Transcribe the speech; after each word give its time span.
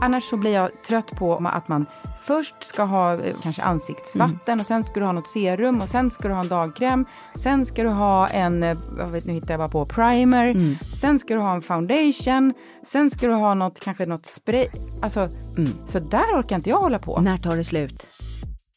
Annars 0.00 0.24
så 0.24 0.36
blir 0.36 0.52
jag 0.52 0.82
trött 0.82 1.10
på 1.10 1.34
att 1.34 1.68
man 1.68 1.86
först 2.22 2.64
ska 2.64 2.82
ha 2.82 3.14
eh, 3.14 3.34
kanske 3.42 3.62
ansiktsvatten 3.62 4.38
mm. 4.46 4.60
och 4.60 4.66
sen 4.66 4.84
ska 4.84 5.00
du 5.00 5.06
ha 5.06 5.12
något 5.12 5.28
serum 5.28 5.80
och 5.80 5.88
sen 5.88 6.10
ska 6.10 6.28
du 6.28 6.34
ha 6.34 6.40
en 6.40 6.48
dagkräm. 6.48 7.04
Sen 7.34 7.66
ska 7.66 7.82
du 7.82 7.88
ha 7.88 8.28
en, 8.28 8.62
eh, 8.62 8.78
vad 8.90 9.08
vet, 9.08 9.24
nu 9.24 9.32
hittar 9.32 9.50
jag 9.50 9.58
bara 9.60 9.68
på, 9.68 9.84
primer. 9.84 10.46
Mm. 10.46 10.76
Sen 11.00 11.18
ska 11.18 11.34
du 11.34 11.40
ha 11.40 11.52
en 11.52 11.62
foundation. 11.62 12.54
Sen 12.86 13.10
ska 13.10 13.26
du 13.26 13.34
ha 13.34 13.54
något, 13.54 13.80
kanske 13.80 14.06
något 14.06 14.26
spray. 14.26 14.66
Alltså, 15.02 15.28
mm. 15.58 15.70
så 15.86 15.98
där 15.98 16.40
orkar 16.40 16.56
inte 16.56 16.70
jag 16.70 16.80
hålla 16.80 16.98
på. 16.98 17.20
När 17.20 17.38
tar 17.38 17.56
det 17.56 17.64
slut? 17.64 18.06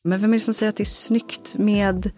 Men 0.03 0.21
vem 0.21 0.29
är 0.29 0.33
det 0.33 0.39
som 0.39 0.53
säger 0.53 0.69
att 0.69 0.77
det 0.77 0.83
är 0.83 0.85
snyggt 0.85 1.55
med 1.57 2.11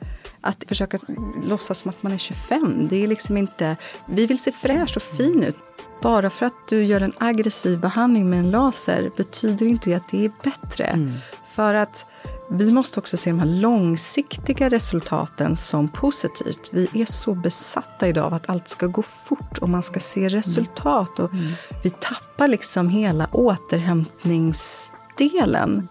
att 0.43 0.63
försöka 0.67 0.99
låtsas 1.43 1.79
som 1.79 1.89
att 1.89 2.03
man 2.03 2.11
är 2.11 2.17
25? 2.17 2.87
Det 2.87 3.03
är 3.03 3.07
liksom 3.07 3.37
inte... 3.37 3.77
Vi 4.05 4.25
vill 4.25 4.39
se 4.39 4.51
fräsch 4.51 4.97
och 4.97 5.03
fin 5.03 5.43
ut. 5.43 5.57
Bara 6.01 6.29
för 6.29 6.45
att 6.45 6.67
du 6.70 6.84
gör 6.84 7.01
en 7.01 7.13
aggressiv 7.17 7.79
behandling 7.79 8.29
med 8.29 8.39
en 8.39 8.51
laser 8.51 9.11
betyder 9.17 9.65
inte 9.65 9.89
det 9.89 9.95
att 9.95 10.09
det 10.09 10.25
är 10.25 10.31
bättre. 10.43 10.85
Mm. 10.85 11.13
För 11.55 11.73
att 11.73 12.05
vi 12.49 12.71
måste 12.71 12.99
också 12.99 13.17
se 13.17 13.29
de 13.29 13.39
här 13.39 13.61
långsiktiga 13.61 14.70
resultaten 14.70 15.55
som 15.55 15.87
positivt. 15.87 16.70
Vi 16.71 16.89
är 16.93 17.05
så 17.05 17.34
besatta 17.34 18.07
idag 18.07 18.25
av 18.25 18.34
att 18.34 18.49
allt 18.49 18.70
ska 18.70 18.87
gå 18.87 19.03
fort 19.03 19.57
och 19.57 19.70
man 19.70 19.84
ska 19.84 19.99
se 19.99 20.29
resultat. 20.29 21.20
Och 21.20 21.34
mm. 21.34 21.51
Vi 21.84 21.89
tappar 21.89 22.48
liksom 22.48 22.89
hela 22.89 23.27
återhämtningsdelen. 23.31 25.87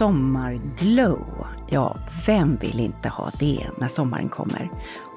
Sommarglow. 0.00 1.46
Ja, 1.68 1.96
vem 2.26 2.54
vill 2.54 2.80
inte 2.80 3.08
ha 3.08 3.30
det 3.38 3.70
när 3.78 3.88
sommaren 3.88 4.28
kommer? 4.28 4.70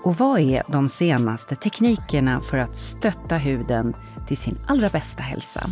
Och 0.03 0.17
vad 0.17 0.39
är 0.39 0.63
de 0.67 0.89
senaste 0.89 1.55
teknikerna 1.55 2.41
för 2.41 2.57
att 2.57 2.75
stötta 2.75 3.37
huden 3.37 3.93
till 4.27 4.37
sin 4.37 4.57
allra 4.67 4.89
bästa 4.89 5.23
hälsa? 5.23 5.69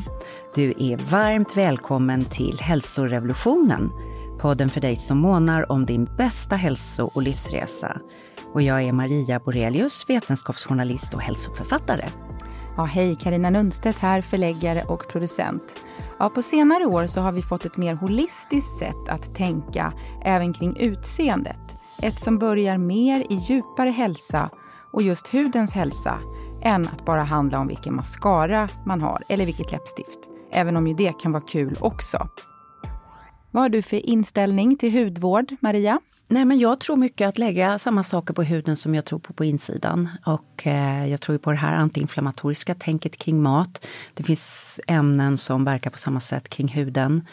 Du 0.56 0.73
är 0.78 1.12
varmt 1.12 1.58
välkommen 1.58 2.26
till 2.26 2.59
Hälsorevolutionen, 2.59 3.92
podden 4.40 4.70
för 4.70 4.81
dig 4.81 4.95
som 4.95 5.18
månar 5.18 5.72
om 5.72 5.86
din 5.86 6.06
bästa 6.18 6.56
hälso 6.56 7.12
och 7.14 7.22
livsresa. 7.22 7.98
Och 8.53 8.62
jag 8.62 8.84
är 8.84 8.94
Maria 8.94 9.40
Borelius, 9.40 10.06
vetenskapsjournalist 10.09 11.14
och 11.14 11.22
hälsoförfattare. 11.22 12.06
Ja, 12.78 12.84
hej, 12.84 13.16
Karina 13.16 13.50
Nundstedt 13.50 14.00
här, 14.00 14.22
förläggare 14.22 14.84
och 14.88 15.08
producent. 15.08 15.64
Ja, 16.22 16.30
på 16.30 16.42
senare 16.42 16.86
år 16.86 17.08
så 17.08 17.22
har 17.22 17.32
vi 17.32 17.42
fått 17.42 17.66
ett 17.66 17.78
mer 17.78 17.96
holistiskt 17.96 18.78
sätt 18.80 19.10
att 19.10 19.36
tänka 19.36 19.94
även 20.26 20.54
kring 20.54 20.78
utseendet. 20.78 21.76
Ett 22.02 22.20
som 22.20 22.40
börjar 22.40 22.78
mer 22.78 23.20
i 23.30 23.36
djupare 23.36 23.90
hälsa 23.90 24.50
och 24.94 25.02
just 25.02 25.28
hudens 25.28 25.74
hälsa 25.74 26.20
än 26.64 26.88
att 26.88 27.06
bara 27.06 27.24
handla 27.24 27.60
om 27.60 27.68
vilken 27.68 27.96
mascara 27.96 28.70
man 28.86 29.02
har 29.02 29.24
eller 29.30 29.46
vilket 29.46 29.72
läppstift. 29.72 30.20
Även 30.52 30.78
om 30.78 30.88
ju 30.88 30.94
det 30.94 31.20
kan 31.20 31.32
vara 31.32 31.44
kul 31.44 31.78
också. 31.80 32.28
Vad 33.52 33.64
har 33.64 33.70
du 33.70 33.82
för 33.82 34.06
inställning 34.06 34.78
till 34.78 35.04
hudvård, 35.04 35.56
Maria? 35.60 36.00
Nej, 36.32 36.46
men 36.46 36.60
jag 36.60 36.80
tror 36.80 36.96
mycket 36.96 37.28
att 37.28 37.38
lägga 37.38 37.80
samma 37.80 38.04
saker 38.04 38.34
på 38.34 38.44
huden 38.44 38.78
som 38.78 38.96
jag 38.96 39.06
tror 39.06 39.20
på 39.20 39.34
på 39.34 39.46
insidan. 39.46 40.10
Och 40.26 40.68
eh, 40.68 41.08
jag 41.08 41.22
tror 41.22 41.38
på 41.38 41.52
det 41.52 41.58
här 41.58 41.76
antiinflammatoriska 41.76 42.76
tänket 42.76 43.18
kring 43.18 43.42
mat. 43.42 43.88
Det 44.14 44.24
finns 44.24 44.80
ämnen 44.88 45.38
som 45.38 45.64
verkar 45.64 45.90
på 45.90 45.98
samma 45.98 46.20
sätt 46.20 46.50
kring 46.50 46.68
huden. 46.68 47.28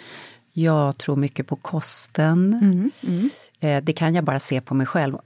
Jag 0.52 0.98
tror 0.98 1.16
mycket 1.16 1.46
på 1.46 1.56
kosten. 1.56 2.54
Mm, 2.54 2.90
mm. 3.06 3.30
Eh, 3.60 3.84
det 3.84 3.92
kan 3.92 4.14
jag 4.14 4.24
bara 4.24 4.40
se 4.40 4.60
på 4.60 4.74
mig 4.74 4.86
själv. 4.86 5.18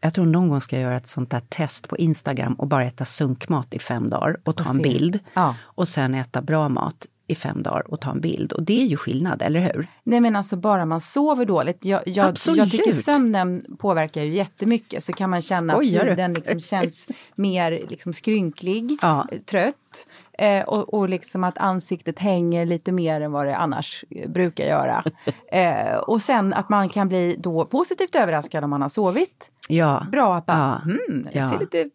Jag 0.00 0.14
tror 0.14 0.26
någon 0.26 0.48
gång 0.48 0.60
ska 0.60 0.76
jag 0.76 0.82
göra 0.82 0.96
ett 0.96 1.08
sånt 1.08 1.30
där 1.30 1.42
test 1.48 1.88
på 1.88 1.96
Instagram 1.96 2.54
och 2.54 2.66
bara 2.66 2.84
äta 2.84 3.04
sunkmat 3.04 3.74
i 3.74 3.78
fem 3.78 4.10
dagar 4.10 4.36
och 4.44 4.56
ta 4.56 4.64
och 4.64 4.70
en 4.70 4.82
bild. 4.82 5.18
Ja. 5.34 5.56
Och 5.62 5.88
sen 5.88 6.14
äta 6.14 6.42
bra 6.42 6.68
mat 6.68 7.06
i 7.30 7.34
fem 7.34 7.62
dagar 7.62 7.90
och 7.90 8.00
ta 8.00 8.10
en 8.10 8.20
bild. 8.20 8.52
Och 8.52 8.62
det 8.62 8.82
är 8.82 8.86
ju 8.86 8.96
skillnad, 8.96 9.42
eller 9.42 9.60
hur? 9.60 9.86
Nej 10.02 10.20
men 10.20 10.36
alltså 10.36 10.56
bara 10.56 10.84
man 10.84 11.00
sover 11.00 11.44
dåligt. 11.44 11.84
Jag, 11.84 12.02
jag, 12.06 12.36
jag 12.46 12.70
tycker 12.70 12.92
sömnen 12.92 13.64
påverkar 13.78 14.22
ju 14.22 14.34
jättemycket. 14.34 15.04
Så 15.04 15.12
kan 15.12 15.30
man 15.30 15.42
känna 15.42 15.72
Skojar 15.72 16.06
att 16.06 16.10
huden 16.10 16.34
liksom 16.34 16.60
känns 16.70 17.08
mer 17.34 17.84
liksom 17.88 18.12
skrynklig, 18.12 18.98
ja. 19.02 19.26
trött. 19.46 20.06
Eh, 20.38 20.64
och, 20.64 20.94
och 20.94 21.08
liksom 21.08 21.44
att 21.44 21.58
ansiktet 21.58 22.18
hänger 22.18 22.66
lite 22.66 22.92
mer 22.92 23.20
än 23.20 23.32
vad 23.32 23.46
det 23.46 23.56
annars 23.56 24.04
brukar 24.26 24.64
göra. 24.64 25.04
Eh, 25.52 25.96
och 25.96 26.22
sen 26.22 26.52
att 26.52 26.68
man 26.68 26.88
kan 26.88 27.08
bli 27.08 27.36
då 27.38 27.64
positivt 27.64 28.14
överraskad 28.14 28.64
om 28.64 28.70
man 28.70 28.82
har 28.82 28.88
sovit. 28.88 29.50
Ja. 29.68 30.06
Bra 30.12 30.36
att 30.36 30.46
bara, 30.46 30.82
ja. 30.84 30.92
hmm, 30.92 31.28
jag 31.32 31.50
ser 31.50 31.58
lite 31.58 31.90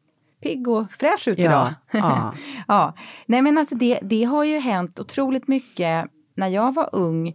pigg 0.45 0.67
och 0.67 0.91
fräsch 0.91 1.28
ut 1.28 1.39
idag. 1.39 1.73
Ja. 1.91 2.33
ja. 2.67 2.94
Nej 3.25 3.41
men 3.41 3.57
alltså 3.57 3.75
det, 3.75 4.00
det 4.01 4.23
har 4.23 4.44
ju 4.44 4.59
hänt 4.59 5.00
otroligt 5.00 5.47
mycket. 5.47 6.06
När 6.35 6.47
jag 6.47 6.73
var 6.73 6.89
ung 6.91 7.33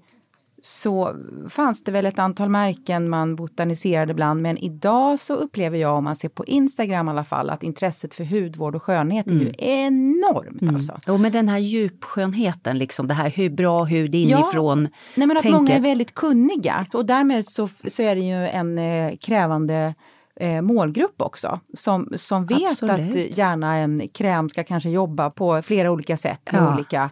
så 0.63 1.15
fanns 1.49 1.85
det 1.85 1.93
väl 1.93 2.07
ett 2.07 2.19
antal 2.19 2.49
märken 2.49 3.09
man 3.09 3.37
botaniserade 3.37 4.15
bland 4.15 4.43
men 4.43 4.59
idag 4.59 5.19
så 5.19 5.35
upplever 5.35 5.79
jag, 5.79 5.97
om 5.97 6.05
man 6.05 6.17
ser 6.17 6.29
på 6.29 6.45
Instagram 6.45 7.09
i 7.09 7.11
alla 7.11 7.25
fall, 7.25 7.51
att 7.51 7.63
intresset 7.63 8.15
för 8.15 8.25
hudvård 8.25 8.75
och 8.75 8.83
skönhet 8.83 9.27
mm. 9.27 9.39
är 9.39 9.45
ju 9.45 9.55
mm. 9.59 9.87
enormt 9.87 10.63
mm. 10.63 10.75
alltså. 10.75 10.99
Och 11.07 11.21
med 11.21 11.33
den 11.33 11.49
här 11.49 11.59
djupskönheten, 11.59 12.79
liksom 12.79 13.07
det 13.07 13.15
här 13.15 13.31
hur 13.31 13.51
bra 13.51 13.85
hud 13.85 14.15
inifrån. 14.15 14.83
Ja, 14.83 14.99
nej 15.15 15.27
men 15.27 15.37
att 15.37 15.43
tänker... 15.43 15.59
många 15.59 15.75
är 15.75 15.81
väldigt 15.81 16.15
kunniga 16.15 16.87
och 16.93 17.07
därmed 17.07 17.45
så, 17.45 17.69
så 17.85 18.03
är 18.03 18.15
det 18.15 18.23
ju 18.23 18.49
en 18.49 18.79
eh, 18.79 19.17
krävande 19.17 19.95
eh, 20.41 20.61
målgrupp 20.61 21.23
också 21.23 21.61
som, 21.75 22.13
som 22.17 22.47
vet 22.47 22.71
Absolut. 22.71 23.11
att 23.11 23.39
gärna 23.39 23.77
en 23.77 24.09
kräm 24.09 24.49
ska 24.49 24.65
kanske 24.65 24.91
jobba 24.91 25.31
på 25.31 25.63
flera 25.63 25.91
olika 25.91 26.17
sätt 26.17 26.53
med 26.53 26.63
ja. 26.63 26.75
olika 26.75 27.11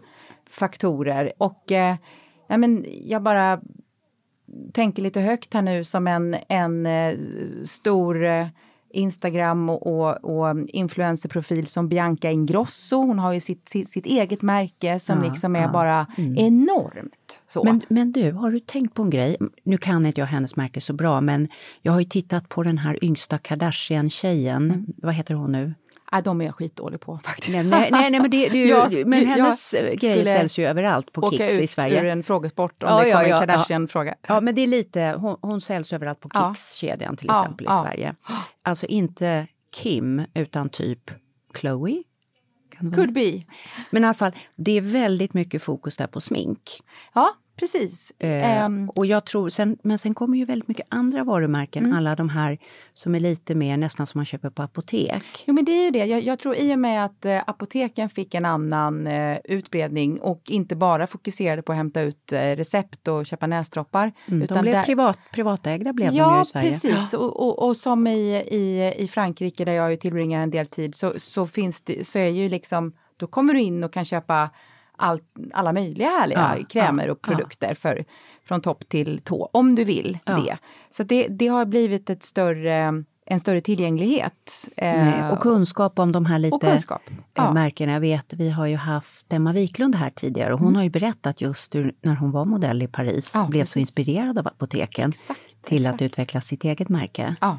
faktorer. 0.51 1.33
Och 1.39 1.73
eh, 1.73 1.97
ja, 2.47 2.57
men 2.57 2.87
jag 3.05 3.23
bara 3.23 3.61
tänker 4.73 5.03
lite 5.03 5.21
högt 5.21 5.55
här 5.55 5.63
nu 5.63 5.85
som 5.85 6.07
en, 6.07 6.37
en 6.49 6.87
eh, 6.87 7.15
stor 7.65 8.25
eh, 8.25 8.47
Instagram 8.91 9.69
och, 9.69 9.87
och, 9.87 10.25
och 10.25 10.57
influencerprofil 10.69 11.67
som 11.67 11.89
Bianca 11.89 12.31
Ingrosso. 12.31 12.97
Hon 12.97 13.19
har 13.19 13.33
ju 13.33 13.41
sitt, 13.41 13.69
sitt, 13.69 13.89
sitt 13.89 14.07
eget 14.07 14.43
märke 14.43 15.01
som 15.01 15.25
ja, 15.25 15.31
liksom 15.31 15.57
är 15.57 15.63
ja, 15.63 15.73
bara 15.73 16.07
mm. 16.17 16.39
enormt. 16.39 17.39
Så. 17.47 17.65
Men, 17.65 17.81
men 17.89 18.13
du, 18.13 18.33
har 18.33 18.51
du 18.51 18.61
tänkt 18.61 18.95
på 18.95 19.03
en 19.03 19.11
grej? 19.11 19.37
Nu 19.65 19.79
kan 19.79 20.07
inte 20.07 20.21
jag 20.21 20.27
hennes 20.27 20.57
märke 20.57 20.81
så 20.81 20.93
bra, 20.93 21.21
men 21.21 21.49
jag 21.83 21.93
har 21.93 22.01
ju 22.01 22.07
tittat 22.07 22.49
på 22.49 22.63
den 22.63 22.79
här 22.79 23.05
yngsta 23.05 23.39
Kardashian-tjejen. 23.39 24.71
Mm. 24.71 24.87
Vad 24.97 25.15
heter 25.15 25.35
hon 25.35 25.53
nu? 25.53 25.75
Nej, 26.13 26.23
de 26.23 26.41
är 26.41 26.45
jag 26.45 26.55
skitdålig 26.55 27.01
på 27.01 27.21
faktiskt. 27.25 27.65
Nej, 27.65 27.91
nej, 27.91 28.11
nej, 28.11 28.21
men, 28.21 28.31
det, 28.31 28.49
det, 28.49 28.65
jag, 28.65 29.07
men 29.07 29.27
hennes 29.27 29.73
grejer 29.73 30.25
ställs 30.25 30.59
ju 30.59 30.67
överallt 30.67 31.13
på 31.13 31.31
Kicks 31.31 31.53
i 31.53 31.67
Sverige. 31.67 31.93
Åka 31.93 32.01
ut 32.01 32.05
ur 32.05 32.09
en 32.09 32.23
frågesport 32.23 32.83
om 32.83 32.89
ja, 32.89 33.05
det 33.05 33.13
kommer 33.13 33.29
ja, 33.29 33.41
en 33.41 33.47
Kardashian-fråga. 33.47 34.15
Ja. 34.23 34.35
ja, 34.35 34.41
men 34.41 34.55
det 34.55 34.61
är 34.61 34.67
lite, 34.67 35.15
hon, 35.19 35.37
hon 35.41 35.61
säljs 35.61 35.93
överallt 35.93 36.21
på 36.21 36.29
Kicks-kedjan 36.29 37.17
till 37.17 37.31
exempel 37.31 37.67
i 37.67 37.71
Sverige. 37.83 38.15
Alltså 38.63 38.87
inte 38.87 39.47
Kim, 39.73 40.23
utan 40.35 40.69
typ 40.69 41.11
Chloe. 41.61 42.03
Could 42.95 43.13
be. 43.13 43.43
Men 43.91 44.05
i 44.05 44.07
alla 44.07 44.15
fall, 44.15 44.33
det 44.57 44.73
är 44.73 44.81
väldigt 44.81 45.35
mycket 45.35 45.63
fokus 45.63 45.97
där 45.97 46.07
på 46.07 46.21
smink. 46.21 46.83
Ja, 47.15 47.35
Precis. 47.59 48.13
Eh, 48.19 48.67
um, 48.67 48.91
och 48.91 49.07
jag 49.07 49.25
tror, 49.25 49.49
sen, 49.49 49.79
men 49.83 49.99
sen 49.99 50.15
kommer 50.15 50.39
ju 50.39 50.45
väldigt 50.45 50.69
mycket 50.69 50.87
andra 50.89 51.25
varumärken, 51.25 51.85
mm. 51.85 51.99
alla 51.99 52.17
de 52.17 52.29
här 52.29 52.59
som 52.95 53.15
är 53.15 53.21
lite 53.21 53.55
mer 53.55 53.77
nästan 53.77 54.07
som 54.07 54.19
man 54.19 54.25
köper 54.25 54.51
på 54.51 54.63
apotek. 54.63 55.23
Jo 55.47 55.55
men 55.55 55.65
det 55.65 55.73
är 55.73 55.85
ju 55.85 55.91
det, 55.91 56.05
jag, 56.05 56.21
jag 56.21 56.39
tror 56.39 56.57
i 56.57 56.75
och 56.75 56.79
med 56.79 57.05
att 57.05 57.25
eh, 57.25 57.43
apoteken 57.47 58.09
fick 58.09 58.35
en 58.35 58.45
annan 58.45 59.07
eh, 59.07 59.39
utbredning 59.45 60.21
och 60.21 60.43
inte 60.49 60.77
bara 60.77 61.07
fokuserade 61.07 61.63
på 61.63 61.73
att 61.73 61.79
hämta 61.79 62.01
ut 62.01 62.33
eh, 62.33 62.39
recept 62.39 63.09
och 63.09 63.27
köpa 63.27 63.47
näsdroppar. 63.47 64.13
Mm, 64.29 64.43
utan 64.43 64.57
de 64.57 64.63
blev 64.63 64.75
där... 64.75 64.83
privat, 64.83 65.19
privatägda 65.33 65.93
blev 65.93 66.15
ja, 66.15 66.25
de 66.25 66.37
ju 66.37 66.43
i 66.43 66.45
Sverige. 66.45 66.71
Precis. 66.71 66.85
Ja, 66.85 66.97
precis. 66.97 67.15
Och, 67.15 67.41
och, 67.41 67.69
och, 67.69 67.77
som 67.77 68.07
i, 68.07 68.45
i, 68.51 68.95
i 68.99 69.09
Frankrike 69.09 69.65
där 69.65 69.73
jag 69.73 69.91
ju 69.91 69.97
tillbringar 69.97 70.43
en 70.43 70.51
del 70.51 70.67
tid 70.67 70.95
så, 70.95 71.13
så 71.17 71.47
finns 71.47 71.83
det, 71.83 72.07
så 72.07 72.19
är 72.19 72.29
ju 72.29 72.49
liksom, 72.49 72.93
då 73.17 73.27
kommer 73.27 73.55
du 73.55 73.61
in 73.61 73.85
och 73.85 73.93
kan 73.93 74.05
köpa 74.05 74.51
all, 74.99 75.21
alla 75.53 75.73
möjliga 75.73 76.09
härliga 76.09 76.57
ja, 76.59 76.65
krämer 76.65 77.07
ja, 77.07 77.13
och 77.13 77.23
produkter 77.23 77.69
ja. 77.69 77.75
för, 77.75 78.05
från 78.45 78.61
topp 78.61 78.89
till 78.89 79.21
tå, 79.25 79.51
om 79.53 79.75
du 79.75 79.85
vill 79.85 80.19
det. 80.25 80.59
Så 80.91 81.03
det, 81.03 81.29
det 81.29 81.47
har 81.47 81.65
blivit 81.65 82.11
ett 82.11 82.25
större 82.25 83.05
en 83.31 83.41
större 83.41 83.61
tillgänglighet. 83.61 84.69
Nej, 84.77 85.31
och 85.31 85.41
kunskap 85.41 85.99
om 85.99 86.13
de 86.13 86.27
här 86.27 86.39
lite 86.39 86.67
kunskap, 86.67 87.03
eh, 87.07 87.15
ja. 87.35 87.53
märkena. 87.53 87.93
Jag 87.93 88.01
vet, 88.01 88.33
vi 88.33 88.51
har 88.51 88.67
ju 88.67 88.77
haft 88.77 89.33
Emma 89.33 89.53
Wiklund 89.53 89.95
här 89.95 90.11
tidigare 90.11 90.53
och 90.53 90.59
hon 90.59 90.69
mm. 90.69 90.77
har 90.77 90.83
ju 90.83 90.91
berättat 90.91 91.41
just 91.41 91.75
hur, 91.75 91.93
när 92.03 92.15
hon 92.15 92.31
var 92.31 92.45
modell 92.45 92.83
i 92.83 92.87
Paris, 92.87 93.33
ja, 93.35 93.47
blev 93.51 93.63
precis. 93.63 93.73
så 93.73 93.79
inspirerad 93.79 94.39
av 94.39 94.47
apoteken 94.47 95.11
exakt, 95.11 95.41
till 95.63 95.83
exakt. 95.83 95.95
att 95.95 96.03
utveckla 96.03 96.41
sitt 96.41 96.65
eget 96.65 96.89
märke. 96.89 97.37
Ja. 97.41 97.59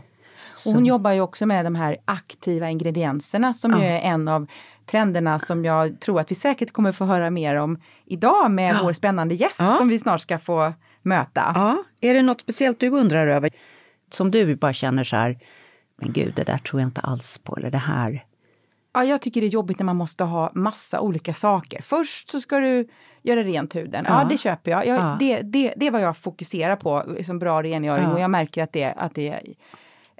Och 0.65 0.73
hon 0.73 0.85
jobbar 0.85 1.11
ju 1.11 1.21
också 1.21 1.45
med 1.45 1.65
de 1.65 1.75
här 1.75 1.97
aktiva 2.05 2.69
ingredienserna 2.69 3.53
som 3.53 3.71
ja. 3.71 3.79
ju 3.79 3.85
är 3.85 3.99
en 3.99 4.27
av 4.27 4.47
trenderna 4.85 5.39
som 5.39 5.65
jag 5.65 5.99
tror 5.99 6.19
att 6.19 6.31
vi 6.31 6.35
säkert 6.35 6.71
kommer 6.71 6.91
få 6.91 7.05
höra 7.05 7.29
mer 7.29 7.55
om 7.55 7.79
idag 8.05 8.51
med 8.51 8.75
ja. 8.75 8.79
vår 8.83 8.93
spännande 8.93 9.35
gäst 9.35 9.59
ja. 9.59 9.75
som 9.75 9.87
vi 9.87 9.99
snart 9.99 10.21
ska 10.21 10.39
få 10.39 10.73
möta. 11.01 11.51
Ja. 11.55 11.83
Är 12.01 12.13
det 12.13 12.21
något 12.21 12.41
speciellt 12.41 12.79
du 12.79 12.89
undrar 12.89 13.27
över? 13.27 13.49
Som 14.09 14.31
du 14.31 14.55
bara 14.55 14.73
känner 14.73 15.03
så 15.03 15.15
här, 15.15 15.39
men 15.95 16.13
gud, 16.13 16.33
det 16.35 16.43
där 16.43 16.57
tror 16.57 16.81
jag 16.81 16.87
inte 16.87 17.01
alls 17.01 17.37
på, 17.37 17.55
eller 17.55 17.71
det 17.71 17.77
här 17.77 18.25
Ja, 18.93 19.03
jag 19.03 19.21
tycker 19.21 19.41
det 19.41 19.47
är 19.47 19.49
jobbigt 19.49 19.79
när 19.79 19.85
man 19.85 19.95
måste 19.95 20.23
ha 20.23 20.51
massa 20.53 21.01
olika 21.01 21.33
saker. 21.33 21.81
Först 21.81 22.29
så 22.29 22.41
ska 22.41 22.59
du 22.59 22.87
göra 23.21 23.43
rent 23.43 23.75
huden. 23.75 24.05
Ja, 24.07 24.21
ja 24.21 24.27
det 24.29 24.37
köper 24.37 24.71
jag. 24.71 24.87
jag 24.87 24.97
ja. 24.97 25.17
det, 25.19 25.41
det, 25.41 25.73
det 25.77 25.87
är 25.87 25.91
vad 25.91 26.01
jag 26.01 26.17
fokuserar 26.17 26.75
på, 26.75 27.03
liksom 27.07 27.39
bra 27.39 27.63
rengöring 27.63 28.03
ja. 28.03 28.13
och 28.13 28.19
jag 28.19 28.31
märker 28.31 28.63
att 28.63 28.73
det, 28.73 28.85
att 28.85 29.15
det 29.15 29.39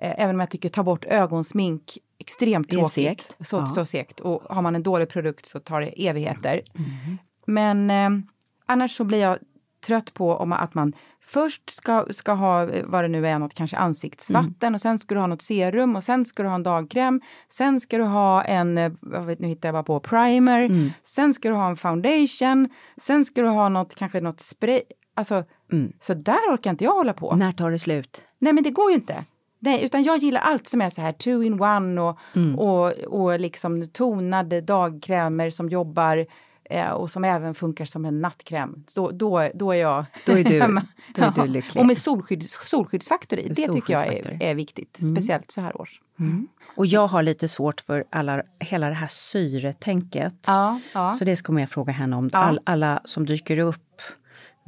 även 0.02 0.36
om 0.36 0.40
jag 0.40 0.50
tycker 0.50 0.70
ta 0.70 0.84
bort 0.84 1.06
ögonsmink 1.06 1.98
extremt 2.20 2.70
tråkigt. 2.70 2.92
Segt. 2.92 3.36
Så, 3.40 3.66
så 3.66 3.86
segt. 3.86 4.20
Och 4.20 4.42
har 4.56 4.62
man 4.62 4.76
en 4.76 4.84
dålig 4.84 5.10
produkt 5.10 5.46
så 5.46 5.60
tar 5.60 5.82
det 5.82 6.08
evigheter. 6.08 6.62
Mm. 6.76 7.18
Men 7.46 7.90
eh, 7.90 8.26
annars 8.66 8.92
så 8.98 9.04
blir 9.04 9.22
jag 9.22 9.38
trött 9.86 10.14
på 10.14 10.36
om 10.36 10.54
att 10.54 10.74
man 10.74 10.94
först 11.22 11.70
ska, 11.70 12.06
ska 12.12 12.32
ha 12.32 12.70
vad 12.84 13.04
det 13.04 13.08
nu 13.08 13.28
är, 13.28 13.40
något 13.40 13.54
kanske 13.54 13.78
ansiktsvatten 13.78 14.68
mm. 14.68 14.74
och 14.74 14.82
sen 14.82 15.00
ska 15.00 15.16
du 15.16 15.22
ha 15.22 15.28
något 15.28 15.42
serum 15.42 15.96
och 15.96 16.04
sen 16.04 16.26
ska 16.26 16.44
du 16.44 16.50
ha 16.50 16.56
en 16.56 16.64
dagkräm. 16.64 17.22
Sen 17.50 17.80
ska 17.80 17.98
du 17.98 18.04
ha 18.04 18.44
en, 18.44 18.78
eh, 18.78 18.92
vet, 19.02 19.40
nu 19.40 19.48
hittar 19.48 19.70
jag 19.70 19.74
bara 19.74 19.84
på, 19.84 20.00
primer. 20.00 20.62
Mm. 20.62 20.92
Sen 21.04 21.34
ska 21.34 21.50
du 21.50 21.56
ha 21.56 21.70
en 21.70 21.78
foundation. 21.78 22.70
Sen 22.98 23.26
ska 23.26 23.42
du 23.42 23.48
ha 23.48 23.70
något, 23.70 23.96
kanske 23.96 24.22
något 24.22 24.40
spray. 24.40 24.82
Alltså, 25.16 25.44
mm. 25.72 25.94
så 26.00 26.14
där 26.14 26.54
orkar 26.54 26.72
inte 26.72 26.84
jag 26.84 26.94
hålla 26.94 27.14
på. 27.14 27.36
När 27.36 27.52
tar 27.52 27.72
det 27.72 27.80
slut? 27.80 28.22
Nej 28.40 28.54
men 28.54 28.64
det 28.64 28.72
går 28.72 28.90
ju 28.90 28.96
inte. 28.96 29.26
Nej, 29.60 29.84
utan 29.84 30.04
jag 30.04 30.18
gillar 30.18 30.42
allt 30.42 30.68
som 30.68 30.82
är 30.82 30.90
så 30.90 31.02
här 31.02 31.12
two 31.12 31.44
in 31.44 31.62
one 31.62 32.02
och, 32.02 32.18
mm. 32.36 32.60
och, 32.60 32.92
och 32.92 33.40
liksom 33.40 33.88
tonade 33.88 34.62
dagkrämer 34.62 35.50
som 35.50 35.70
jobbar 35.70 36.26
eh, 36.70 36.90
och 36.90 37.12
som 37.12 37.24
även 37.24 37.56
funkar 37.56 37.86
som 37.86 38.06
en 38.06 38.22
nattkräm. 38.22 38.84
Så 38.88 39.12
då, 39.12 39.50
då 39.54 39.72
är 39.72 39.78
jag 39.78 40.06
då 40.26 40.32
är 40.32 40.44
du, 40.44 40.60
då 41.16 41.22
är 41.22 41.32
du 41.32 41.48
lycklig. 41.48 41.82
Och 41.82 41.88
med 41.88 41.98
solskydds, 41.98 42.60
solskyddsfaktor 42.70 43.40
i, 43.40 43.50
det 43.50 43.68
tycker 43.68 43.94
jag 43.94 44.08
är, 44.08 44.44
är 44.44 44.56
viktigt, 44.56 45.00
mm. 45.00 45.16
speciellt 45.16 45.52
så 45.52 45.62
här 45.62 45.82
års. 45.82 46.02
Mm. 46.20 46.48
Och 46.76 46.86
jag 46.86 47.08
har 47.08 47.24
lite 47.24 47.48
svårt 47.48 47.82
för 47.82 48.04
alla, 48.10 48.44
hela 48.60 48.88
det 48.88 48.96
här 48.96 49.08
syretänket. 49.08 50.36
Ja, 50.48 50.80
ja. 50.94 51.14
Så 51.14 51.26
det 51.26 51.36
ska 51.36 51.60
jag 51.60 51.70
fråga 51.70 51.94
henne 51.94 52.16
om. 52.16 52.30
All, 52.34 52.60
alla 52.64 53.02
som 53.06 53.26
dyker 53.26 53.60
upp 53.60 54.02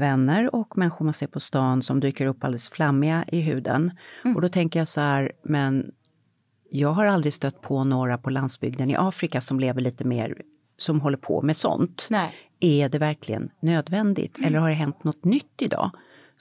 vänner 0.01 0.56
och 0.56 0.77
människor 0.77 1.06
man 1.06 1.13
ser 1.13 1.27
på 1.27 1.39
stan 1.39 1.81
som 1.81 2.00
dyker 2.00 2.25
upp 2.25 2.44
alldeles 2.44 2.69
flammiga 2.69 3.25
i 3.27 3.42
huden. 3.42 3.92
Mm. 4.24 4.36
Och 4.36 4.42
då 4.42 4.50
tänker 4.50 4.80
jag 4.80 4.88
så 4.88 5.01
här, 5.01 5.31
men 5.44 5.92
jag 6.69 6.89
har 6.89 7.06
aldrig 7.06 7.33
stött 7.33 7.62
på 7.62 7.83
några 7.83 8.18
på 8.18 8.30
landsbygden 8.30 8.89
i 8.89 8.95
Afrika 8.95 9.42
som 9.42 9.59
lever 9.59 9.81
lite 9.81 10.03
mer 10.03 10.42
som 10.77 11.01
håller 11.01 11.18
på 11.18 11.42
med 11.42 11.57
sånt. 11.57 12.07
Nej. 12.09 12.33
Är 12.59 12.89
det 12.89 12.98
verkligen 12.98 13.50
nödvändigt 13.59 14.38
mm. 14.38 14.48
eller 14.48 14.59
har 14.59 14.69
det 14.69 14.75
hänt 14.75 15.03
något 15.03 15.24
nytt 15.25 15.62
idag? 15.62 15.92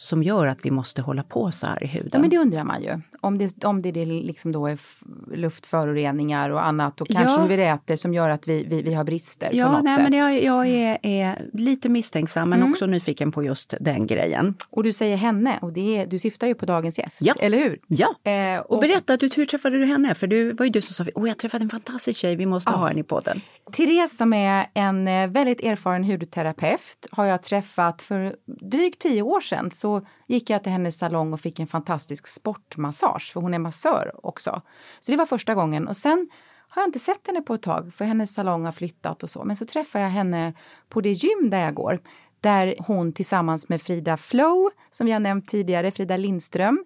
Som 0.00 0.22
gör 0.22 0.46
att 0.46 0.58
vi 0.62 0.70
måste 0.70 1.02
hålla 1.02 1.22
på 1.22 1.52
så 1.52 1.66
här 1.66 1.84
i 1.84 1.86
huden. 1.86 2.10
Ja, 2.12 2.18
men 2.18 2.30
det 2.30 2.38
undrar 2.38 2.64
man 2.64 2.82
ju. 2.82 3.00
Om 3.20 3.38
det, 3.38 3.64
om 3.64 3.82
det 3.82 4.04
liksom 4.04 4.52
då 4.52 4.66
är 4.66 4.78
luftföroreningar 5.34 6.50
och 6.50 6.66
annat 6.66 7.00
och 7.00 7.08
kanske 7.08 7.40
ja. 7.40 7.46
vi 7.46 7.62
äter 7.62 7.96
som 7.96 8.14
gör 8.14 8.28
att 8.28 8.48
vi, 8.48 8.64
vi, 8.64 8.82
vi 8.82 8.94
har 8.94 9.04
brister 9.04 9.50
ja, 9.52 9.66
på 9.66 9.72
något 9.72 9.84
nej, 9.84 9.96
sätt. 9.96 10.10
Men 10.10 10.18
jag, 10.18 10.42
jag 10.42 10.66
är, 10.66 10.98
är 11.02 11.48
lite 11.52 11.88
misstänksam 11.88 12.50
men 12.50 12.58
mm. 12.58 12.72
också 12.72 12.86
nyfiken 12.86 13.32
på 13.32 13.44
just 13.44 13.74
den 13.80 14.06
grejen. 14.06 14.54
Och 14.70 14.82
du 14.82 14.92
säger 14.92 15.16
henne 15.16 15.58
och 15.62 15.72
det 15.72 15.96
är, 15.96 16.06
du 16.06 16.18
syftar 16.18 16.46
ju 16.46 16.54
på 16.54 16.66
dagens 16.66 16.98
gäst, 16.98 17.18
ja. 17.20 17.34
eller 17.38 17.58
hur? 17.58 17.78
Ja, 17.86 18.30
eh, 18.30 18.60
och, 18.60 18.70
och 18.70 18.80
berätta, 18.80 19.16
du, 19.16 19.30
hur 19.36 19.46
träffade 19.46 19.78
du 19.78 19.86
henne? 19.86 20.14
För 20.14 20.26
det 20.26 20.52
var 20.52 20.64
ju 20.64 20.70
du 20.70 20.80
som 20.80 21.04
sa, 21.04 21.10
åh 21.14 21.28
jag 21.28 21.38
träffade 21.38 21.64
en 21.64 21.70
fantastisk 21.70 22.18
tjej, 22.18 22.36
vi 22.36 22.46
måste 22.46 22.70
ja. 22.70 22.76
ha 22.76 22.88
henne 22.88 23.00
i 23.00 23.04
podden. 23.04 23.40
Therese 23.72 24.16
som 24.16 24.32
är 24.32 24.66
en 24.74 25.08
eh, 25.08 25.28
väldigt 25.28 25.60
erfaren 25.60 26.04
hudterapeut 26.04 27.06
har 27.10 27.24
jag 27.24 27.42
träffat 27.42 28.02
för 28.02 28.36
drygt 28.70 29.00
tio 29.00 29.22
år 29.22 29.40
sedan. 29.40 29.70
Så 29.70 29.89
gick 30.26 30.50
jag 30.50 30.62
till 30.62 30.72
hennes 30.72 30.98
salong 30.98 31.32
och 31.32 31.40
fick 31.40 31.60
en 31.60 31.66
fantastisk 31.66 32.26
sportmassage, 32.26 33.32
för 33.32 33.40
hon 33.40 33.54
är 33.54 33.58
massör 33.58 34.10
också. 34.22 34.62
Så 35.00 35.12
det 35.12 35.18
var 35.18 35.26
första 35.26 35.54
gången. 35.54 35.88
Och 35.88 35.96
sen 35.96 36.28
har 36.68 36.82
jag 36.82 36.88
inte 36.88 36.98
sett 36.98 37.26
henne 37.26 37.40
på 37.40 37.54
ett 37.54 37.62
tag, 37.62 37.94
för 37.94 38.04
hennes 38.04 38.34
salong 38.34 38.64
har 38.64 38.72
flyttat 38.72 39.22
och 39.22 39.30
så. 39.30 39.44
Men 39.44 39.56
så 39.56 39.64
träffade 39.64 40.04
jag 40.04 40.10
henne 40.10 40.54
på 40.88 41.00
det 41.00 41.12
gym 41.12 41.50
där 41.50 41.60
jag 41.60 41.74
går, 41.74 42.00
där 42.40 42.74
hon 42.78 43.12
tillsammans 43.12 43.68
med 43.68 43.82
Frida 43.82 44.16
Flow, 44.16 44.70
som 44.90 45.08
jag 45.08 45.22
nämnt 45.22 45.48
tidigare, 45.48 45.90
Frida 45.90 46.16
Lindström, 46.16 46.84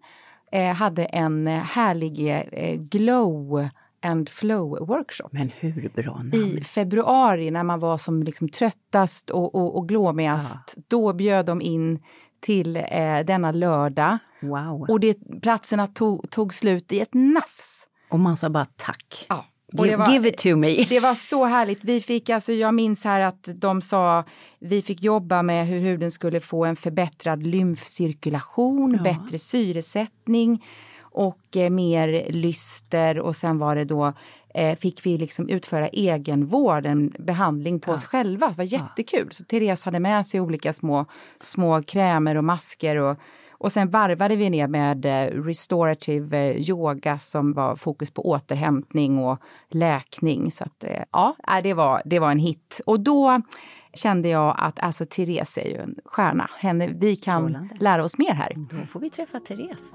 eh, 0.52 0.74
hade 0.74 1.04
en 1.04 1.46
härlig 1.46 2.44
eh, 2.52 2.76
glow 2.76 3.68
and 4.02 4.28
flow 4.28 4.86
workshop. 4.86 5.28
Men 5.30 5.50
hur 5.60 5.90
bra 5.94 6.16
namn? 6.16 6.34
I 6.34 6.60
februari 6.64 7.50
när 7.50 7.64
man 7.64 7.80
var 7.80 7.98
som 7.98 8.22
liksom 8.22 8.48
tröttast 8.48 9.30
och, 9.30 9.54
och, 9.54 9.76
och 9.76 9.88
glåmigast. 9.88 10.74
Ja. 10.76 10.82
Då 10.88 11.12
bjöd 11.12 11.46
de 11.46 11.60
in 11.60 12.02
till 12.44 12.76
eh, 12.76 13.18
denna 13.26 13.52
lördag. 13.52 14.18
Wow. 14.40 14.86
Och 14.88 15.00
det, 15.00 15.16
platserna 15.42 15.86
tog, 15.86 16.30
tog 16.30 16.54
slut 16.54 16.92
i 16.92 17.00
ett 17.00 17.14
nafs. 17.14 17.86
Och 18.10 18.20
man 18.20 18.36
sa 18.36 18.48
bara 18.48 18.66
tack. 18.76 19.26
Ja. 19.28 19.44
Give, 19.72 19.96
var, 19.96 20.10
give, 20.10 20.28
it 20.28 20.38
to 20.38 20.56
me. 20.56 20.84
Det 20.88 21.00
var 21.00 21.14
så 21.14 21.44
härligt. 21.44 21.84
Vi 21.84 22.00
fick, 22.00 22.30
alltså, 22.30 22.52
jag 22.52 22.74
minns 22.74 23.04
här 23.04 23.20
att 23.20 23.48
de 23.54 23.82
sa 23.82 24.24
vi 24.58 24.82
fick 24.82 25.02
jobba 25.02 25.42
med 25.42 25.66
hur 25.66 25.80
huden 25.80 26.10
skulle 26.10 26.40
få 26.40 26.64
en 26.64 26.76
förbättrad 26.76 27.46
lymfcirkulation, 27.46 28.94
ja. 28.94 29.02
bättre 29.02 29.38
syresättning 29.38 30.64
och 31.00 31.56
eh, 31.56 31.70
mer 31.70 32.26
lyster 32.30 33.18
och 33.18 33.36
sen 33.36 33.58
var 33.58 33.76
det 33.76 33.84
då 33.84 34.12
eh, 34.54 34.76
fick 34.78 35.06
vi 35.06 35.18
liksom 35.18 35.48
utföra 35.48 35.88
egenvård, 35.88 36.86
en 36.86 37.12
behandling 37.18 37.80
på 37.80 37.90
ja. 37.90 37.94
oss 37.94 38.04
själva. 38.04 38.48
Det 38.48 38.56
var 38.56 38.64
jättekul. 38.64 39.28
Så 39.30 39.44
Therese 39.44 39.84
hade 39.84 40.00
med 40.00 40.26
sig 40.26 40.40
olika 40.40 40.72
små, 40.72 41.06
små 41.40 41.82
krämer 41.82 42.36
och 42.36 42.44
masker 42.44 42.96
och 42.96 43.18
och 43.64 43.72
sen 43.72 43.90
varvade 43.90 44.36
vi 44.36 44.50
ner 44.50 44.68
med 44.68 45.06
eh, 45.06 45.42
restorative 45.42 46.50
eh, 46.50 46.70
yoga 46.70 47.18
som 47.18 47.52
var 47.52 47.76
fokus 47.76 48.10
på 48.10 48.28
återhämtning 48.28 49.18
och 49.18 49.38
läkning. 49.70 50.50
Så 50.50 50.64
att, 50.64 50.84
eh, 50.84 51.02
ja, 51.12 51.36
det 51.62 51.74
var, 51.74 52.02
det 52.04 52.18
var 52.18 52.30
en 52.30 52.38
hit. 52.38 52.80
Och 52.86 53.00
då 53.00 53.42
kände 53.94 54.28
jag 54.28 54.54
att 54.58 54.80
alltså 54.80 55.06
Therese 55.06 55.58
är 55.58 55.68
ju 55.68 55.76
en 55.76 55.94
stjärna. 56.04 56.50
Henne, 56.58 56.86
vi 56.86 57.16
kan 57.16 57.42
Strålande. 57.42 57.76
lära 57.80 58.04
oss 58.04 58.18
mer 58.18 58.34
här. 58.34 58.52
Då 58.56 58.86
får 58.86 59.00
vi 59.00 59.10
träffa 59.10 59.40
Therese. 59.40 59.94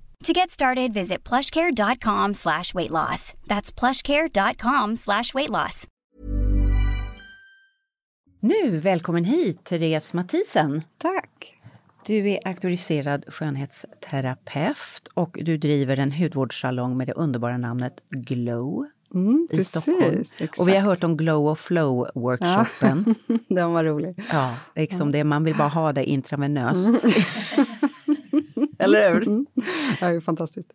To 0.23 0.33
get 0.33 0.51
started, 0.51 0.93
visit 0.93 1.29
plushcare.com 1.29 2.33
slash 2.33 2.73
weight 2.75 2.91
loss. 2.91 3.33
That's 3.47 3.79
plushcare.com 3.79 4.95
slash 4.95 5.33
weight 5.33 5.49
loss. 5.49 5.87
Nu, 8.39 8.79
välkommen 8.79 9.23
hit, 9.23 9.63
Therese 9.63 10.13
Mathisen. 10.13 10.83
Tack. 10.97 11.57
Du 12.05 12.29
är 12.29 12.47
auktoriserad 12.47 13.25
skönhetsterapeut 13.27 15.07
och 15.13 15.37
du 15.41 15.57
driver 15.57 15.99
en 15.99 16.11
hudvårdssalong 16.11 16.97
med 16.97 17.07
det 17.07 17.13
underbara 17.13 17.57
namnet 17.57 17.93
Glow 18.09 18.85
mm, 19.13 19.47
i 19.51 19.55
precis, 19.55 19.67
Stockholm. 19.67 20.19
Exakt. 20.19 20.59
Och 20.59 20.67
vi 20.67 20.75
har 20.75 20.81
hört 20.81 21.03
om 21.03 21.17
Glow 21.17 21.47
och 21.47 21.57
Flow-workshopen. 21.57 23.15
Ja, 23.27 23.37
den 23.55 23.71
var 23.71 23.83
rolig. 23.83 24.23
Ja, 24.31 24.55
liksom 24.75 25.07
ja. 25.07 25.11
det, 25.11 25.23
man 25.23 25.43
vill 25.43 25.55
bara 25.55 25.69
ha 25.69 25.93
det 25.93 26.05
intravenöst. 26.05 27.05
Eller 28.83 29.13
hur? 29.13 29.27
Mm. 29.27 29.45
Det 29.99 30.05
är 30.05 30.19
fantastiskt. 30.19 30.73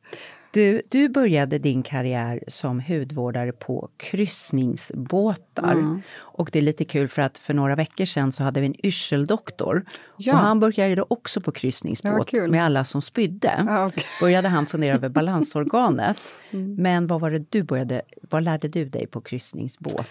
Du, 0.50 0.82
du 0.88 1.08
började 1.08 1.58
din 1.58 1.82
karriär 1.82 2.44
som 2.48 2.80
hudvårdare 2.80 3.52
på 3.52 3.88
kryssningsbåtar. 3.96 5.72
Mm. 5.72 6.02
Och 6.18 6.48
det 6.52 6.58
är 6.58 6.62
lite 6.62 6.84
kul 6.84 7.08
för 7.08 7.22
att 7.22 7.38
för 7.38 7.54
några 7.54 7.74
veckor 7.74 8.04
sedan 8.04 8.32
så 8.32 8.42
hade 8.42 8.60
vi 8.60 8.66
en 8.66 8.86
yrseldoktor. 8.86 9.84
Ja. 10.16 10.32
Och 10.32 10.38
han 10.38 10.60
började 10.60 11.02
också 11.08 11.40
på 11.40 11.52
kryssningsbåt 11.52 12.32
med 12.32 12.64
alla 12.64 12.84
som 12.84 13.02
spydde. 13.02 13.64
Ja, 13.66 13.86
okay. 13.86 14.04
Började 14.20 14.48
han 14.48 14.66
fundera 14.66 14.94
över 14.94 15.08
balansorganet. 15.08 16.16
Mm. 16.50 16.74
Men 16.74 17.06
vad 17.06 17.20
var 17.20 17.30
det 17.30 17.50
du 17.50 17.62
började, 17.62 18.02
vad 18.30 18.42
lärde 18.42 18.68
du 18.68 18.84
dig 18.84 19.06
på 19.06 19.20
kryssningsbåt? 19.20 20.08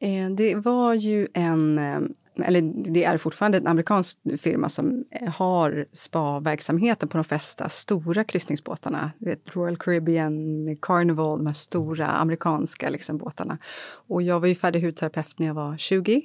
Eh, 0.00 0.30
det 0.30 0.54
var 0.54 0.94
ju 0.94 1.28
en 1.34 1.78
eh, 1.78 2.00
eller 2.36 2.92
det 2.92 3.04
är 3.04 3.18
fortfarande 3.18 3.58
en 3.58 3.66
amerikansk 3.66 4.18
firma 4.38 4.68
som 4.68 5.04
eh, 5.10 5.28
har 5.28 5.86
spa-verksamheten 5.92 7.08
på 7.08 7.16
de 7.16 7.24
flesta 7.24 7.68
stora 7.68 8.24
kryssningsbåtarna. 8.24 9.12
Royal 9.44 9.76
Caribbean, 9.76 10.76
Carnival, 10.82 11.38
de 11.38 11.46
här 11.46 11.54
stora 11.54 12.06
amerikanska 12.06 12.90
liksom, 12.90 13.18
båtarna. 13.18 13.58
Och 14.08 14.22
jag 14.22 14.40
var 14.40 14.48
ju 14.48 14.54
färdig 14.54 14.82
hudterapeut 14.82 15.38
när 15.38 15.46
jag 15.46 15.54
var 15.54 15.76
20 15.76 16.22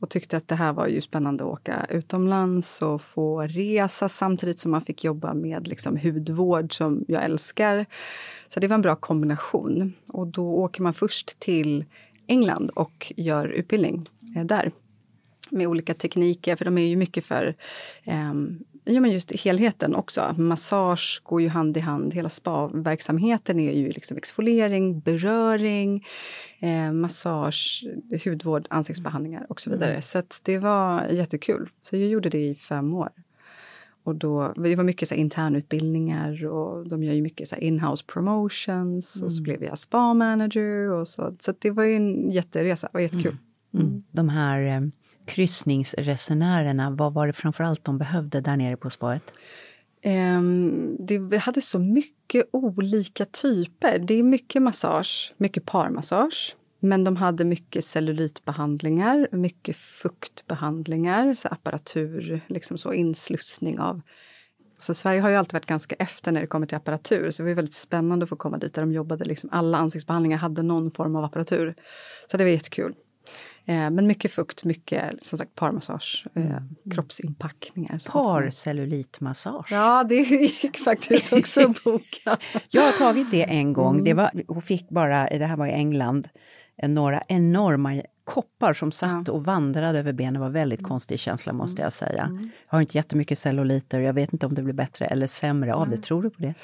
och 0.00 0.10
tyckte 0.10 0.36
att 0.36 0.48
det 0.48 0.54
här 0.54 0.72
var 0.72 0.86
ju 0.86 1.00
spännande 1.00 1.44
att 1.44 1.50
åka 1.50 1.86
utomlands 1.90 2.82
och 2.82 3.02
få 3.02 3.42
resa 3.42 4.08
samtidigt 4.08 4.60
som 4.60 4.70
man 4.70 4.80
fick 4.80 5.04
jobba 5.04 5.34
med 5.34 5.68
liksom 5.68 5.96
hudvård 5.96 6.76
som 6.76 7.04
jag 7.08 7.24
älskar. 7.24 7.86
Så 8.48 8.60
det 8.60 8.68
var 8.68 8.74
en 8.74 8.82
bra 8.82 8.96
kombination. 8.96 9.92
Och 10.08 10.26
då 10.26 10.48
åker 10.48 10.82
man 10.82 10.94
först 10.94 11.40
till 11.40 11.84
England 12.26 12.70
och 12.70 13.12
gör 13.16 13.48
utbildning 13.48 14.08
eh, 14.36 14.44
där 14.44 14.72
med 15.50 15.66
olika 15.66 15.94
tekniker, 15.94 16.56
för 16.56 16.64
de 16.64 16.78
är 16.78 16.86
ju 16.86 16.96
mycket 16.96 17.24
för 17.24 17.54
eh, 18.04 18.32
ja, 18.84 19.00
men 19.00 19.10
just 19.10 19.32
helheten 19.32 19.94
också. 19.94 20.34
Massage 20.38 21.20
går 21.24 21.42
ju 21.42 21.48
hand 21.48 21.76
i 21.76 21.80
hand. 21.80 22.14
Hela 22.14 22.28
spa-verksamheten 22.28 23.60
är 23.60 23.72
ju 23.72 23.88
liksom 23.88 24.16
exfoliering, 24.16 25.00
beröring, 25.00 26.06
eh, 26.60 26.92
massage, 26.92 27.84
hudvård, 28.24 28.66
ansiktsbehandlingar 28.70 29.46
och 29.48 29.60
så 29.60 29.70
vidare. 29.70 29.90
Mm. 29.90 30.02
Så 30.02 30.22
det 30.42 30.58
var 30.58 31.06
jättekul. 31.08 31.68
Så 31.82 31.96
jag 31.96 32.08
gjorde 32.08 32.28
det 32.28 32.48
i 32.48 32.54
fem 32.54 32.94
år. 32.94 33.10
Och 34.04 34.14
då, 34.14 34.52
det 34.56 34.76
var 34.76 34.84
mycket 34.84 35.08
så 35.08 35.14
här, 35.14 35.20
internutbildningar 35.20 36.46
och 36.46 36.88
de 36.88 37.02
gör 37.02 37.12
ju 37.12 37.22
mycket 37.22 37.48
så 37.48 37.56
in-house 37.56 38.04
promotions. 38.06 39.16
Mm. 39.16 39.24
Och 39.24 39.32
så 39.32 39.38
mm. 39.38 39.42
blev 39.42 39.64
jag 39.64 39.78
spa-manager. 39.78 40.90
Och 40.90 41.08
så 41.08 41.36
så 41.40 41.54
det 41.58 41.70
var 41.70 41.84
ju 41.84 41.96
en 41.96 42.30
jätteresa, 42.30 42.88
och 42.92 43.02
jättekul. 43.02 43.36
Mm. 43.74 43.86
Mm. 43.86 44.04
De 44.10 44.28
här 44.28 44.62
eh, 44.62 44.80
kryssningsresenärerna, 45.26 46.90
vad 46.90 47.14
var 47.14 47.26
det 47.26 47.32
framförallt 47.32 47.84
de 47.84 47.98
behövde 47.98 48.40
där 48.40 48.56
nere 48.56 48.76
på 48.76 48.90
spaet? 48.90 49.32
Um, 50.04 50.12
ehm, 50.12 50.96
det, 50.98 51.18
vi 51.18 51.36
hade 51.36 51.60
så 51.60 51.78
mycket 51.78 52.48
olika 52.52 53.24
typer. 53.24 53.98
Det 53.98 54.14
är 54.14 54.22
mycket 54.22 54.62
massage, 54.62 55.34
mycket 55.36 55.66
parmassage. 55.66 56.56
Men 56.80 57.04
de 57.04 57.16
hade 57.16 57.44
mycket 57.44 57.84
cellulitbehandlingar, 57.84 59.28
mycket 59.32 59.76
fuktbehandlingar, 59.76 61.34
så 61.34 61.48
apparatur, 61.48 62.40
liksom 62.48 62.78
så 62.78 62.92
inslussning 62.92 63.78
av 63.80 64.02
så 64.78 64.94
Sverige 64.94 65.20
har 65.20 65.30
ju 65.30 65.36
alltid 65.36 65.52
varit 65.52 65.66
ganska 65.66 65.94
efter 65.98 66.32
när 66.32 66.40
det 66.40 66.46
kommer 66.46 66.66
till 66.66 66.76
apparatur, 66.76 67.30
så 67.30 67.42
det 67.42 67.48
var 67.48 67.54
väldigt 67.54 67.74
spännande 67.74 68.22
att 68.22 68.28
få 68.28 68.36
komma 68.36 68.58
dit 68.58 68.74
där 68.74 68.82
de 68.82 68.92
jobbade. 68.92 69.24
Liksom, 69.24 69.50
alla 69.52 69.78
ansiktsbehandlingar 69.78 70.38
hade 70.38 70.62
någon 70.62 70.90
form 70.90 71.16
av 71.16 71.24
apparatur. 71.24 71.74
Så 72.30 72.36
det 72.36 72.44
var 72.44 72.50
jättekul. 72.50 72.94
Eh, 73.68 73.90
men 73.90 74.06
mycket 74.06 74.32
fukt, 74.32 74.64
mycket 74.64 75.24
som 75.24 75.38
sagt 75.38 75.54
parmassage, 75.54 76.26
eh, 76.34 76.46
mm. 76.46 76.76
kroppsinpackningar. 76.90 78.10
Parcellulitmassage. 78.12 79.72
Ja, 79.72 80.04
det 80.08 80.14
gick 80.14 80.78
faktiskt 80.78 81.32
också 81.32 81.60
att 81.60 81.84
boka. 81.84 82.36
Jag 82.68 82.82
har 82.82 82.92
tagit 82.92 83.30
det 83.30 83.42
en 83.42 83.72
gång, 83.72 83.94
mm. 83.94 84.04
det 84.04 84.14
var, 84.14 84.30
och 84.48 84.64
fick 84.64 84.88
bara, 84.88 85.28
det 85.28 85.46
här 85.46 85.56
var 85.56 85.66
i 85.66 85.72
England, 85.72 86.28
några 86.82 87.22
enorma 87.28 88.02
koppar 88.26 88.74
som 88.74 88.92
satt 88.92 89.28
och 89.28 89.44
vandrade 89.44 89.98
över 89.98 90.12
benen. 90.12 90.40
var 90.40 90.48
väldigt 90.48 90.80
mm. 90.80 90.88
konstig 90.88 91.18
känsla 91.18 91.52
måste 91.52 91.82
jag 91.82 91.92
säga. 91.92 92.22
Mm. 92.22 92.42
Jag 92.42 92.76
har 92.76 92.80
inte 92.80 92.96
jättemycket 92.96 93.38
celluliter 93.38 94.00
jag 94.00 94.12
vet 94.12 94.32
inte 94.32 94.46
om 94.46 94.54
det 94.54 94.62
blir 94.62 94.74
bättre 94.74 95.06
eller 95.06 95.26
sämre 95.26 95.74
av 95.74 95.90
det. 95.90 95.96
Tror 95.96 96.22
du 96.22 96.30
på 96.30 96.42
det? 96.42 96.54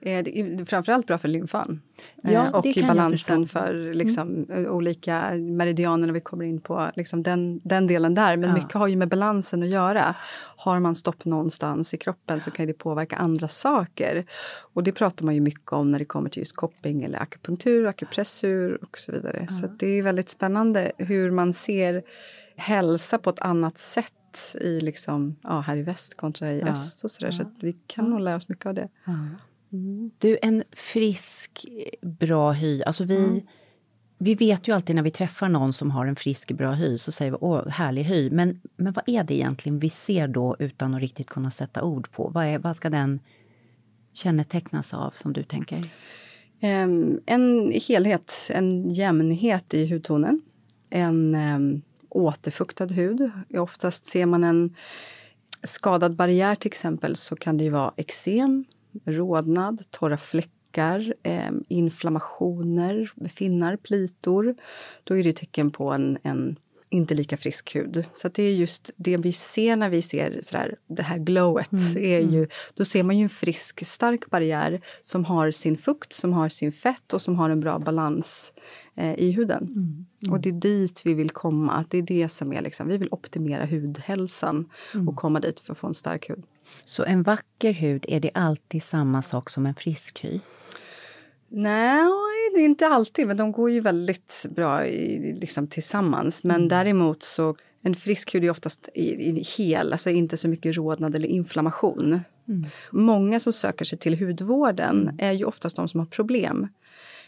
Eh, 0.00 0.24
det 0.24 0.40
är 0.40 0.64
framförallt 0.64 1.06
bra 1.06 1.18
för 1.18 1.28
lymfan. 1.28 1.80
Ja, 2.22 2.50
och 2.50 2.66
i 2.66 2.82
balansen 2.82 3.48
för 3.48 3.74
mm. 3.74 3.92
liksom, 3.92 4.46
mm. 4.50 4.70
olika 4.70 5.30
meridianer 5.30 6.06
när 6.06 6.14
vi 6.14 6.20
kommer 6.20 6.44
in 6.44 6.60
på 6.60 6.90
liksom, 6.96 7.22
den, 7.22 7.60
den 7.64 7.86
delen 7.86 8.14
där. 8.14 8.36
Men 8.36 8.48
ja. 8.48 8.54
mycket 8.54 8.72
har 8.72 8.88
ju 8.88 8.96
med 8.96 9.08
balansen 9.08 9.62
att 9.62 9.68
göra. 9.68 10.14
Har 10.56 10.80
man 10.80 10.94
stopp 10.94 11.24
någonstans 11.24 11.94
i 11.94 11.96
kroppen 11.96 12.40
så 12.40 12.50
kan 12.50 12.66
det 12.66 12.72
påverka 12.72 13.16
andra 13.16 13.48
saker. 13.48 14.24
Och 14.74 14.82
det 14.82 14.92
pratar 14.92 15.24
man 15.24 15.34
ju 15.34 15.40
mycket 15.40 15.72
om 15.72 15.90
när 15.90 15.98
det 15.98 16.04
kommer 16.04 16.30
till 16.30 16.40
just 16.40 16.56
kopping 16.56 17.02
eller 17.02 17.18
akupunktur, 17.18 17.86
akupressur 17.86 18.78
och 18.82 18.98
så 18.98 19.12
vidare. 19.12 19.46
Så 19.48 19.66
det 19.66 19.86
är 19.86 20.02
väldigt 20.02 20.28
spännande 20.28 20.92
hur 21.12 21.30
man 21.30 21.52
ser 21.52 22.02
hälsa 22.56 23.18
på 23.18 23.30
ett 23.30 23.40
annat 23.40 23.78
sätt 23.78 24.56
i 24.60 24.80
liksom, 24.80 25.36
ja, 25.42 25.60
här 25.60 25.76
i 25.76 25.82
väst 25.82 26.16
kontra 26.16 26.52
i 26.52 26.60
ja. 26.60 26.66
öst. 26.66 27.04
och 27.04 27.10
Så, 27.10 27.24
där, 27.24 27.30
så 27.30 27.44
vi 27.60 27.76
kan 27.86 28.10
nog 28.10 28.20
lära 28.20 28.36
oss 28.36 28.48
mycket 28.48 28.66
av 28.66 28.74
det. 28.74 28.88
Mm. 29.72 30.10
Du, 30.18 30.38
en 30.42 30.64
frisk, 30.72 31.66
bra 32.02 32.52
hy. 32.52 32.82
Alltså 32.82 33.04
vi, 33.04 33.24
mm. 33.24 33.40
vi 34.18 34.34
vet 34.34 34.68
ju 34.68 34.74
alltid 34.74 34.96
när 34.96 35.02
vi 35.02 35.10
träffar 35.10 35.48
någon 35.48 35.72
som 35.72 35.90
har 35.90 36.06
en 36.06 36.16
frisk, 36.16 36.52
bra 36.52 36.72
hy 36.72 36.98
så 36.98 37.12
säger 37.12 37.30
vi 37.30 37.38
åh, 37.40 37.68
härlig 37.68 38.04
hy. 38.04 38.30
Men, 38.30 38.60
men 38.76 38.92
vad 38.92 39.04
är 39.06 39.24
det 39.24 39.34
egentligen 39.34 39.78
vi 39.78 39.90
ser 39.90 40.28
då 40.28 40.56
utan 40.58 40.94
att 40.94 41.00
riktigt 41.00 41.30
kunna 41.30 41.50
sätta 41.50 41.82
ord 41.82 42.10
på? 42.10 42.28
Vad, 42.28 42.44
är, 42.44 42.58
vad 42.58 42.76
ska 42.76 42.90
den 42.90 43.20
kännetecknas 44.12 44.94
av 44.94 45.10
som 45.14 45.32
du 45.32 45.42
tänker? 45.42 45.90
Um, 46.62 47.20
en 47.26 47.72
helhet, 47.88 48.50
en 48.50 48.90
jämnhet 48.90 49.74
i 49.74 49.86
hudtonen. 49.86 50.42
En 50.94 51.34
eh, 51.34 51.80
återfuktad 52.08 52.86
hud. 52.86 53.30
Oftast 53.54 54.06
ser 54.06 54.26
man 54.26 54.44
en 54.44 54.76
skadad 55.62 56.16
barriär 56.16 56.54
till 56.54 56.68
exempel 56.68 57.16
så 57.16 57.36
kan 57.36 57.58
det 57.58 57.64
ju 57.64 57.70
vara 57.70 57.94
eksem, 57.96 58.64
rodnad, 59.04 59.82
torra 59.90 60.16
fläckar, 60.16 61.14
eh, 61.22 61.50
inflammationer, 61.68 63.12
finnar, 63.28 63.76
plitor. 63.76 64.54
Då 65.04 65.16
är 65.16 65.24
det 65.24 65.32
tecken 65.32 65.70
på 65.70 65.92
en, 65.92 66.18
en 66.22 66.56
inte 66.92 67.14
lika 67.14 67.36
frisk 67.36 67.74
hud. 67.76 68.04
Så 68.12 68.28
det 68.28 68.42
är 68.42 68.54
just 68.54 68.90
det 68.96 69.16
vi 69.16 69.32
ser 69.32 69.76
när 69.76 69.90
vi 69.90 70.02
ser 70.02 70.40
sådär, 70.42 70.76
det 70.86 71.02
här 71.02 71.18
glowet. 71.18 71.72
Mm, 71.72 71.96
är 71.96 72.20
ju, 72.20 72.38
mm. 72.38 72.50
Då 72.74 72.84
ser 72.84 73.02
man 73.02 73.18
ju 73.18 73.22
en 73.22 73.28
frisk, 73.28 73.86
stark 73.86 74.30
barriär 74.30 74.80
som 75.02 75.24
har 75.24 75.50
sin 75.50 75.76
fukt, 75.76 76.12
som 76.12 76.32
har 76.32 76.48
sin 76.48 76.72
fett 76.72 77.12
och 77.12 77.22
som 77.22 77.36
har 77.36 77.50
en 77.50 77.60
bra 77.60 77.78
balans 77.78 78.52
eh, 78.94 79.14
i 79.14 79.32
huden. 79.32 79.64
Mm, 79.64 80.06
mm. 80.22 80.32
och 80.32 80.40
det 80.40 80.48
är 80.48 80.52
dit 80.52 81.02
vi 81.04 81.14
vill 81.14 81.30
komma. 81.30 81.84
Det 81.88 81.98
är 81.98 82.02
det 82.02 82.28
som 82.28 82.52
är 82.52 82.62
liksom, 82.62 82.88
vi 82.88 82.96
vill 82.96 83.08
optimera 83.10 83.66
hudhälsan 83.66 84.70
mm. 84.94 85.08
och 85.08 85.16
komma 85.16 85.40
dit 85.40 85.60
för 85.60 85.72
att 85.72 85.78
få 85.78 85.86
en 85.86 85.94
stark 85.94 86.30
hud. 86.30 86.42
Så 86.84 87.04
en 87.04 87.22
vacker 87.22 87.72
hud, 87.72 88.04
är 88.08 88.20
det 88.20 88.30
alltid 88.34 88.82
samma 88.82 89.22
sak 89.22 89.50
som 89.50 89.66
en 89.66 89.74
frisk 89.74 90.24
hy? 90.24 90.40
Nej, 91.48 92.06
det 92.54 92.60
är 92.60 92.64
inte 92.64 92.86
alltid, 92.88 93.26
men 93.26 93.36
de 93.36 93.52
går 93.52 93.70
ju 93.70 93.80
väldigt 93.80 94.46
bra 94.50 94.86
i, 94.86 95.32
liksom, 95.40 95.66
tillsammans. 95.66 96.44
Men 96.44 96.56
mm. 96.56 96.68
däremot 96.68 97.22
så, 97.22 97.56
en 97.82 97.94
frisk 97.94 98.34
hud 98.34 98.44
är 98.44 98.50
oftast 98.50 98.88
i, 98.94 99.02
i 99.02 99.44
hel, 99.56 99.92
alltså 99.92 100.10
inte 100.10 100.36
så 100.36 100.48
mycket 100.48 100.76
rodnad 100.76 101.14
eller 101.14 101.28
inflammation. 101.28 102.20
Mm. 102.48 102.64
Många 102.90 103.40
som 103.40 103.52
söker 103.52 103.84
sig 103.84 103.98
till 103.98 104.18
hudvården 104.18 105.02
mm. 105.02 105.16
är 105.18 105.32
ju 105.32 105.44
oftast 105.44 105.76
de 105.76 105.88
som 105.88 106.00
har 106.00 106.06
problem. 106.06 106.68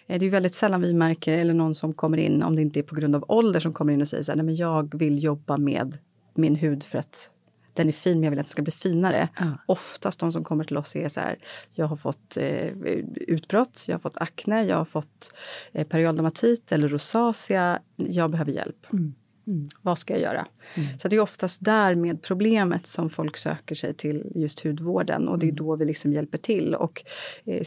Eh, 0.06 0.18
det 0.18 0.26
är 0.26 0.30
väldigt 0.30 0.54
sällan 0.54 0.80
vi 0.80 0.94
märker, 0.94 1.38
eller 1.38 1.54
någon 1.54 1.74
som 1.74 1.94
kommer 1.94 2.18
in, 2.18 2.42
om 2.42 2.56
det 2.56 2.62
inte 2.62 2.80
är 2.80 2.82
på 2.82 2.94
grund 2.94 3.16
av 3.16 3.24
ålder, 3.28 3.60
som 3.60 3.72
kommer 3.72 3.92
in 3.92 4.00
och 4.00 4.08
säger 4.08 4.22
så 4.22 4.32
här, 4.32 4.36
nej 4.36 4.46
men 4.46 4.54
jag 4.54 4.98
vill 4.98 5.24
jobba 5.24 5.56
med 5.56 5.98
min 6.34 6.56
hud 6.56 6.84
för 6.84 6.98
att 6.98 7.30
den 7.74 7.88
är 7.88 7.92
fin 7.92 8.12
men 8.12 8.22
jag 8.22 8.30
vill 8.30 8.38
att 8.40 8.46
den 8.46 8.50
ska 8.50 8.62
bli 8.62 8.72
finare. 8.72 9.28
Ja. 9.38 9.58
Oftast 9.66 10.20
de 10.20 10.32
som 10.32 10.44
kommer 10.44 10.64
till 10.64 10.76
oss 10.76 10.96
är 10.96 11.08
så 11.08 11.20
här, 11.20 11.38
jag 11.72 11.86
har 11.86 11.96
fått 11.96 12.36
eh, 12.36 12.68
utbrott, 13.14 13.84
jag 13.88 13.94
har 13.94 14.00
fått 14.00 14.16
akne, 14.16 14.62
jag 14.62 14.76
har 14.76 14.84
fått 14.84 15.34
eh, 15.72 15.86
periodontatit 15.86 16.72
eller 16.72 16.88
rosacea, 16.88 17.80
jag 17.96 18.30
behöver 18.30 18.52
hjälp. 18.52 18.92
Mm. 18.92 19.14
Mm. 19.46 19.68
Vad 19.82 19.98
ska 19.98 20.12
jag 20.12 20.22
göra? 20.22 20.46
Mm. 20.74 20.98
Så 20.98 21.08
det 21.08 21.16
är 21.16 21.20
oftast 21.20 21.64
där 21.64 21.94
med 21.94 22.22
problemet 22.22 22.86
som 22.86 23.10
folk 23.10 23.36
söker 23.36 23.74
sig 23.74 23.94
till 23.94 24.32
just 24.34 24.60
hudvården 24.60 25.28
och 25.28 25.38
det 25.38 25.46
är 25.46 25.48
mm. 25.48 25.56
då 25.56 25.76
vi 25.76 25.84
liksom 25.84 26.12
hjälper 26.12 26.38
till. 26.38 26.74
Och 26.74 27.04
eh, 27.44 27.62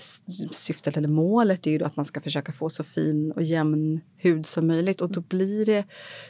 syftet 0.52 0.98
eller 0.98 1.08
målet 1.08 1.68
är 1.68 1.72
ju 1.72 1.78
då 1.78 1.86
att 1.86 1.96
man 1.96 2.06
ska 2.06 2.22
försöka 2.22 2.52
få 2.52 2.70
så 2.70 2.84
fin 2.84 3.32
och 3.32 3.44
jämn 3.44 4.02
hud 4.18 4.46
som 4.46 4.68
möjligt. 4.68 5.02
Och 5.02 5.12
då 5.12 5.22
blir 5.22 5.66
det 5.66 5.86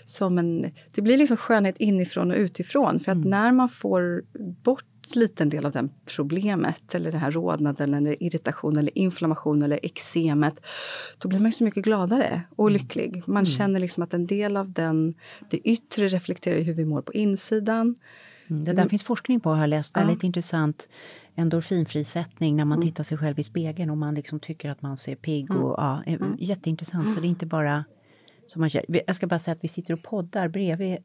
som 0.05 0.37
en... 0.37 0.71
Det 0.95 1.01
blir 1.01 1.17
liksom 1.17 1.37
skönhet 1.37 1.77
inifrån 1.77 2.31
och 2.31 2.37
utifrån. 2.37 2.99
För 2.99 3.11
att 3.11 3.17
mm. 3.17 3.29
när 3.29 3.51
man 3.51 3.69
får 3.69 4.23
bort 4.63 4.85
liten 5.15 5.49
del 5.49 5.65
av 5.65 5.71
det 5.71 5.89
problemet 6.15 6.95
eller 6.95 7.11
den 7.11 7.21
här 7.21 7.31
rodnaden 7.31 7.93
eller 7.93 8.23
irritation 8.23 8.77
eller 8.77 8.97
inflammation 8.97 9.61
eller 9.61 9.85
eksemet. 9.85 10.59
Då 11.17 11.29
blir 11.29 11.39
man 11.39 11.51
så 11.51 11.63
mycket 11.63 11.83
gladare 11.83 12.41
och 12.55 12.69
mm. 12.69 12.81
lycklig. 12.81 13.23
Man 13.25 13.37
mm. 13.37 13.45
känner 13.45 13.79
liksom 13.79 14.03
att 14.03 14.13
en 14.13 14.27
del 14.27 14.57
av 14.57 14.71
den, 14.71 15.13
det 15.49 15.57
yttre 15.57 16.07
reflekterar 16.07 16.61
hur 16.61 16.73
vi 16.73 16.85
mår 16.85 17.01
på 17.01 17.13
insidan. 17.13 17.95
Mm, 18.47 18.63
det 18.63 18.71
där 18.71 18.79
mm. 18.79 18.89
finns 18.89 19.03
forskning 19.03 19.39
på, 19.39 19.49
har 19.49 19.59
jag 19.59 19.69
läst. 19.69 19.97
Väldigt 19.97 20.23
ja. 20.23 20.27
intressant. 20.27 20.87
Endorfinfrisättning 21.35 22.55
när 22.55 22.65
man 22.65 22.77
mm. 22.77 22.87
tittar 22.87 23.03
sig 23.03 23.17
själv 23.17 23.39
i 23.39 23.43
spegeln 23.43 23.89
och 23.89 23.97
man 23.97 24.15
liksom 24.15 24.39
tycker 24.39 24.69
att 24.69 24.81
man 24.81 24.97
ser 24.97 25.15
pigg 25.15 25.49
mm. 25.49 25.63
och 25.63 25.75
ja, 25.77 26.03
jätteintressant. 26.39 27.13
Så 27.13 27.19
det 27.19 27.27
är 27.27 27.29
inte 27.29 27.45
bara 27.45 27.85
som 28.47 28.59
man 28.59 28.69
Jag 29.05 29.15
ska 29.15 29.27
bara 29.27 29.39
säga 29.39 29.55
att 29.55 29.63
vi 29.63 29.67
sitter 29.67 29.93
och 29.93 30.03
poddar 30.03 30.47
bredvid 30.47 30.97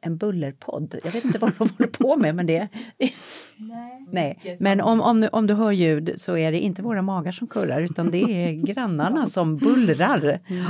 en 0.00 0.16
bullerpodd. 0.16 0.94
Jag 1.04 1.12
vet 1.12 1.24
inte 1.24 1.38
vad 1.38 1.52
de 1.58 1.68
håller 1.68 1.86
på 1.86 2.16
med 2.16 2.34
men 2.34 2.46
det... 2.46 2.68
Nej. 2.98 4.06
Nej. 4.10 4.56
Men 4.60 4.80
om, 4.80 5.00
om, 5.00 5.28
om 5.32 5.46
du 5.46 5.54
hör 5.54 5.72
ljud 5.72 6.12
så 6.16 6.36
är 6.36 6.52
det 6.52 6.58
inte 6.58 6.82
våra 6.82 7.02
magar 7.02 7.32
som 7.32 7.46
kurrar 7.46 7.80
utan 7.80 8.10
det 8.10 8.22
är 8.22 8.52
grannarna 8.66 9.26
som 9.26 9.56
bullrar. 9.56 10.40
Mm. 10.46 10.64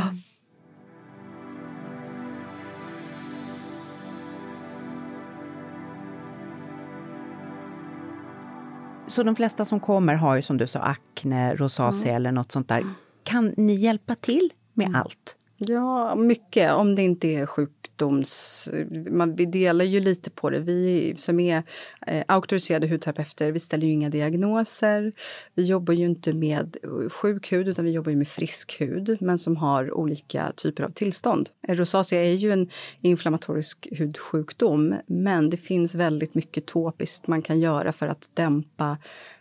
Så 9.06 9.22
de 9.22 9.36
flesta 9.36 9.64
som 9.64 9.80
kommer 9.80 10.14
har 10.14 10.36
ju 10.36 10.42
som 10.42 10.58
du 10.58 10.66
sa 10.66 10.78
akne, 10.78 11.54
rosacea 11.54 12.10
mm. 12.10 12.16
eller 12.16 12.32
något 12.32 12.52
sånt 12.52 12.68
där. 12.68 12.84
Kan 13.22 13.54
ni 13.56 13.74
hjälpa 13.74 14.14
till 14.14 14.52
med 14.74 14.86
mm. 14.86 15.00
allt? 15.00 15.36
Ja, 15.60 16.14
mycket. 16.14 16.72
Om 16.72 16.94
det 16.94 17.02
inte 17.02 17.28
är 17.28 17.46
sjukdoms... 17.46 18.68
Man, 19.10 19.36
vi 19.36 19.46
delar 19.46 19.84
ju 19.84 20.00
lite 20.00 20.30
på 20.30 20.50
det. 20.50 20.60
Vi 20.60 21.14
som 21.16 21.40
är 21.40 21.62
eh, 22.06 22.24
auktoriserade 22.28 22.86
hudterapeuter, 22.86 23.52
vi 23.52 23.58
ställer 23.58 23.86
ju 23.86 23.92
inga 23.92 24.10
diagnoser. 24.10 25.12
Vi 25.54 25.64
jobbar 25.64 25.94
ju 25.94 26.06
inte 26.06 26.32
med 26.32 26.76
eh, 26.82 27.10
sjuk 27.10 27.52
hud, 27.52 27.68
utan 27.68 27.84
vi 27.84 27.90
jobbar 27.90 28.12
med 28.12 28.28
frisk 28.28 28.80
hud, 28.80 29.16
men 29.20 29.38
som 29.38 29.56
har 29.56 29.94
olika 29.94 30.52
typer 30.56 30.84
av 30.84 30.90
tillstånd. 30.90 31.50
Eh, 31.68 31.76
rosacea 31.76 32.24
är 32.24 32.34
ju 32.34 32.52
en 32.52 32.68
inflammatorisk 33.00 33.88
hudsjukdom, 33.90 34.94
men 35.06 35.50
det 35.50 35.56
finns 35.56 35.94
väldigt 35.94 36.34
mycket 36.34 36.66
topiskt 36.66 37.26
man 37.26 37.42
kan 37.42 37.60
göra 37.60 37.92
för 37.92 38.08
att 38.08 38.30
dämpa 38.34 38.98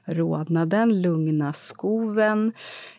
rodnaden, 0.07 1.01
lugna 1.01 1.53
skoven. 1.53 2.53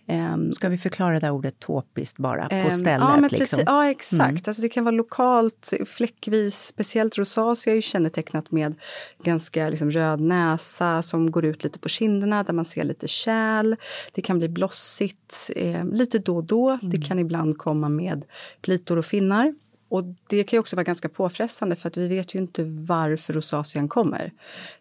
Um, 0.07 0.53
Ska 0.53 0.69
vi 0.69 0.79
förklara 0.79 1.15
det 1.15 1.21
där 1.21 1.31
ordet 1.31 1.59
topiskt 1.59 2.19
bara, 2.19 2.49
på 2.49 2.55
um, 2.55 2.71
stället? 2.71 3.09
Ja, 3.09 3.17
men 3.17 3.31
liksom? 3.31 3.61
ja 3.67 3.91
exakt. 3.91 4.31
Mm. 4.31 4.43
Alltså 4.47 4.63
det 4.63 4.69
kan 4.69 4.85
vara 4.85 4.95
lokalt, 4.95 5.73
fläckvis. 5.87 6.67
Speciellt 6.67 7.19
rosacea 7.19 7.73
är 7.73 7.75
ju 7.75 7.83
kännetecknat 7.83 8.51
med 8.51 8.75
ganska 9.23 9.69
liksom 9.69 9.91
röd 9.91 10.21
näsa 10.21 11.03
som 11.03 11.31
går 11.31 11.45
ut 11.45 11.65
lite 11.65 11.79
på 11.79 11.89
kinderna 11.89 12.43
där 12.43 12.53
man 12.53 12.65
ser 12.65 12.85
lite 12.85 13.09
kärl. 13.09 13.77
Det 14.13 14.23
kan 14.23 14.39
bli 14.39 14.49
blossigt 14.49 15.51
eh, 15.57 15.85
lite 15.85 16.19
då 16.19 16.37
och 16.37 16.45
då. 16.45 16.69
Mm. 16.69 16.91
Det 16.91 16.97
kan 16.97 17.19
ibland 17.19 17.59
komma 17.59 17.89
med 17.89 18.25
plitor 18.63 18.97
och 18.99 19.07
finnar. 19.07 19.55
Och 19.89 20.05
det 20.29 20.45
kan 20.45 20.59
också 20.59 20.77
vara 20.77 20.85
ganska 20.85 21.09
påfrestande 21.09 21.77
för 21.77 21.89
att 21.89 21.97
vi 21.97 22.09
vet 22.09 22.35
ju 22.35 22.39
inte 22.39 22.65
varför 22.65 23.33
rosacean 23.33 23.89
kommer. 23.89 24.33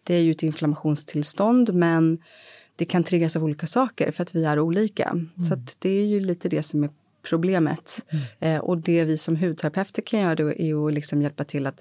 Det 0.02 0.14
är 0.14 0.20
ju 0.20 0.30
ett 0.30 0.42
inflammationstillstånd 0.42 1.74
men 1.74 2.18
det 2.76 2.84
kan 2.84 3.04
triggas 3.04 3.36
av 3.36 3.44
olika 3.44 3.66
saker 3.66 4.12
för 4.12 4.22
att 4.22 4.34
vi 4.34 4.44
är 4.44 4.58
olika. 4.58 5.08
Mm. 5.08 5.30
Så 5.48 5.56
det 5.78 5.90
är 5.90 6.06
ju 6.06 6.20
lite 6.20 6.48
det 6.48 6.62
som 6.62 6.84
är 6.84 6.90
problemet. 7.22 8.06
Mm. 8.08 8.24
Eh, 8.56 8.60
och 8.60 8.78
det 8.78 9.04
vi 9.04 9.16
som 9.16 9.36
hudterapeuter 9.36 10.02
kan 10.02 10.20
göra 10.20 10.34
då 10.34 10.52
är 10.52 10.86
att 10.86 10.94
liksom 10.94 11.22
hjälpa 11.22 11.44
till 11.44 11.66
att 11.66 11.80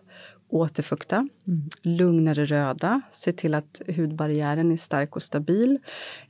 återfukta, 0.49 1.15
mm. 1.47 1.69
lugna 1.81 2.33
det 2.33 2.45
röda, 2.45 3.01
se 3.11 3.31
till 3.31 3.53
att 3.53 3.81
hudbarriären 3.87 4.71
är 4.71 4.77
stark 4.77 5.15
och 5.15 5.23
stabil 5.23 5.79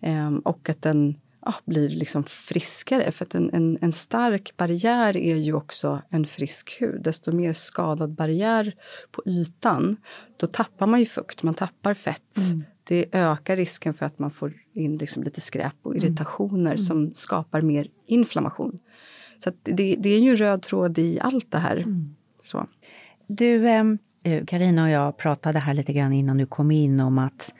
eh, 0.02 0.36
och 0.44 0.70
att 0.70 0.82
den 0.82 1.16
ja, 1.48 1.54
blir 1.66 1.90
liksom 1.90 2.24
friskare. 2.24 3.12
För 3.12 3.26
att 3.26 3.36
en, 3.36 3.50
en, 3.54 3.78
en, 3.82 3.92
stark 3.92 4.58
barriär 4.58 5.18
är 5.18 5.36
ju 5.36 5.54
också 5.54 6.02
en 6.10 6.26
frisk 6.26 6.78
hud. 6.80 7.02
Desto 7.02 7.32
mer 7.32 7.54
skadad 7.54 8.10
barriär 8.10 8.76
på 9.12 9.24
ytan, 9.26 9.98
då 10.38 10.48
tappar 10.48 10.88
man 10.88 11.00
ju 11.00 11.06
fukt, 11.06 11.44
man 11.44 11.54
tappar 11.54 11.94
fett. 11.94 12.38
Mm. 12.38 12.64
Det 12.84 13.06
ökar 13.12 13.56
risken 13.56 13.94
för 13.94 14.06
att 14.06 14.20
man 14.20 14.32
får 14.32 14.54
in 14.74 14.98
liksom 14.98 15.24
lite 15.24 15.42
skräp 15.42 15.76
och 15.82 15.96
mm. 15.96 16.06
irritationer 16.06 16.72
mm. 16.72 16.78
som 16.78 17.14
skapar 17.14 17.62
mer 17.62 17.88
inflammation. 18.06 18.80
Så 19.44 19.52
det, 19.64 19.96
det, 20.00 20.10
är 20.10 20.20
ju 20.20 20.30
en 20.30 20.38
röd 20.38 20.62
tråd 20.62 21.00
i 21.00 21.20
allt 21.20 21.52
det 21.52 21.58
här. 21.58 21.78
Mm. 21.78 22.16
Så. 22.44 22.68
Du, 23.28 23.62
Karina 24.48 24.82
eh, 24.82 24.86
och 24.86 24.90
jag 25.06 25.18
pratade 25.18 25.60
här 25.60 25.74
lite 25.74 25.94
grann 25.94 26.14
innan 26.14 26.38
du 26.38 26.46
kom 26.46 26.72
in 26.72 27.00
om 27.00 27.18
att 27.18 27.54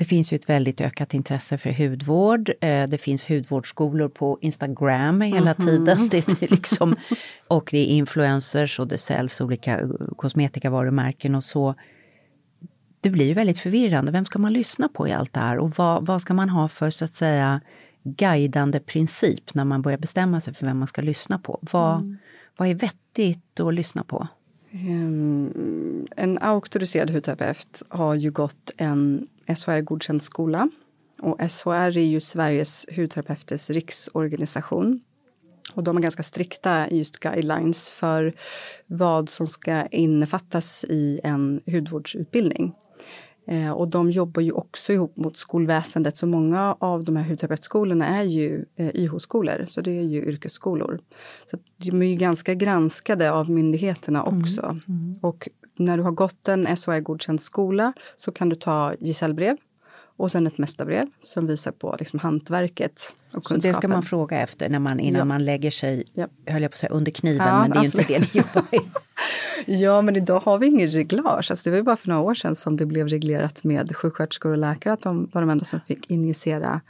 det 0.00 0.04
finns 0.04 0.32
ju 0.32 0.34
ett 0.34 0.48
väldigt 0.48 0.80
ökat 0.80 1.14
intresse 1.14 1.58
för 1.58 1.72
hudvård. 1.72 2.50
Eh, 2.60 2.88
det 2.88 2.98
finns 2.98 3.30
hudvårdsskolor 3.30 4.08
på 4.08 4.38
Instagram 4.40 5.20
hela 5.20 5.54
mm. 5.54 5.66
tiden. 5.66 6.08
Det 6.08 6.28
är 6.42 6.50
liksom, 6.50 6.96
och 7.48 7.68
det 7.70 7.78
är 7.78 7.86
influencers 7.86 8.80
och 8.80 8.88
det 8.88 8.98
säljs 8.98 9.40
olika 9.40 9.80
kosmetikavarumärken 10.16 11.34
och 11.34 11.44
så. 11.44 11.74
Det 13.00 13.10
blir 13.10 13.26
ju 13.26 13.34
väldigt 13.34 13.58
förvirrande. 13.58 14.12
Vem 14.12 14.24
ska 14.24 14.38
man 14.38 14.52
lyssna 14.52 14.88
på 14.88 15.08
i 15.08 15.12
allt 15.12 15.32
det 15.32 15.40
här? 15.40 15.58
Och 15.58 15.78
vad, 15.78 16.06
vad 16.06 16.22
ska 16.22 16.34
man 16.34 16.48
ha 16.48 16.68
för 16.68 16.90
så 16.90 17.04
att 17.04 17.14
säga 17.14 17.60
guidande 18.02 18.80
princip 18.80 19.54
när 19.54 19.64
man 19.64 19.82
börjar 19.82 19.98
bestämma 19.98 20.40
sig 20.40 20.54
för 20.54 20.66
vem 20.66 20.78
man 20.78 20.88
ska 20.88 21.02
lyssna 21.02 21.38
på? 21.38 21.58
Vad, 21.72 21.96
mm. 21.96 22.18
vad 22.56 22.68
är 22.68 22.74
vettigt 22.74 23.60
att 23.60 23.74
lyssna 23.74 24.04
på? 24.04 24.28
Um, 24.72 26.06
en 26.16 26.38
auktoriserad 26.38 27.10
hudterapeut 27.10 27.82
har 27.88 28.14
ju 28.14 28.30
gått 28.30 28.70
en 28.76 29.28
SHR-godkänd 29.56 30.22
skola. 30.22 30.68
Och 31.22 31.40
SHR 31.50 31.98
är 31.98 32.04
ju 32.04 32.20
Sveriges 32.20 32.86
hudterapeuters 32.96 33.70
riksorganisation. 33.70 35.00
Och 35.74 35.84
de 35.84 35.96
har 35.96 36.02
ganska 36.02 36.22
strikta 36.22 36.90
just 36.90 37.18
guidelines 37.18 37.90
för 37.90 38.32
vad 38.86 39.28
som 39.28 39.46
ska 39.46 39.86
innefattas 39.86 40.84
i 40.88 41.20
en 41.24 41.60
hudvårdsutbildning. 41.66 42.74
Eh, 43.46 43.70
och 43.70 43.88
de 43.88 44.10
jobbar 44.10 44.42
ju 44.42 44.52
också 44.52 44.92
ihop 44.92 45.16
mot 45.16 45.36
skolväsendet, 45.36 46.16
så 46.16 46.26
många 46.26 46.76
av 46.80 47.04
de 47.04 47.16
här 47.16 47.24
hudterapeutskolorna 47.24 48.06
är 48.06 48.22
ju 48.22 48.64
eh, 48.76 48.90
YH-skolor, 48.94 49.64
så 49.66 49.80
det 49.80 49.90
är 49.90 50.02
ju 50.02 50.24
yrkesskolor. 50.24 51.00
Så 51.44 51.58
de 51.76 52.02
är 52.02 52.06
ju 52.06 52.14
ganska 52.14 52.54
granskade 52.54 53.32
av 53.32 53.50
myndigheterna 53.50 54.22
mm. 54.22 54.40
också. 54.40 54.62
Mm. 54.62 54.82
Mm. 54.88 55.18
Och 55.20 55.48
när 55.76 55.96
du 55.96 56.02
har 56.02 56.12
gått 56.12 56.48
en 56.48 56.76
SHR-godkänd 56.76 57.40
skola 57.40 57.92
så 58.16 58.32
kan 58.32 58.48
du 58.48 58.56
ta 58.56 58.94
gesällbrev 59.00 59.56
och 60.20 60.32
sen 60.32 60.46
ett 60.46 60.58
mästarbrev 60.58 61.06
som 61.20 61.46
visar 61.46 61.72
på 61.72 61.96
liksom 61.98 62.18
hantverket. 62.18 63.14
Och 63.32 63.48
så 63.48 63.56
det 63.56 63.74
ska 63.74 63.88
man 63.88 64.02
fråga 64.02 64.40
efter 64.40 64.68
när 64.68 64.78
man, 64.78 65.00
innan 65.00 65.18
ja. 65.18 65.24
man 65.24 65.44
lägger 65.44 65.70
sig, 65.70 66.04
ja. 66.14 66.28
höll 66.46 66.62
jag 66.62 66.70
på 66.70 66.74
att 66.74 66.78
säga, 66.78 66.90
under 66.90 67.12
kniven, 67.12 67.46
ja, 67.46 67.60
men 67.60 67.70
det 67.70 67.78
är 67.78 67.80
ju 67.80 67.86
inte 67.86 68.12
det 68.12 68.18
ni 68.18 68.28
jobbar 68.32 68.64
med. 68.70 68.80
ja, 69.80 70.02
men 70.02 70.16
idag 70.16 70.40
har 70.40 70.58
vi 70.58 70.66
ingen 70.66 70.88
reglage. 70.88 71.50
Alltså 71.50 71.64
det 71.64 71.70
var 71.70 71.76
ju 71.76 71.82
bara 71.82 71.96
för 71.96 72.08
några 72.08 72.20
år 72.20 72.34
sedan 72.34 72.56
som 72.56 72.76
det 72.76 72.86
blev 72.86 73.08
reglerat 73.08 73.64
med 73.64 73.96
sjuksköterskor 73.96 74.50
och 74.50 74.58
läkare 74.58 74.92
att 74.92 75.02
de 75.02 75.30
var 75.32 75.40
de 75.40 75.50
enda 75.50 75.64
som 75.64 75.80
fick 75.80 76.10
injicera 76.10 76.80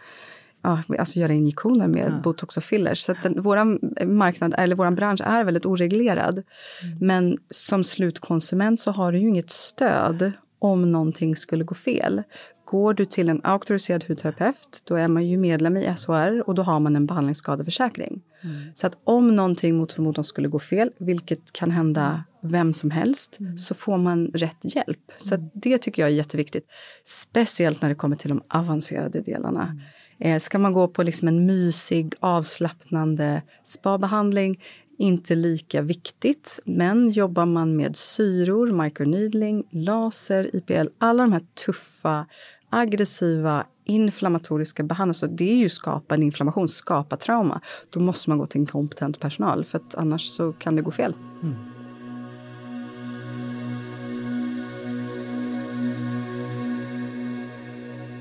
ja, 0.63 0.83
alltså 0.99 1.19
göra 1.19 1.33
injektioner 1.33 1.89
med 1.89 2.13
ja. 2.13 2.21
botox 2.23 2.57
och 2.57 2.65
fillers. 2.65 2.99
Så 2.99 3.13
att 3.13 3.23
den, 3.23 3.43
våran 3.43 3.79
marknad, 4.07 4.55
eller 4.59 4.77
våran 4.77 4.95
bransch 4.95 5.21
är 5.25 5.45
väldigt 5.45 5.67
oreglerad. 5.67 6.35
Mm. 6.35 6.99
Men 7.01 7.39
som 7.51 7.85
slutkonsument 7.85 8.81
så 8.81 8.91
har 8.91 9.13
du 9.13 9.19
ju 9.19 9.29
inget 9.29 9.51
stöd 9.51 10.33
om 10.59 10.93
någonting 10.93 11.37
skulle 11.37 11.65
gå 11.65 11.75
fel. 11.75 12.23
Går 12.65 12.95
du 12.95 13.05
till 13.05 13.29
en 13.29 13.41
auktoriserad 13.45 14.05
hudterapeut, 14.05 14.83
då 14.85 14.95
är 14.95 15.09
man 15.09 15.27
ju 15.27 15.37
medlem 15.37 15.77
i 15.77 15.95
SHR 15.97 16.49
och 16.49 16.55
då 16.55 16.63
har 16.63 16.81
man 16.81 16.97
en 16.97 17.07
behandlingsskadeförsäkring. 17.07 18.23
Mm. 18.43 18.57
Så 18.75 18.87
att 18.87 18.99
om 19.05 19.37
någonting 19.37 19.77
mot 19.77 19.93
förmodan 19.93 20.25
skulle 20.25 20.49
gå 20.49 20.59
fel, 20.59 20.91
vilket 20.99 21.53
kan 21.53 21.71
hända 21.71 22.25
vem 22.43 22.73
som 22.73 22.91
helst, 22.91 23.37
mm. 23.41 23.59
så 23.59 23.75
får 23.75 23.99
man 23.99 24.27
rätt 24.27 24.75
hjälp. 24.75 25.13
Så 25.17 25.35
mm. 25.35 25.51
det 25.55 25.79
tycker 25.79 26.03
jag 26.03 26.11
är 26.11 26.15
jätteviktigt. 26.15 26.67
Speciellt 27.05 27.83
när 27.83 27.89
det 27.89 27.95
kommer 27.95 28.17
till 28.17 28.29
de 28.29 28.43
avancerade 28.49 29.21
delarna. 29.21 29.81
Eh, 30.21 30.41
ska 30.41 30.59
man 30.59 30.73
gå 30.73 30.89
på 30.89 31.03
liksom 31.03 31.29
en 31.29 31.47
mysig, 31.47 32.15
avslappnande 32.21 33.43
spabehandling, 33.65 34.61
inte 34.99 35.35
lika 35.35 35.83
viktigt. 35.83 36.61
Men 36.65 37.11
jobbar 37.11 37.47
man 37.47 37.77
med 37.77 37.97
syror, 37.97 38.85
microneedling, 38.85 39.65
laser, 39.71 40.57
IPL, 40.57 40.89
alla 40.99 41.23
de 41.23 41.33
här 41.33 41.43
tuffa, 41.67 42.27
aggressiva, 42.71 43.67
inflammatoriska 43.85 44.83
behandlingar, 44.83 45.13
så 45.13 45.27
det 45.27 45.53
är 45.53 45.57
ju 45.57 45.69
skapa 45.69 46.15
en 46.15 46.23
inflammation, 46.23 46.69
skapa 46.69 47.17
trauma. 47.17 47.61
Då 47.91 48.01
måste 48.01 48.31
man 48.31 48.39
gå 48.39 48.47
till 48.47 48.61
en 48.61 48.67
kompetent 48.67 49.21
personal 49.21 49.65
för 49.65 49.79
att 49.79 49.95
annars 49.95 50.23
så 50.23 50.53
kan 50.53 50.77
det 50.77 50.83
gå 50.83 50.91
fel. 50.91 51.15
Mm. 51.43 51.80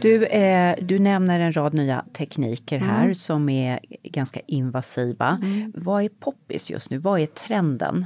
Du, 0.01 0.25
eh, 0.25 0.75
du 0.81 0.99
nämner 0.99 1.39
en 1.39 1.55
rad 1.55 1.73
nya 1.73 2.05
tekniker 2.13 2.79
här 2.79 3.03
mm. 3.03 3.15
som 3.15 3.49
är 3.49 3.79
ganska 4.03 4.39
invasiva. 4.47 5.39
Mm. 5.41 5.73
Vad 5.75 6.03
är 6.03 6.09
poppis 6.09 6.69
just 6.69 6.89
nu? 6.89 6.97
Vad 6.97 7.19
är 7.19 7.25
trenden? 7.25 8.05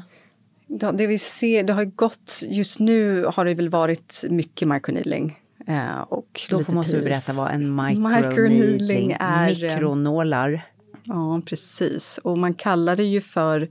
det 0.94 1.08
vi 1.08 1.18
ser, 1.18 1.64
det 1.64 1.74
har 1.74 1.86
gått, 1.86 2.40
just 2.44 2.80
nu 2.80 3.26
har 3.26 3.46
det 3.46 3.54
väl 3.54 3.70
varit 3.70 4.24
mycket 4.30 4.68
microneedling. 4.68 5.40
Eh, 5.68 6.00
och 6.00 6.42
Då 6.50 6.64
får 6.64 6.92
du 6.92 7.02
berätta 7.02 7.34
vad 7.34 7.52
en 7.52 7.76
microneedling 7.76 9.18
är. 9.20 9.50
Mikronålar. 9.50 10.62
Ja, 11.04 11.42
precis. 11.46 12.20
Och 12.24 12.38
man 12.38 12.54
kallar 12.54 12.96
det 12.96 13.04
ju 13.04 13.22
för 13.22 13.70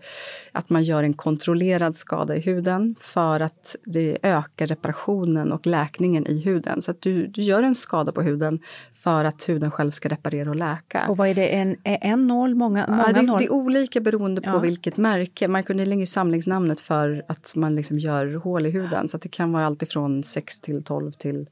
att 0.53 0.71
man 0.71 0.83
gör 0.83 1.03
en 1.03 1.14
kontrollerad 1.14 1.97
skada 1.97 2.37
i 2.37 2.40
huden 2.40 2.97
för 3.01 3.40
att 3.40 3.77
det 3.85 4.18
ökar 4.23 4.66
reparationen 4.66 5.53
och 5.53 5.66
läkningen 5.66 6.27
i 6.27 6.42
huden. 6.42 6.83
Så 6.83 6.90
att 6.90 7.03
du, 7.03 7.27
du 7.27 7.42
gör 7.42 7.62
en 7.62 7.75
skada 7.75 8.12
på 8.12 8.23
huden 8.23 8.61
för 8.95 9.25
att 9.25 9.49
huden 9.49 9.71
själv 9.71 9.90
ska 9.90 10.09
reparera 10.09 10.51
och 10.51 10.57
läka. 10.57 11.07
Och 11.09 11.16
vad 11.16 11.29
är 11.29 11.35
det, 11.35 11.49
en, 11.49 11.77
en 11.85 12.27
nål, 12.27 12.55
många, 12.55 12.87
många 12.88 13.05
ja, 13.07 13.12
det, 13.12 13.23
nål? 13.23 13.38
Det 13.38 13.45
är 13.45 13.53
olika 13.53 14.01
beroende 14.01 14.40
på 14.40 14.51
ja. 14.51 14.59
vilket 14.59 14.97
märke. 14.97 15.49
Microneedling 15.49 16.03
är 16.03 16.07
samlingsnamnet 16.07 16.81
för 16.81 17.25
att 17.29 17.53
man 17.57 17.75
liksom 17.75 17.99
gör 17.99 18.35
hål 18.35 18.66
i 18.66 18.71
huden. 18.71 19.09
Så 19.09 19.18
det 19.18 19.29
kan 19.29 19.53
vara 19.53 19.66
allt 19.66 19.83
ifrån 19.83 20.23
6 20.23 20.61
till 20.61 20.85
12 20.85 21.12
till 21.12 21.47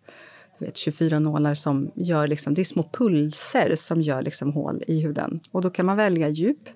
vet, 0.63 0.77
24 0.77 1.19
nålar 1.19 1.55
som 1.55 1.91
gör 1.95 2.27
liksom, 2.27 2.55
det 2.55 2.63
är 2.63 2.65
små 2.65 2.89
pulser 2.93 3.75
som 3.75 4.03
gör 4.03 4.23
liksom 4.23 4.53
hål 4.53 4.83
i 4.87 5.01
huden. 5.01 5.41
Och 5.51 5.63
då 5.63 5.71
kan 5.71 5.87
man 5.87 5.97
välja 5.97 6.29
djup. 6.29 6.69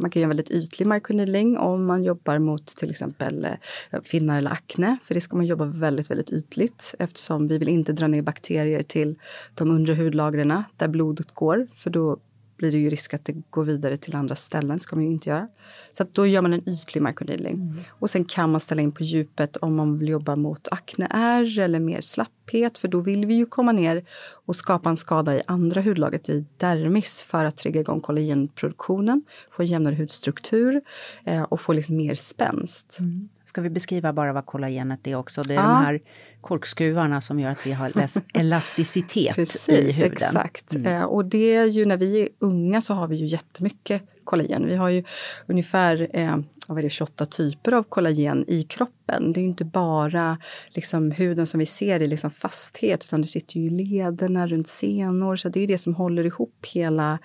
Man 0.00 0.10
kan 0.10 0.22
göra 0.22 0.28
väldigt 0.28 0.50
ytlig 0.50 0.86
microneedling 0.86 1.58
om 1.58 1.86
man 1.86 2.04
jobbar 2.04 2.38
mot 2.38 2.66
till 2.66 2.90
exempel 2.90 3.44
eh, 3.90 4.02
finnar 4.04 4.38
eller 4.38 4.50
akne. 4.50 4.98
För 5.04 5.14
det 5.14 5.20
ska 5.20 5.36
man 5.36 5.46
jobba 5.46 5.64
väldigt, 5.64 6.10
väldigt 6.10 6.30
ytligt 6.30 6.94
eftersom 6.98 7.48
vi 7.48 7.58
vill 7.58 7.68
inte 7.68 7.92
dra 7.92 8.06
ner 8.06 8.22
bakterier 8.22 8.82
till 8.82 9.18
de 9.54 9.70
undre 9.70 9.94
hudlagren 9.94 10.62
där 10.76 10.88
blodet 10.88 11.34
går. 11.34 11.66
För 11.74 11.90
då 11.90 12.18
blir 12.58 12.72
det 12.72 12.78
ju 12.78 12.90
risk 12.90 13.14
att 13.14 13.24
det 13.24 13.32
går 13.50 13.64
vidare 13.64 13.96
till 13.96 14.16
andra 14.16 14.34
ställen. 14.34 14.76
Det 14.76 14.82
ska 14.82 14.96
man 14.96 15.04
ju 15.04 15.10
inte 15.10 15.28
göra. 15.28 15.48
Så 15.92 16.04
då 16.12 16.26
gör 16.26 16.42
man 16.42 16.52
en 16.52 16.68
ytlig 16.68 17.02
microneedling. 17.02 17.54
Mm. 17.54 17.78
Och 17.88 18.10
sen 18.10 18.24
kan 18.24 18.50
man 18.50 18.60
ställa 18.60 18.82
in 18.82 18.92
på 18.92 19.02
djupet 19.02 19.56
om 19.56 19.76
man 19.76 19.98
vill 19.98 20.08
jobba 20.08 20.36
mot 20.36 20.68
akneär 20.70 21.58
eller 21.58 21.80
mer 21.80 22.00
slapphet. 22.00 22.78
För 22.78 22.88
då 22.88 23.00
vill 23.00 23.26
vi 23.26 23.34
ju 23.34 23.46
komma 23.46 23.72
ner 23.72 24.04
och 24.46 24.56
skapa 24.56 24.90
en 24.90 24.96
skada 24.96 25.36
i 25.36 25.42
andra 25.46 25.80
hudlagret, 25.80 26.28
i 26.28 26.46
dermis, 26.56 27.22
för 27.22 27.44
att 27.44 27.56
trigga 27.56 27.80
igång 27.80 28.00
kollagenproduktionen, 28.00 29.22
få 29.50 29.62
en 29.62 29.68
jämnare 29.68 29.94
hudstruktur 29.94 30.80
eh, 31.24 31.42
och 31.42 31.60
få 31.60 31.72
liksom 31.72 31.96
mer 31.96 32.14
spänst. 32.14 32.96
Mm. 33.00 33.28
Ska 33.48 33.60
vi 33.60 33.70
beskriva 33.70 34.12
bara 34.12 34.32
vad 34.32 34.46
kollagenet 34.46 35.06
är 35.06 35.14
också? 35.14 35.42
Det 35.42 35.54
är 35.54 35.56
ja. 35.56 35.62
de 35.62 35.84
här 35.84 36.00
korkskruvarna 36.40 37.20
som 37.20 37.40
gör 37.40 37.50
att 37.50 37.66
vi 37.66 37.72
har 37.72 37.92
elasticitet 38.34 39.34
Precis, 39.34 39.68
i 39.68 39.92
huden. 39.92 40.12
Exakt. 40.12 40.74
Mm. 40.74 40.86
Eh, 40.86 41.02
och 41.02 41.24
det 41.24 41.54
är 41.54 41.64
ju 41.64 41.86
när 41.86 41.96
vi 41.96 42.22
är 42.22 42.28
unga 42.38 42.80
så 42.80 42.94
har 42.94 43.08
vi 43.08 43.16
ju 43.16 43.26
jättemycket 43.26 44.02
kollagen. 44.24 44.66
Vi 44.66 44.76
har 44.76 44.88
ju 44.88 45.04
ungefär 45.46 46.08
eh, 46.12 46.36
vad 46.68 46.78
är 46.78 46.82
det, 46.82 46.90
28 46.90 47.26
typer 47.26 47.72
av 47.72 47.82
kollagen 47.82 48.44
i 48.48 48.62
kroppen. 48.62 49.32
Det 49.32 49.40
är 49.40 49.44
inte 49.44 49.64
bara 49.64 50.38
liksom, 50.68 51.10
huden 51.10 51.46
som 51.46 51.60
vi 51.60 51.66
ser 51.66 52.02
i 52.02 52.06
liksom, 52.06 52.30
fasthet 52.30 53.04
utan 53.04 53.20
det 53.20 53.26
sitter 53.26 53.60
ju 53.60 53.66
i 53.66 53.70
lederna, 53.70 54.46
runt 54.46 54.68
senor. 54.68 55.36
Så 55.36 55.48
det 55.48 55.60
är 55.60 55.66
det 55.66 55.78
som 55.78 55.94
håller 55.94 56.26
ihop 56.26 56.66
hela, 56.72 57.18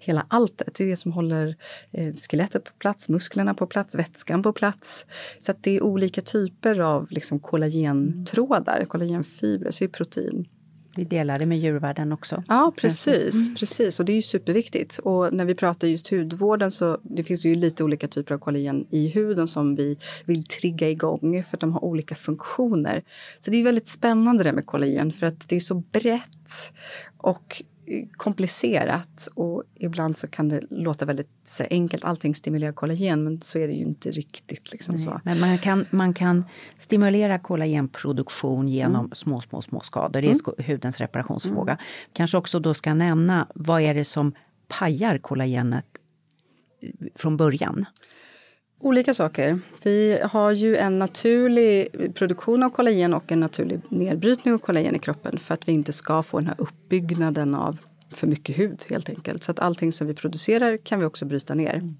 hela 0.00 0.26
alltet. 0.28 0.74
Det 0.74 0.84
är 0.84 0.88
det 0.88 0.96
som 0.96 1.12
håller 1.12 1.56
eh, 1.92 2.14
skelettet 2.14 2.64
på 2.64 2.72
plats, 2.78 3.08
musklerna 3.08 3.54
på 3.54 3.66
plats, 3.66 3.94
vätskan 3.94 4.42
på 4.42 4.52
plats. 4.52 5.06
Så 5.40 5.54
det 5.60 5.76
är 5.76 5.82
olika 5.82 6.20
typer 6.20 6.80
av 6.80 7.06
liksom, 7.10 7.40
kollagentrådar, 7.40 8.84
kollagenfibrer, 8.84 9.70
så 9.70 9.84
det 9.84 9.88
är 9.88 9.92
protein. 9.92 10.48
Vi 10.96 11.04
delar 11.04 11.38
det 11.38 11.46
med 11.46 11.58
djurvärlden 11.58 12.12
också. 12.12 12.42
Ja, 12.48 12.72
precis. 12.76 13.34
Mm. 13.34 13.54
precis. 13.54 14.00
Och 14.00 14.06
det 14.06 14.12
är 14.12 14.14
ju 14.14 14.22
superviktigt. 14.22 14.98
Och 14.98 15.32
när 15.32 15.44
vi 15.44 15.54
pratar 15.54 15.88
just 15.88 16.08
hudvården 16.08 16.70
så 16.70 16.98
det 17.02 17.24
finns 17.24 17.46
ju 17.46 17.54
lite 17.54 17.84
olika 17.84 18.08
typer 18.08 18.34
av 18.34 18.38
kollagen 18.38 18.86
i 18.90 19.08
huden 19.08 19.48
som 19.48 19.74
vi 19.74 19.98
vill 20.24 20.44
trigga 20.44 20.90
igång 20.90 21.44
för 21.50 21.56
att 21.56 21.60
de 21.60 21.72
har 21.72 21.84
olika 21.84 22.14
funktioner. 22.14 23.02
Så 23.40 23.50
det 23.50 23.56
är 23.56 23.64
väldigt 23.64 23.88
spännande 23.88 24.44
det 24.44 24.52
med 24.52 24.66
kollagen 24.66 25.12
för 25.12 25.26
att 25.26 25.48
det 25.48 25.56
är 25.56 25.60
så 25.60 25.74
brett 25.74 26.72
och 27.16 27.62
komplicerat 28.16 29.28
och 29.34 29.62
ibland 29.74 30.16
så 30.16 30.28
kan 30.28 30.48
det 30.48 30.60
låta 30.70 31.04
väldigt 31.04 31.30
så 31.46 31.64
enkelt. 31.70 32.04
Allting 32.04 32.34
stimulerar 32.34 32.72
kollagen 32.72 33.24
men 33.24 33.40
så 33.40 33.58
är 33.58 33.68
det 33.68 33.74
ju 33.74 33.84
inte 33.84 34.10
riktigt. 34.10 34.72
Liksom 34.72 34.98
så. 34.98 35.20
Men 35.24 35.40
man 35.40 35.58
kan, 35.58 35.86
man 35.90 36.14
kan 36.14 36.44
stimulera 36.78 37.38
kollagenproduktion 37.38 38.68
genom 38.68 39.04
mm. 39.04 39.10
små, 39.14 39.40
små, 39.40 39.62
små 39.62 39.80
skador. 39.80 40.20
Det 40.20 40.28
är 40.28 40.30
mm. 40.30 40.66
hudens 40.66 41.00
reparationsfråga. 41.00 41.72
Mm. 41.72 41.84
Kanske 42.12 42.38
också 42.38 42.60
då 42.60 42.74
ska 42.74 42.94
nämna 42.94 43.46
vad 43.54 43.82
är 43.82 43.94
det 43.94 44.04
som 44.04 44.32
pajar 44.68 45.18
kollagenet 45.18 45.86
från 47.14 47.36
början? 47.36 47.86
Olika 48.80 49.14
saker. 49.14 49.60
Vi 49.82 50.20
har 50.24 50.52
ju 50.52 50.76
en 50.76 50.98
naturlig 50.98 51.88
produktion 52.14 52.62
av 52.62 52.70
kollagen 52.70 53.14
och 53.14 53.32
en 53.32 53.40
naturlig 53.40 53.80
nedbrytning 53.88 54.54
av 54.54 54.58
kollagen 54.58 54.96
i 54.96 54.98
kroppen 54.98 55.38
för 55.38 55.54
att 55.54 55.68
vi 55.68 55.72
inte 55.72 55.92
ska 55.92 56.22
få 56.22 56.38
den 56.38 56.46
här 56.46 56.56
uppbyggnaden 56.58 57.54
av 57.54 57.78
för 58.10 58.26
mycket 58.26 58.58
hud 58.58 58.84
helt 58.88 59.08
enkelt. 59.08 59.42
Så 59.42 59.50
att 59.50 59.58
allting 59.58 59.92
som 59.92 60.06
vi 60.06 60.14
producerar 60.14 60.76
kan 60.76 61.00
vi 61.00 61.06
också 61.06 61.24
bryta 61.24 61.54
ner. 61.54 61.94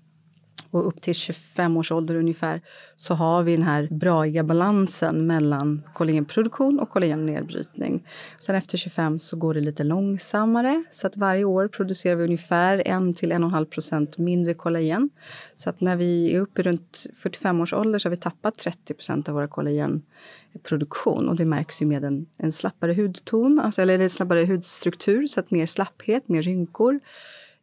Och 0.71 0.87
upp 0.87 1.01
till 1.01 1.15
25 1.15 1.77
års 1.77 1.93
ålder 1.93 2.15
ungefär 2.15 2.61
så 2.97 3.15
har 3.15 3.43
vi 3.43 3.57
den 3.57 3.63
här 3.63 3.89
braiga 3.91 4.43
balansen 4.43 5.27
mellan 5.27 5.83
kollagenproduktion 5.95 6.81
och 6.81 6.91
kollagennedbrytning. 6.91 8.07
Sen 8.39 8.57
efter 8.57 8.79
25 8.79 9.19
så 9.19 9.37
går 9.37 9.55
det 9.55 9.61
lite 9.61 9.85
långsammare 9.85 10.85
så 10.93 11.07
att 11.07 11.17
varje 11.17 11.45
år 11.45 11.69
producerar 11.69 12.17
vi 12.17 12.25
ungefär 12.25 12.79
1 13.11 13.17
till 13.17 13.33
1,5 13.33 13.65
procent 13.65 14.19
mindre 14.19 14.55
kollagen. 14.55 15.11
Så 15.55 15.71
att 15.71 15.81
när 15.81 15.97
vi 15.97 16.35
är 16.35 16.41
uppe 16.41 16.63
runt 16.63 17.07
45 17.17 17.61
års 17.61 17.73
ålder 17.73 17.99
så 17.99 18.07
har 18.09 18.11
vi 18.11 18.17
tappat 18.17 18.59
30 18.59 18.95
procent 18.95 19.29
av 19.29 19.35
våra 19.35 19.49
kollagenproduktion 19.49 21.29
och 21.29 21.37
det 21.37 21.45
märks 21.45 21.83
ju 21.83 21.87
med 21.87 22.05
en, 22.05 22.27
en 22.37 22.53
slappare 22.53 22.95
hudton, 22.95 23.61
alltså, 23.61 23.83
eller 23.83 23.99
en 23.99 24.11
slappare 24.11 24.47
hudstruktur 24.47 25.27
så 25.27 25.41
att 25.41 25.51
mer 25.51 25.67
slapphet, 25.67 26.29
mer 26.29 26.43
rynkor. 26.43 27.01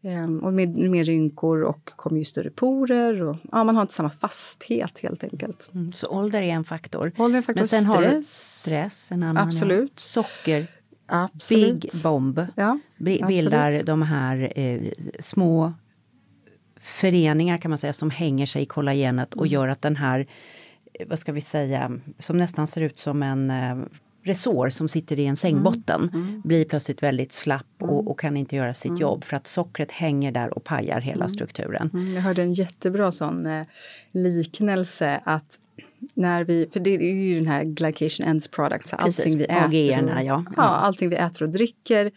Ehm, 0.05 0.39
och 0.39 0.53
med 0.53 0.77
mer 0.77 1.03
rynkor 1.03 1.61
och 1.61 1.91
kommer 1.95 2.17
ju 2.19 2.25
större 2.25 2.49
porer. 2.49 3.21
Och, 3.21 3.37
ja, 3.51 3.63
man 3.63 3.75
har 3.75 3.81
inte 3.81 3.93
samma 3.93 4.09
fasthet 4.09 4.99
helt 4.99 5.23
enkelt. 5.23 5.69
Mm, 5.73 5.91
så 5.91 6.07
ålder 6.07 6.41
är 6.41 6.47
en 6.47 6.63
faktor. 6.63 7.11
Ålder 7.17 7.35
är 7.35 7.37
en 7.37 7.43
faktor. 7.43 7.61
Men 7.61 7.67
sen 7.67 7.83
stress. 7.83 7.95
har 7.95 8.01
du 8.01 8.23
stress, 8.25 9.11
en 9.11 9.23
annan. 9.23 9.47
Absolut. 9.47 9.91
Ja. 9.95 10.23
Socker. 10.23 10.67
Absolut. 11.05 11.81
Big 11.81 12.03
Bomb 12.03 12.45
ja, 12.55 12.79
bildar 12.97 13.67
absolut. 13.67 13.85
de 13.85 14.01
här 14.01 14.53
eh, 14.55 14.91
små 15.19 15.73
föreningar 16.81 17.57
kan 17.57 17.71
man 17.71 17.77
säga 17.77 17.93
som 17.93 18.09
hänger 18.09 18.45
sig 18.45 18.61
i 18.61 18.65
kollagenet 18.65 19.33
och 19.33 19.45
mm. 19.45 19.53
gör 19.53 19.67
att 19.67 19.81
den 19.81 19.95
här, 19.95 20.27
eh, 20.93 21.07
vad 21.07 21.19
ska 21.19 21.31
vi 21.31 21.41
säga, 21.41 21.99
som 22.19 22.37
nästan 22.37 22.67
ser 22.67 22.81
ut 22.81 22.99
som 22.99 23.23
en 23.23 23.51
eh, 23.51 23.77
resår 24.23 24.69
som 24.69 24.87
sitter 24.87 25.19
i 25.19 25.25
en 25.25 25.35
sängbotten 25.35 26.09
mm. 26.13 26.25
Mm. 26.27 26.41
blir 26.41 26.65
plötsligt 26.65 27.03
väldigt 27.03 27.31
slapp 27.31 27.65
och, 27.79 27.89
mm. 27.89 28.07
och 28.07 28.19
kan 28.19 28.37
inte 28.37 28.55
göra 28.55 28.73
sitt 28.73 28.89
mm. 28.89 29.01
jobb 29.01 29.23
för 29.23 29.37
att 29.37 29.47
sockret 29.47 29.91
hänger 29.91 30.31
där 30.31 30.53
och 30.53 30.63
pajar 30.63 30.99
hela 30.99 31.25
mm. 31.25 31.29
strukturen. 31.29 32.11
Jag 32.13 32.21
hörde 32.21 32.41
en 32.41 32.53
jättebra 32.53 33.11
sån 33.11 33.45
eh, 33.45 33.65
liknelse 34.11 35.21
att 35.23 35.59
när 36.13 36.43
vi, 36.43 36.69
för 36.73 36.79
det 36.79 36.95
är 36.95 36.99
ju 36.99 37.35
den 37.35 37.47
här 37.47 37.63
glycation 37.63 38.27
ends 38.27 38.47
products, 38.47 38.93
allting 38.93 39.37
vi 39.37 39.43
äter 39.43 40.03
och, 40.03 40.23
ja. 40.23 40.45
Ja, 40.57 40.63
allting 40.63 41.09
vi 41.09 41.15
äter 41.15 41.43
och 41.43 41.49
dricker 41.49 42.11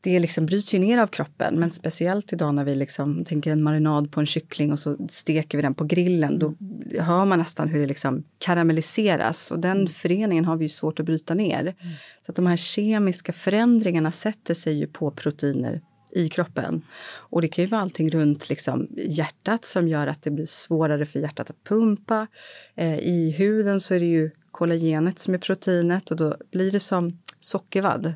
det 0.00 0.20
liksom 0.20 0.46
bryts 0.46 0.74
ju 0.74 0.78
ner 0.78 0.98
av 0.98 1.06
kroppen. 1.06 1.60
Men 1.60 1.70
speciellt 1.70 2.32
idag 2.32 2.54
när 2.54 2.64
vi 2.64 2.74
liksom 2.74 3.24
tänker 3.24 3.50
en 3.50 3.62
marinad 3.62 4.12
på 4.12 4.20
en 4.20 4.26
kyckling 4.26 4.72
och 4.72 4.78
så 4.78 4.96
steker 5.10 5.58
vi 5.58 5.62
den 5.62 5.74
på 5.74 5.84
grillen. 5.84 6.38
Då 6.38 6.54
hör 7.00 7.24
man 7.24 7.38
nästan 7.38 7.68
hur 7.68 7.80
det 7.80 7.86
liksom 7.86 8.24
karamelliseras. 8.38 9.50
Och 9.50 9.58
den 9.58 9.76
mm. 9.76 9.88
föreningen 9.88 10.44
har 10.44 10.56
vi 10.56 10.64
ju 10.64 10.68
svårt 10.68 11.00
att 11.00 11.06
bryta 11.06 11.34
ner. 11.34 11.60
Mm. 11.60 11.74
Så 12.22 12.32
att 12.32 12.36
de 12.36 12.46
här 12.46 12.56
kemiska 12.56 13.32
förändringarna 13.32 14.12
sätter 14.12 14.54
sig 14.54 14.78
ju 14.78 14.86
på 14.86 15.10
proteiner 15.10 15.80
i 16.10 16.28
kroppen. 16.28 16.82
Och 17.16 17.42
det 17.42 17.48
kan 17.48 17.64
ju 17.64 17.70
vara 17.70 17.80
allting 17.80 18.10
runt 18.10 18.48
liksom 18.48 18.88
hjärtat 18.96 19.64
som 19.64 19.88
gör 19.88 20.06
att 20.06 20.22
det 20.22 20.30
blir 20.30 20.46
svårare 20.46 21.06
för 21.06 21.20
hjärtat 21.20 21.50
att 21.50 21.64
pumpa. 21.64 22.26
Eh, 22.74 22.98
I 22.98 23.34
huden 23.38 23.80
så 23.80 23.94
är 23.94 24.00
det 24.00 24.06
ju 24.06 24.30
kollagenet 24.50 25.18
som 25.18 25.34
är 25.34 25.38
proteinet 25.38 26.10
och 26.10 26.16
då 26.16 26.36
blir 26.50 26.70
det 26.70 26.80
som 26.80 27.18
sockervadd. 27.40 28.14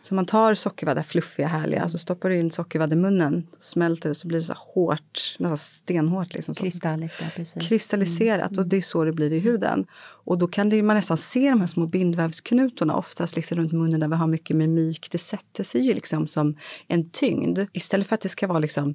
Så 0.00 0.14
man 0.14 0.26
tar 0.26 0.54
sockervadd, 0.54 0.96
det 0.96 1.02
fluffiga, 1.02 1.48
härliga, 1.48 1.88
så 1.88 1.98
stoppar 1.98 2.28
du 2.28 2.38
in 2.38 2.50
sockervadd 2.50 2.92
i 2.92 2.96
munnen, 2.96 3.46
smälter 3.58 4.08
det 4.08 4.14
så 4.14 4.28
blir 4.28 4.38
det 4.38 4.44
så 4.44 4.54
hårt, 4.56 5.36
nästan 5.38 5.58
stenhårt. 5.58 6.34
Liksom, 6.34 6.54
Kristalliserat. 6.54 7.68
Kristalliserat 7.68 8.50
mm. 8.50 8.64
och 8.64 8.68
det 8.68 8.76
är 8.76 8.80
så 8.80 9.04
det 9.04 9.12
blir 9.12 9.32
i 9.32 9.38
huden. 9.38 9.86
Och 10.24 10.38
då 10.38 10.48
kan 10.48 10.68
det, 10.68 10.82
man 10.82 10.96
nästan 10.96 11.16
se 11.16 11.50
de 11.50 11.60
här 11.60 11.66
små 11.66 11.86
bindvävsknutorna 11.86 12.96
oftast 12.96 13.36
liksom 13.36 13.58
runt 13.58 13.72
munnen 13.72 14.00
där 14.00 14.08
vi 14.08 14.14
har 14.14 14.26
mycket 14.26 14.56
mimik. 14.56 15.08
Det 15.10 15.18
sätter 15.18 15.64
sig 15.64 15.80
ju 15.80 15.94
liksom 15.94 16.28
som 16.28 16.56
en 16.88 17.10
tyngd. 17.10 17.58
Istället 17.72 18.06
för 18.06 18.14
att 18.14 18.20
det 18.20 18.28
ska 18.28 18.46
vara 18.46 18.58
liksom 18.58 18.94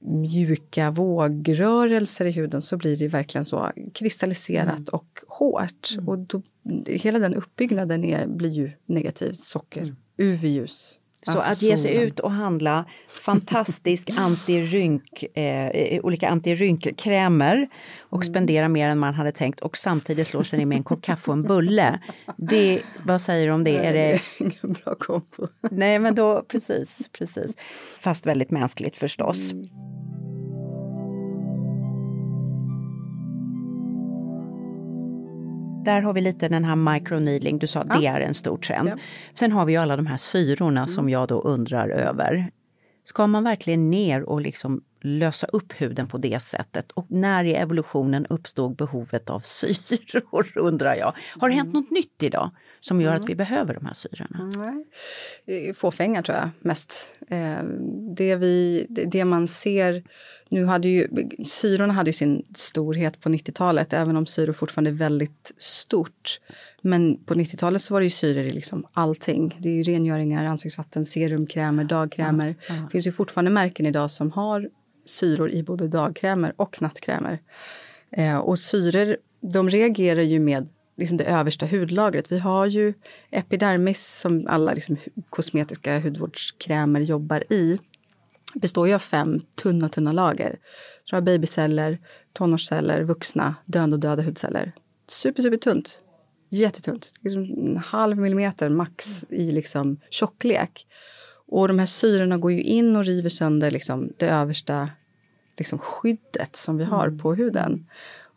mjuka 0.00 0.90
vågrörelser 0.90 2.26
i 2.26 2.30
huden 2.30 2.62
så 2.62 2.76
blir 2.76 2.96
det 2.96 3.08
verkligen 3.08 3.44
så 3.44 3.70
kristalliserat 3.94 4.78
mm. 4.78 4.88
och 4.92 5.20
hårt. 5.28 5.88
Mm. 5.94 6.08
Och 6.08 6.18
då, 6.18 6.42
hela 6.86 7.18
den 7.18 7.34
uppbyggnaden 7.34 8.04
är, 8.04 8.26
blir 8.26 8.50
ju 8.50 8.70
negativ. 8.86 9.32
Socker, 9.32 9.82
mm. 9.82 9.96
UV-ljus. 10.18 10.98
Så 11.26 11.32
alltså 11.32 11.50
att 11.50 11.62
ge 11.62 11.76
sig 11.76 11.92
solen. 11.92 12.08
ut 12.08 12.20
och 12.20 12.30
handla 12.30 12.84
fantastisk 13.24 14.10
antirynk, 14.16 15.22
eh, 15.36 16.00
olika 16.04 16.28
antirynkkrämer 16.28 17.68
och 17.98 18.22
mm. 18.22 18.32
spendera 18.32 18.68
mer 18.68 18.88
än 18.88 18.98
man 18.98 19.14
hade 19.14 19.32
tänkt 19.32 19.60
och 19.60 19.76
samtidigt 19.76 20.26
slå 20.26 20.44
sig 20.44 20.58
ner 20.58 20.66
med 20.66 20.76
en 20.76 20.84
kopp 20.84 21.02
kaffe 21.02 21.30
och 21.30 21.36
en 21.36 21.42
bulle. 21.42 22.00
Det, 22.36 22.82
vad 23.04 23.20
säger 23.20 23.46
du 23.46 23.52
om 23.52 23.64
det? 23.64 23.78
Nej, 23.78 23.86
är 23.86 23.92
det 23.92 24.20
ingen 24.38 24.76
bra 24.84 24.94
kombo. 24.94 25.48
Nej 25.70 25.98
men 25.98 26.14
då, 26.14 26.42
precis, 26.42 26.98
precis. 27.12 27.54
Fast 28.00 28.26
väldigt 28.26 28.50
mänskligt 28.50 28.96
förstås. 28.96 29.52
Mm. 29.52 29.95
Där 35.86 36.02
har 36.02 36.12
vi 36.12 36.20
lite 36.20 36.48
den 36.48 36.64
här 36.64 36.76
microneedling, 36.76 37.58
du 37.58 37.66
sa 37.66 37.84
ja. 37.88 37.98
det 37.98 38.06
är 38.06 38.20
en 38.20 38.34
stor 38.34 38.56
trend. 38.56 38.88
Ja. 38.88 38.96
Sen 39.32 39.52
har 39.52 39.64
vi 39.64 39.72
ju 39.72 39.78
alla 39.78 39.96
de 39.96 40.06
här 40.06 40.16
syrorna 40.16 40.80
mm. 40.80 40.88
som 40.88 41.08
jag 41.08 41.28
då 41.28 41.40
undrar 41.40 41.88
över. 41.88 42.50
Ska 43.04 43.26
man 43.26 43.44
verkligen 43.44 43.90
ner 43.90 44.22
och 44.22 44.40
liksom 44.40 44.82
lösa 45.06 45.46
upp 45.46 45.72
huden 45.72 46.08
på 46.08 46.18
det 46.18 46.42
sättet? 46.42 46.92
Och 46.92 47.06
när 47.08 47.44
i 47.44 47.54
evolutionen 47.54 48.26
uppstod 48.26 48.76
behovet 48.76 49.30
av 49.30 49.40
syror 49.40 50.52
undrar 50.58 50.94
jag? 50.94 51.12
Har 51.40 51.48
det 51.48 51.54
hänt 51.54 51.68
mm. 51.68 51.82
något 51.82 51.90
nytt 51.90 52.22
idag 52.22 52.50
som 52.80 53.00
gör 53.00 53.10
mm. 53.10 53.20
att 53.20 53.28
vi 53.28 53.34
behöver 53.34 53.74
de 53.74 53.86
här 53.86 53.94
syrorna? 53.94 54.50
Nej. 54.56 55.74
Fåfänga 55.74 56.22
tror 56.22 56.38
jag 56.38 56.50
mest. 56.60 57.16
Eh, 57.28 57.62
det, 58.16 58.36
vi, 58.36 58.86
det 58.88 59.24
man 59.24 59.48
ser 59.48 60.02
nu 60.48 60.64
hade 60.64 60.88
ju 60.88 61.08
syrorna 61.44 61.92
hade 61.92 62.12
sin 62.12 62.42
storhet 62.54 63.20
på 63.20 63.28
90-talet, 63.28 63.92
även 63.92 64.16
om 64.16 64.26
syror 64.26 64.52
fortfarande 64.52 64.90
är 64.90 64.92
väldigt 64.92 65.52
stort. 65.56 66.40
Men 66.82 67.24
på 67.24 67.34
90-talet 67.34 67.82
så 67.82 67.94
var 67.94 68.00
det 68.00 68.06
ju 68.06 68.10
syror 68.10 68.44
i 68.44 68.50
liksom 68.50 68.86
allting. 68.92 69.56
Det 69.58 69.68
är 69.68 69.72
ju 69.72 69.82
rengöringar, 69.82 70.44
ansiktsvatten, 70.44 71.04
serumkrämer, 71.04 71.84
dagkrämer. 71.84 72.54
Det 72.68 72.90
finns 72.92 73.06
ju 73.06 73.12
fortfarande 73.12 73.50
märken 73.50 73.86
idag 73.86 74.10
som 74.10 74.32
har 74.32 74.68
syror 75.06 75.50
i 75.50 75.62
både 75.62 75.88
dagkrämer 75.88 76.52
och 76.56 76.82
nattkrämer. 76.82 77.38
Eh, 78.10 78.36
och 78.36 78.58
syror, 78.58 79.16
de 79.40 79.68
reagerar 79.68 80.22
ju 80.22 80.40
med 80.40 80.68
liksom 80.96 81.16
det 81.16 81.24
översta 81.24 81.66
hudlagret. 81.66 82.32
Vi 82.32 82.38
har 82.38 82.66
ju 82.66 82.94
epidermis 83.30 84.20
som 84.20 84.46
alla 84.46 84.72
liksom 84.72 84.96
kosmetiska 85.30 86.00
hudvårdskrämer 86.00 87.00
jobbar 87.00 87.52
i 87.52 87.78
består 88.54 88.88
ju 88.88 88.94
av 88.94 88.98
fem 88.98 89.40
tunna, 89.54 89.88
tunna 89.88 90.12
lager. 90.12 90.58
Så 91.04 91.10
du 91.10 91.16
har 91.16 91.22
babyceller, 91.22 91.98
tonårsceller, 92.32 93.02
vuxna, 93.02 93.54
döende 93.64 93.96
och 93.96 94.00
döda 94.00 94.22
hudceller. 94.22 94.72
Super, 95.08 95.42
super 95.42 95.56
tunt. 95.56 96.02
Jättetunt. 96.50 97.12
Liksom 97.20 97.42
en 97.42 97.76
halv 97.76 98.16
millimeter 98.16 98.68
max 98.68 99.24
i 99.30 99.50
liksom 99.50 100.00
tjocklek. 100.10 100.86
Och 101.48 101.68
de 101.68 101.78
här 101.78 101.86
syrorna 101.86 102.38
går 102.38 102.52
ju 102.52 102.62
in 102.62 102.96
och 102.96 103.04
river 103.04 103.28
sönder 103.28 103.70
liksom 103.70 104.12
det 104.16 104.28
översta 104.28 104.90
liksom 105.56 105.78
skyddet 105.78 106.56
som 106.56 106.78
vi 106.78 106.84
har 106.84 107.06
mm. 107.06 107.18
på 107.18 107.34
huden 107.34 107.86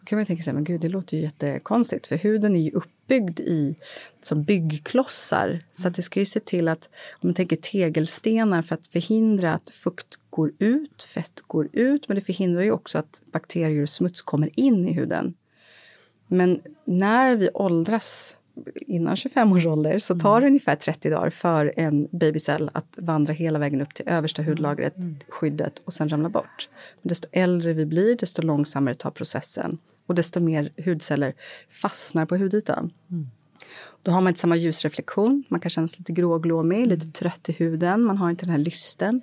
kan 0.10 0.18
man 0.18 0.26
tänka 0.26 0.44
sig, 0.44 0.54
men 0.54 0.64
gud, 0.64 0.82
det 0.82 0.90
låter 0.90 1.18
ju 1.18 1.24
jättekonstigt. 1.24 2.08
För 2.08 2.16
huden 2.16 2.56
är 2.56 2.60
ju 2.60 2.72
uppbyggd 2.72 3.40
i 3.40 3.76
som 4.22 4.44
byggklossar. 4.44 5.64
Så 5.72 5.88
att 5.88 5.96
det 5.96 6.02
ska 6.02 6.20
ju 6.20 6.26
se 6.26 6.40
till 6.40 6.68
att, 6.68 6.90
om 7.12 7.28
man 7.28 7.34
tänker 7.34 7.56
tegelstenar 7.56 8.62
för 8.62 8.76
att 8.76 8.88
förhindra 8.88 9.54
att 9.54 9.70
fukt 9.70 10.20
går 10.30 10.52
ut, 10.60 11.04
fett 11.04 11.42
går 11.48 11.70
ut. 11.72 12.08
Men 12.08 12.16
det 12.16 12.22
förhindrar 12.22 12.62
ju 12.62 12.72
också 12.72 12.98
att 12.98 13.22
bakterier 13.32 13.82
och 13.82 13.90
smuts 13.90 14.22
kommer 14.22 14.60
in 14.60 14.88
i 14.88 14.94
huden. 14.94 15.34
Men 16.28 16.62
när 16.86 17.36
vi 17.36 17.50
åldras 17.54 18.39
innan 18.76 19.16
25 19.16 19.52
års 19.52 19.66
ålder 19.66 20.00
så 20.00 20.20
tar 20.20 20.42
det 20.42 20.48
mm. 20.48 20.52
ungefär 20.52 20.76
30 20.76 21.10
dagar 21.10 21.30
för 21.30 21.74
en 21.78 22.08
babycell 22.12 22.70
att 22.74 22.94
vandra 22.98 23.34
hela 23.34 23.60
vägen 23.60 23.82
upp 23.82 23.94
till 23.94 24.08
översta 24.08 24.44
hudlagret, 24.44 24.98
mm. 24.98 25.16
skyddet 25.30 25.82
och 25.86 25.94
sen 25.94 26.10
ramla 26.10 26.30
bort. 26.30 26.70
Men 27.02 27.10
desto 27.10 27.28
äldre 27.32 27.74
vi 27.74 27.86
blir, 27.86 28.16
desto 28.16 28.42
långsammare 28.42 28.94
tar 28.94 29.12
processen 29.12 29.78
och 30.06 30.16
desto 30.16 30.40
mer 30.40 30.72
hudceller 30.86 31.34
fastnar 31.70 32.26
på 32.26 32.38
hudytan. 32.38 32.92
Mm. 33.12 33.28
Då 34.04 34.12
har 34.12 34.22
man 34.22 34.32
inte 34.32 34.40
samma 34.40 34.56
ljusreflektion, 34.56 35.44
man 35.48 35.60
kan 35.60 35.70
känna 35.70 35.88
sig 35.88 36.00
lite 36.00 36.12
gråglåmig, 36.12 36.78
mm. 36.78 36.90
lite 36.90 37.08
trött 37.08 37.50
i 37.50 37.52
huden, 37.52 38.02
man 38.02 38.18
har 38.18 38.30
inte 38.30 38.46
den 38.46 38.52
här 38.52 38.58
lysten. 38.58 39.22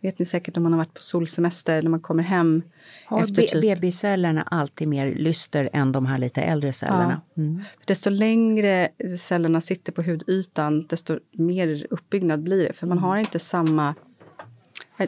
Vet 0.00 0.18
ni 0.18 0.24
säkert 0.24 0.56
om 0.56 0.62
man 0.62 0.72
har 0.72 0.78
varit 0.78 0.94
på 0.94 1.02
solsemester 1.02 1.82
när 1.82 1.90
man 1.90 2.00
kommer 2.00 2.22
hem. 2.22 2.62
Har 3.06 3.24
efter 3.24 3.42
typ... 3.42 3.60
BB-cellerna 3.60 4.42
alltid 4.42 4.88
mer 4.88 5.14
lyster 5.14 5.70
än 5.72 5.92
de 5.92 6.06
här 6.06 6.18
lite 6.18 6.42
äldre 6.42 6.72
cellerna? 6.72 7.20
Ja. 7.34 7.42
Mm. 7.42 7.62
Desto 7.86 8.10
längre 8.10 8.88
cellerna 9.18 9.60
sitter 9.60 9.92
på 9.92 10.02
hudytan, 10.02 10.86
desto 10.86 11.18
mer 11.32 11.86
uppbyggnad 11.90 12.42
blir 12.42 12.68
det. 12.68 12.72
För 12.72 12.86
man 12.86 12.98
mm. 12.98 13.08
har 13.08 13.16
inte 13.16 13.38
samma 13.38 13.94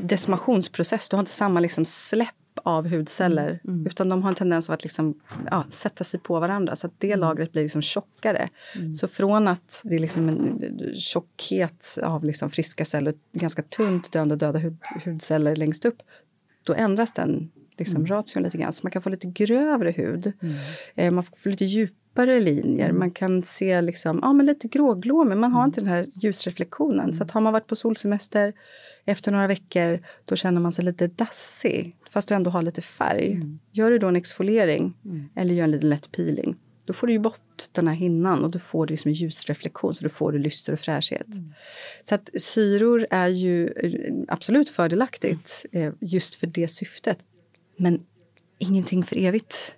decimationsprocess, 0.01 1.09
du 1.09 1.17
har 1.17 1.21
inte 1.21 1.33
samma 1.33 1.61
liksom 1.61 1.85
släpp 1.85 2.35
av 2.55 2.89
hudceller. 2.89 3.49
Mm. 3.49 3.61
mm. 3.77 3.87
Utan 3.87 4.09
de 4.09 4.23
har 4.23 4.29
en 4.29 4.35
tendens 4.35 4.71
att 4.71 4.83
liksom, 4.83 5.21
ja, 5.51 5.65
sätta 5.71 6.05
sig 6.05 6.21
på 6.21 6.41
varandra 6.41 6.77
så 6.77 6.87
att 6.87 6.93
det 6.99 7.07
mm. 7.07 7.21
lagret 7.21 7.53
blir 7.53 7.63
liksom 7.63 7.83
tjockare. 7.83 8.49
Mm. 8.77 8.93
Så 8.93 9.09
från 9.09 9.49
att 9.49 9.81
det 9.85 9.95
är 9.95 9.99
liksom 9.99 10.29
en 10.29 10.61
tjockhet 10.97 11.99
av 12.03 12.25
liksom 12.25 12.51
friska 12.51 12.85
celler, 12.85 13.15
ganska 13.33 13.63
tunt 13.63 14.13
döende 14.13 14.37
döda 14.37 14.59
hud, 14.59 14.77
hudceller 15.05 15.57
längst 15.57 15.85
upp, 15.85 16.03
då 16.65 16.75
ändras 16.75 17.13
den 17.13 17.51
liksom, 17.79 17.97
mm. 17.97 18.07
ration 18.07 18.43
lite 18.43 18.59
grann. 18.59 18.73
Så 18.73 18.81
man 18.83 18.93
kan 18.93 19.03
få 19.03 19.11
lite 19.11 19.27
grövre 19.27 19.91
hud. 19.91 20.33
Mm. 20.43 20.57
Eh, 20.95 21.11
man 21.11 21.25
får 21.25 21.51
lite 21.51 21.65
djupare 21.65 22.41
linjer. 22.41 22.93
Man 22.93 23.11
kan 23.11 23.43
se 23.43 23.81
liksom, 23.81 24.19
ja, 24.23 24.33
men 24.33 24.47
lite 24.47 24.69
gråglå, 24.69 25.25
men 25.25 25.41
man 25.41 25.53
har 25.53 25.65
inte 25.65 25.81
den 25.81 25.89
här 25.89 26.07
ljusreflektionen. 26.15 27.15
Så 27.15 27.25
att 27.25 27.31
har 27.31 27.41
man 27.41 27.53
varit 27.53 27.67
på 27.67 27.77
solsemester 27.77 28.53
efter 29.05 29.33
några 29.33 29.47
veckor, 29.47 30.01
då 30.25 30.37
känner 30.37 30.61
man 30.61 30.73
sig 30.73 30.85
lite 30.85 31.07
dassig 31.07 31.97
fast 32.13 32.29
du 32.29 32.35
ändå 32.35 32.51
har 32.51 32.63
lite 32.63 32.83
färg. 32.83 33.33
Mm. 33.33 33.59
Gör 33.73 33.91
du 33.91 33.99
då 33.99 34.09
en 34.09 34.17
exfoliering 34.17 34.95
mm. 35.05 35.29
eller 35.37 35.55
gör 35.55 35.65
en 35.65 35.71
liten 35.71 35.91
lätt 35.91 36.13
peeling, 36.13 36.57
då 36.85 36.93
får 36.93 37.07
du 37.07 37.13
ju 37.13 37.19
bort 37.19 37.65
den 37.73 37.89
här 37.89 37.95
hinnan 37.95 38.45
och 38.45 38.51
du 38.51 38.59
får 38.59 38.87
liksom 38.87 39.09
en 39.09 39.15
ljusreflektion 39.15 39.95
så 39.95 40.05
du 40.05 40.11
får 40.11 40.33
lyster 40.33 40.73
och 40.73 40.81
fräschhet. 40.81 41.35
Mm. 41.35 41.53
Så 42.03 42.15
att 42.15 42.29
syror 42.39 43.07
är 43.11 43.29
ju 43.29 43.69
eh, 43.69 44.15
absolut 44.29 44.71
fördelaktigt 44.71 45.67
eh, 45.73 45.93
just 46.01 46.35
för 46.35 46.47
det 46.47 46.69
syftet. 46.69 47.19
Men 47.77 48.01
ingenting 48.59 49.05
för 49.05 49.17
evigt. 49.17 49.75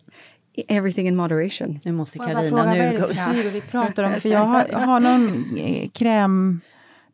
Everything 0.68 1.09
in 1.09 1.16
moderation. 1.16 1.81
Nu 1.85 1.92
måste 1.92 2.18
Carina 2.18 2.75
nu 2.75 2.99
gå. 3.01 3.07
Syror 3.07 3.51
vi 3.51 3.61
pratar 3.61 4.05
om? 4.05 4.12
För 4.12 4.29
jag 4.29 4.44
har, 4.44 4.68
har 4.73 5.01
någon 5.01 5.57
eh, 5.57 5.88
kräm 5.90 6.61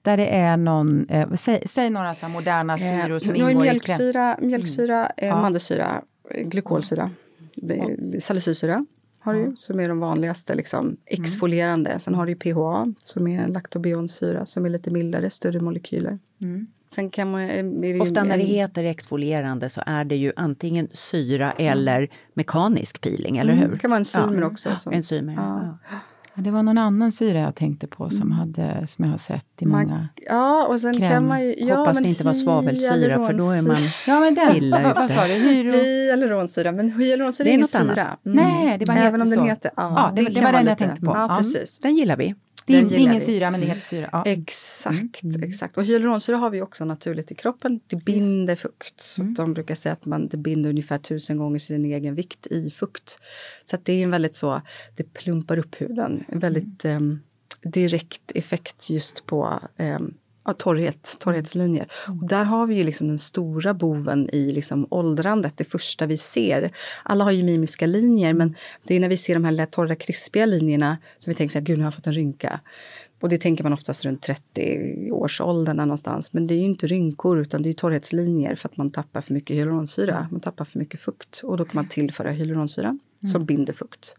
där 0.03 0.17
det 0.17 0.29
är 0.29 0.57
någon, 0.57 1.07
eh, 1.09 1.33
säg, 1.33 1.63
säg, 1.67 1.91
några 1.91 2.15
så 2.15 2.29
moderna 2.29 2.75
eh, 2.75 2.79
syror 2.79 3.19
som 3.19 3.37
ingår 3.37 3.55
mjölksyra, 3.55 4.39
i 4.43 4.47
Mjölksyra, 4.47 5.07
mm. 5.07 5.13
eh, 5.17 5.29
ja. 5.29 5.41
mandelsyra, 5.41 6.03
glykolsyra, 6.45 7.11
ja. 7.55 7.89
salicylsyra 8.21 8.87
har 9.21 9.35
du, 9.35 9.57
som 9.57 9.81
är 9.81 9.89
de 9.89 10.01
vanligaste 10.01 10.55
liksom, 10.55 10.87
mm. 10.87 10.99
exfolierande. 11.07 11.91
Mm. 11.91 12.01
Sen 12.01 12.15
har 12.15 12.27
du 12.27 12.35
PHA 12.35 12.95
som 13.03 13.29
är 13.29 13.49
laktobionsyra 13.49 14.47
som 14.47 14.65
är 14.65 14.69
lite 14.69 14.91
mildare, 14.91 15.31
större 15.31 15.61
molekyler. 15.61 16.19
Mm. 16.41 16.67
Sen 16.95 17.11
kan 17.11 17.31
man, 17.31 17.49
ju, 17.83 18.01
Ofta 18.01 18.25
när 18.25 18.39
det 18.39 18.45
heter 18.45 18.85
exfolierande 18.85 19.71
så 19.71 19.83
är 19.87 20.05
det 20.05 20.17
ju 20.17 20.33
antingen 20.37 20.89
syra 20.93 21.53
eller 21.53 22.09
mekanisk 22.35 23.01
peeling, 23.01 23.37
eller 23.37 23.53
mm. 23.53 23.65
hur? 23.65 23.73
Det 23.73 23.79
kan 23.79 23.91
vara 23.91 23.99
enzymer 23.99 24.41
ja. 24.41 24.47
också. 24.47 24.77
Som, 24.77 24.93
enzymer, 24.93 25.35
ja. 25.35 25.79
Det 26.35 26.51
var 26.51 26.63
någon 26.63 26.79
annan 26.79 27.13
syra 27.13 27.39
jag 27.39 27.55
tänkte 27.55 27.87
på 27.87 28.11
som, 28.11 28.23
mm. 28.23 28.33
hade, 28.33 28.87
som 28.87 29.05
jag 29.05 29.11
har 29.11 29.19
sett 29.19 29.47
i 29.59 29.67
man, 29.67 29.83
många 29.87 30.09
Ja, 30.17 30.67
och 30.67 30.81
sen 30.81 30.97
kräm. 30.97 31.11
kan 31.11 31.27
man 31.27 31.41
ju... 31.41 31.55
Ja, 31.59 31.77
Hoppas 31.77 32.03
det 32.03 32.09
inte 32.09 32.25
var 32.25 32.33
svavelsyra 32.33 33.25
för 33.25 33.33
då 33.33 33.51
är 33.51 33.63
man 33.63 33.77
ja, 34.07 34.21
men 34.21 34.35
den, 34.35 34.57
illa 34.57 34.81
ute. 34.81 35.01
Vad 35.01 35.11
sa 35.11 35.27
du? 35.27 35.33
Hyaluronsyra, 35.33 36.73
men 36.73 36.91
hyaluronsyra 36.91 37.49
är, 37.49 37.55
är 37.55 37.59
något 37.59 37.69
syra. 37.71 38.17
Mm. 38.27 38.37
Nej, 38.37 38.79
det 38.79 38.85
var 38.85 38.95
Även 38.95 39.23
om 39.23 39.31
den 39.31 39.45
heter... 39.45 39.71
Ja, 39.77 39.93
ja 39.97 40.13
det, 40.17 40.23
det, 40.23 40.31
det 40.31 40.41
var 40.41 40.53
den 40.53 40.67
jag 40.67 40.79
tänkte 40.79 41.01
på. 41.01 41.13
Ja, 41.17 41.35
precis. 41.39 41.79
Den 41.79 41.97
gillar 41.97 42.17
vi. 42.17 42.35
Det 42.71 42.97
är 42.97 42.99
ingen 42.99 43.21
syra, 43.21 43.51
men 43.51 43.61
det 43.61 43.67
heter 43.67 43.81
syra. 43.81 44.09
Ja. 44.13 44.25
Exakt, 44.27 45.23
mm. 45.23 45.43
exakt. 45.43 45.77
Och 45.77 45.85
hyaluronsyra 45.85 46.37
har 46.37 46.51
vi 46.51 46.63
också 46.63 46.85
naturligt 46.85 47.31
i 47.31 47.35
kroppen. 47.35 47.81
Det 47.87 47.97
binder 47.97 48.57
fukt. 48.57 49.01
Så 49.01 49.23
mm. 49.23 49.35
De 49.35 49.55
brukar 49.55 49.75
säga 49.75 49.93
att 49.93 50.05
man, 50.05 50.29
det 50.29 50.37
binder 50.37 50.71
ungefär 50.71 50.99
tusen 50.99 51.37
gånger 51.37 51.59
sin 51.59 51.85
egen 51.85 52.15
vikt 52.15 52.47
i 52.47 52.71
fukt. 52.71 53.19
Så 53.65 53.79
det 53.83 53.93
är 53.93 54.05
en 54.05 54.11
väldigt 54.11 54.37
så, 54.37 54.63
det 54.97 55.13
plumpar 55.15 55.59
upp 55.59 55.81
huden. 55.81 56.25
En 56.29 56.39
väldigt 56.39 56.85
mm. 56.85 57.03
um, 57.03 57.21
direkt 57.63 58.33
effekt 58.35 58.91
just 58.91 59.27
på 59.27 59.61
um, 59.79 60.15
ja, 60.51 60.55
torrhet, 60.55 61.17
torrhetslinjer. 61.19 61.89
Mm. 62.07 62.21
Och 62.21 62.29
där 62.29 62.45
har 62.45 62.67
vi 62.67 62.75
ju 62.75 62.85
liksom 62.85 63.09
den 63.09 63.19
stora 63.19 63.75
boven 63.75 64.31
i 64.33 64.53
liksom 64.53 64.87
åldrandet, 64.91 65.57
det 65.57 65.65
första 65.65 66.07
vi 66.07 66.17
ser. 66.17 66.71
Alla 67.03 67.25
har 67.25 67.31
ju 67.33 67.43
mimiska 67.43 67.87
linjer 67.87 68.35
men 68.35 68.55
det 68.83 68.97
är 68.97 69.01
när 69.01 69.09
vi 69.09 69.17
ser 69.17 69.35
de 69.35 69.45
här 69.45 69.67
torra 69.67 69.95
krispiga 69.95 70.47
linjerna 70.47 70.99
som 71.19 71.31
vi 71.31 71.35
tänker 71.35 71.59
att 71.59 71.65
gud 71.65 71.79
nu 71.79 71.85
har 71.85 71.87
jag 71.87 71.95
fått 71.95 72.07
en 72.07 72.13
rynka. 72.13 72.61
Och 73.21 73.29
det 73.29 73.39
tänker 73.39 73.65
man 73.65 73.73
oftast 73.73 74.05
runt 74.05 74.29
30-årsåldern 74.29 75.77
någonstans. 75.77 76.33
Men 76.33 76.47
det 76.47 76.55
är 76.55 76.59
ju 76.59 76.65
inte 76.65 76.87
rynkor 76.87 77.41
utan 77.41 77.63
det 77.63 77.69
är 77.69 77.73
torrhetslinjer 77.73 78.55
för 78.55 78.69
att 78.69 78.77
man 78.77 78.91
tappar 78.91 79.21
för 79.21 79.35
mycket 79.35 79.57
hyaluronsyra. 79.57 80.29
Man 80.31 80.41
tappar 80.41 80.65
för 80.65 80.79
mycket 80.79 81.01
fukt 81.01 81.41
och 81.45 81.57
då 81.57 81.65
kan 81.65 81.73
man 81.75 81.89
tillföra 81.89 82.31
hyaluronsyra 83.21 83.29
mm. 83.29 83.33
som 83.33 83.45
binder 83.45 83.73
fukt. 83.73 84.15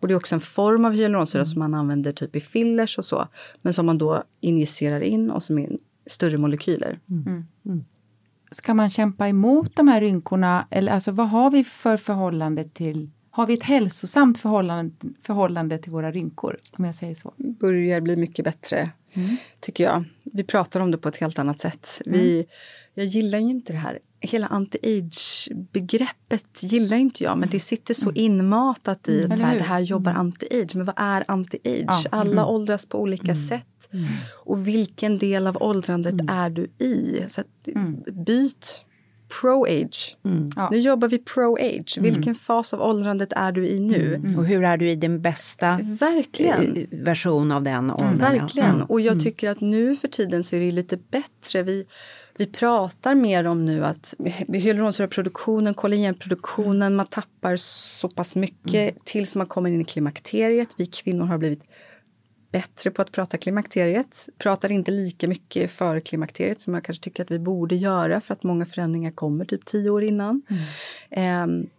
Och 0.00 0.08
det 0.08 0.14
är 0.14 0.16
också 0.16 0.34
en 0.34 0.40
form 0.40 0.84
av 0.84 0.92
hyaluronsyra 0.92 1.40
mm. 1.40 1.46
som 1.46 1.58
man 1.58 1.74
använder 1.74 2.12
typ 2.12 2.36
i 2.36 2.40
fillers 2.40 2.98
och 2.98 3.04
så. 3.04 3.28
Men 3.62 3.74
som 3.74 3.86
man 3.86 3.98
då 3.98 4.24
injicerar 4.40 5.00
in 5.00 5.30
och 5.30 5.42
som 5.42 5.58
är 5.58 5.78
större 6.06 6.38
molekyler. 6.38 7.00
Mm. 7.10 7.46
Mm. 7.66 7.84
Ska 8.50 8.74
man 8.74 8.90
kämpa 8.90 9.28
emot 9.28 9.76
de 9.76 9.88
här 9.88 10.00
rynkorna? 10.00 10.66
Eller 10.70 10.92
alltså 10.92 11.12
vad 11.12 11.28
har 11.28 11.50
vi 11.50 11.64
för 11.64 11.96
förhållande 11.96 12.64
till 12.64 13.10
har 13.30 13.46
vi 13.46 13.54
ett 13.54 13.62
hälsosamt 13.62 14.38
förhållande, 14.38 14.94
förhållande 15.22 15.78
till 15.78 15.92
våra 15.92 16.12
rynkor? 16.12 16.58
Om 16.72 16.84
jag 16.84 16.94
säger 16.94 17.14
så. 17.14 17.34
Börjar 17.36 18.00
bli 18.00 18.16
mycket 18.16 18.44
bättre, 18.44 18.90
mm. 19.12 19.36
tycker 19.60 19.84
jag. 19.84 20.04
Vi 20.22 20.44
pratar 20.44 20.80
om 20.80 20.90
det 20.90 20.98
på 20.98 21.08
ett 21.08 21.16
helt 21.16 21.38
annat 21.38 21.60
sätt. 21.60 22.02
Vi, 22.06 22.34
mm. 22.34 22.46
jag 22.94 23.06
gillar 23.06 23.38
ju 23.38 23.50
inte 23.50 23.72
det 23.72 23.78
här 23.78 23.98
hela 24.26 24.46
anti-age-begreppet 24.46 26.62
gillar 26.62 26.96
inte 26.96 27.24
jag, 27.24 27.38
men 27.38 27.48
det 27.48 27.60
sitter 27.60 27.94
så 27.94 28.08
mm. 28.08 28.16
inmatat 28.16 29.08
i 29.08 29.24
att 29.24 29.38
så 29.38 29.44
här, 29.44 29.58
det 29.58 29.64
här 29.64 29.80
jobbar 29.80 30.12
mm. 30.12 30.26
anti-age. 30.26 30.76
Men 30.76 30.86
vad 30.86 30.94
är 30.98 31.24
anti-age? 31.28 31.84
Ja. 31.86 32.04
Alla 32.10 32.42
mm. 32.42 32.44
åldras 32.44 32.86
på 32.86 33.00
olika 33.00 33.32
mm. 33.32 33.36
sätt. 33.36 33.88
Mm. 33.92 34.06
Och 34.44 34.68
vilken 34.68 35.18
del 35.18 35.46
av 35.46 35.62
åldrandet 35.62 36.12
mm. 36.12 36.28
är 36.28 36.50
du 36.50 36.62
i? 36.78 37.24
Så 37.28 37.40
att, 37.40 37.46
Byt 38.26 38.84
pro-age. 39.40 40.16
Mm. 40.24 40.50
Ja. 40.56 40.68
Nu 40.70 40.78
jobbar 40.78 41.08
vi 41.08 41.18
pro-age. 41.18 41.98
Mm. 41.98 42.14
Vilken 42.14 42.34
fas 42.34 42.74
av 42.74 42.82
åldrandet 42.82 43.32
är 43.32 43.52
du 43.52 43.68
i 43.68 43.80
nu? 43.80 44.14
Mm. 44.14 44.38
Och 44.38 44.46
hur 44.46 44.64
är 44.64 44.76
du 44.76 44.90
i 44.90 44.96
din 44.96 45.22
bästa 45.22 45.78
Verkligen. 45.82 46.76
Eh, 46.76 46.86
version 46.90 47.52
av 47.52 47.62
den 47.62 47.90
åldern? 47.90 48.18
Verkligen. 48.18 48.82
Och 48.82 49.00
jag 49.00 49.22
tycker 49.22 49.50
att 49.50 49.60
nu 49.60 49.96
för 49.96 50.08
tiden 50.08 50.44
så 50.44 50.56
är 50.56 50.60
det 50.60 50.72
lite 50.72 50.96
bättre. 50.96 51.62
Vi, 51.62 51.86
vi 52.38 52.46
pratar 52.46 53.14
mer 53.14 53.46
om 53.46 53.64
nu 53.64 53.84
att 53.84 54.14
hyaluronsyraproduktionen, 54.48 55.74
kollagenproduktionen, 55.74 56.96
man 56.96 57.06
tappar 57.06 57.56
så 57.56 58.08
pass 58.08 58.36
mycket 58.36 58.74
mm. 58.74 58.94
tills 59.04 59.36
man 59.36 59.46
kommer 59.46 59.70
in 59.70 59.80
i 59.80 59.84
klimakteriet. 59.84 60.68
Vi 60.76 60.86
kvinnor 60.86 61.26
har 61.26 61.38
blivit 61.38 61.62
bättre 62.52 62.90
på 62.90 63.02
att 63.02 63.12
prata 63.12 63.38
klimakteriet. 63.38 64.28
Pratar 64.38 64.72
inte 64.72 64.90
lika 64.90 65.28
mycket 65.28 65.70
för 65.70 66.00
klimakteriet 66.00 66.60
som 66.60 66.74
jag 66.74 66.84
kanske 66.84 67.04
tycker 67.04 67.22
att 67.22 67.30
vi 67.30 67.38
borde 67.38 67.74
göra 67.74 68.20
för 68.20 68.34
att 68.34 68.42
många 68.42 68.66
förändringar 68.66 69.10
kommer 69.10 69.44
typ 69.44 69.64
tio 69.64 69.90
år 69.90 70.04
innan. 70.04 70.42
Mm. 71.10 71.50
Um, 71.50 71.70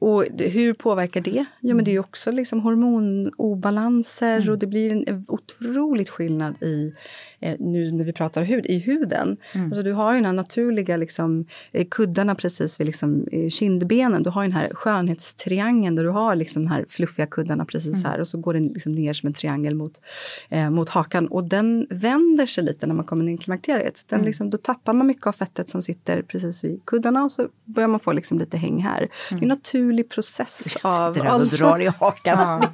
och 0.00 0.24
hur 0.38 0.72
påverkar 0.72 1.20
det? 1.20 1.44
Jo, 1.60 1.76
men 1.76 1.84
det 1.84 1.90
är 1.90 1.92
mm. 1.92 2.04
också 2.04 2.30
liksom 2.30 2.60
hormonobalanser 2.60 4.36
mm. 4.36 4.48
och 4.48 4.58
det 4.58 4.66
blir 4.66 5.08
en 5.08 5.24
otroligt 5.28 6.08
skillnad 6.08 6.62
i, 6.62 6.94
eh, 7.40 7.56
nu 7.58 7.92
när 7.92 8.04
vi 8.04 8.12
pratar 8.12 8.42
hud, 8.42 8.66
i 8.66 8.78
huden. 8.78 9.36
Mm. 9.54 9.66
Alltså, 9.66 9.82
du 9.82 9.92
har 9.92 10.12
ju 10.12 10.18
den 10.18 10.24
här 10.24 10.32
naturliga 10.32 10.96
liksom, 10.96 11.46
eh, 11.72 11.86
kuddarna 11.90 12.34
precis 12.34 12.80
vid 12.80 12.86
liksom, 12.86 13.26
eh, 13.32 13.48
kindbenen. 13.48 14.22
Du 14.22 14.30
har 14.30 14.42
den 14.42 14.52
här 14.52 14.70
skönhetstriangeln 14.74 15.96
där 15.96 16.04
du 16.04 16.10
har 16.10 16.36
liksom, 16.36 16.62
de 16.62 16.68
här 16.68 16.84
fluffiga 16.88 17.26
kuddarna 17.26 17.64
precis 17.64 17.94
mm. 17.94 18.10
här 18.10 18.20
och 18.20 18.28
så 18.28 18.38
går 18.38 18.54
den 18.54 18.66
liksom 18.66 18.94
ner 18.94 19.12
som 19.12 19.26
en 19.26 19.34
triangel 19.34 19.74
mot, 19.74 20.00
eh, 20.48 20.70
mot 20.70 20.88
hakan. 20.88 21.26
Och 21.26 21.44
den 21.44 21.86
vänder 21.90 22.46
sig 22.46 22.64
lite 22.64 22.86
när 22.86 22.94
man 22.94 23.04
kommer 23.04 23.24
in 23.24 23.34
i 23.34 23.38
klimakteriet. 23.38 24.04
Den, 24.08 24.18
mm. 24.18 24.26
liksom, 24.26 24.50
då 24.50 24.58
tappar 24.58 24.92
man 24.92 25.06
mycket 25.06 25.26
av 25.26 25.32
fettet 25.32 25.68
som 25.68 25.82
sitter 25.82 26.22
precis 26.22 26.64
vid 26.64 26.84
kuddarna 26.84 27.24
och 27.24 27.32
så 27.32 27.48
börjar 27.64 27.88
man 27.88 28.00
få 28.00 28.12
liksom, 28.12 28.38
lite 28.38 28.56
häng 28.56 28.82
här. 28.82 29.08
Det 29.30 29.36
är 29.36 29.46
naturligt 29.46 29.87
naturlig 29.88 30.10
process 30.10 30.76
av... 30.82 31.16
Jag 31.16 31.40
och 31.40 31.46
drar 31.46 31.80
i 31.80 31.86
hakan. 31.86 32.38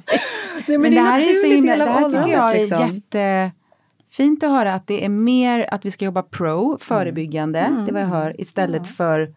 Ja. 0.67 0.67
Nej, 0.67 0.77
men, 0.77 0.81
men 0.81 0.91
det, 0.91 0.97
det 0.97 1.03
här 1.03 1.29
är 1.29 1.33
så 1.33 1.47
himla, 1.47 1.75
det 1.75 1.91
här 1.91 2.09
tycker 2.09 2.27
jag 2.27 2.55
är 2.55 2.59
liksom. 2.59 3.01
jättefint 3.11 4.43
att 4.43 4.49
höra 4.49 4.73
att 4.73 4.87
det 4.87 5.05
är 5.05 5.09
mer 5.09 5.73
att 5.73 5.85
vi 5.85 5.91
ska 5.91 6.05
jobba 6.05 6.23
pro, 6.23 6.77
förebyggande, 6.81 7.59
mm. 7.59 7.85
det 7.85 7.91
var 7.91 7.99
jag 7.99 8.07
hör, 8.07 8.41
istället 8.41 8.81
ja. 8.85 8.93
för 8.97 9.35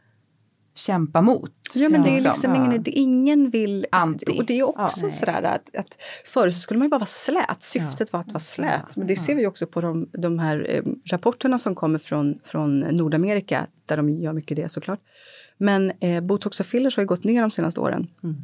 kämpa 0.74 1.22
mot. 1.22 1.52
Ja 1.74 1.88
men 1.88 2.02
det 2.02 2.10
är 2.10 2.20
liksom 2.20 2.54
ja. 2.54 2.64
ingen, 2.64 2.82
ingen 2.86 3.50
vill... 3.50 3.86
Anti. 3.90 4.38
Och 4.38 4.44
det 4.44 4.58
är 4.58 4.68
också 4.80 5.06
ja, 5.06 5.10
sådär 5.10 5.42
att, 5.42 5.76
att 5.76 5.98
förr 6.24 6.50
så 6.50 6.58
skulle 6.60 6.78
man 6.78 6.86
ju 6.86 6.90
bara 6.90 6.98
vara 6.98 7.06
slät, 7.06 7.62
syftet 7.62 8.12
var 8.12 8.20
att 8.20 8.32
vara 8.32 8.38
slät. 8.38 8.96
Men 8.96 9.06
det 9.06 9.16
ser 9.16 9.34
vi 9.34 9.46
också 9.46 9.66
på 9.66 9.80
de, 9.80 10.08
de 10.12 10.38
här 10.38 10.66
eh, 10.68 10.82
rapporterna 11.10 11.58
som 11.58 11.74
kommer 11.74 11.98
från, 11.98 12.38
från 12.44 12.80
Nordamerika, 12.80 13.66
där 13.86 13.96
de 13.96 14.10
gör 14.10 14.32
mycket 14.32 14.56
det 14.56 14.68
såklart. 14.68 15.00
Men 15.58 15.92
eh, 16.00 16.20
botox 16.20 16.60
och 16.60 16.66
fillers 16.66 16.96
har 16.96 17.02
ju 17.02 17.06
gått 17.06 17.24
ner 17.24 17.40
de 17.40 17.50
senaste 17.50 17.80
åren. 17.80 18.06
Mm. 18.24 18.36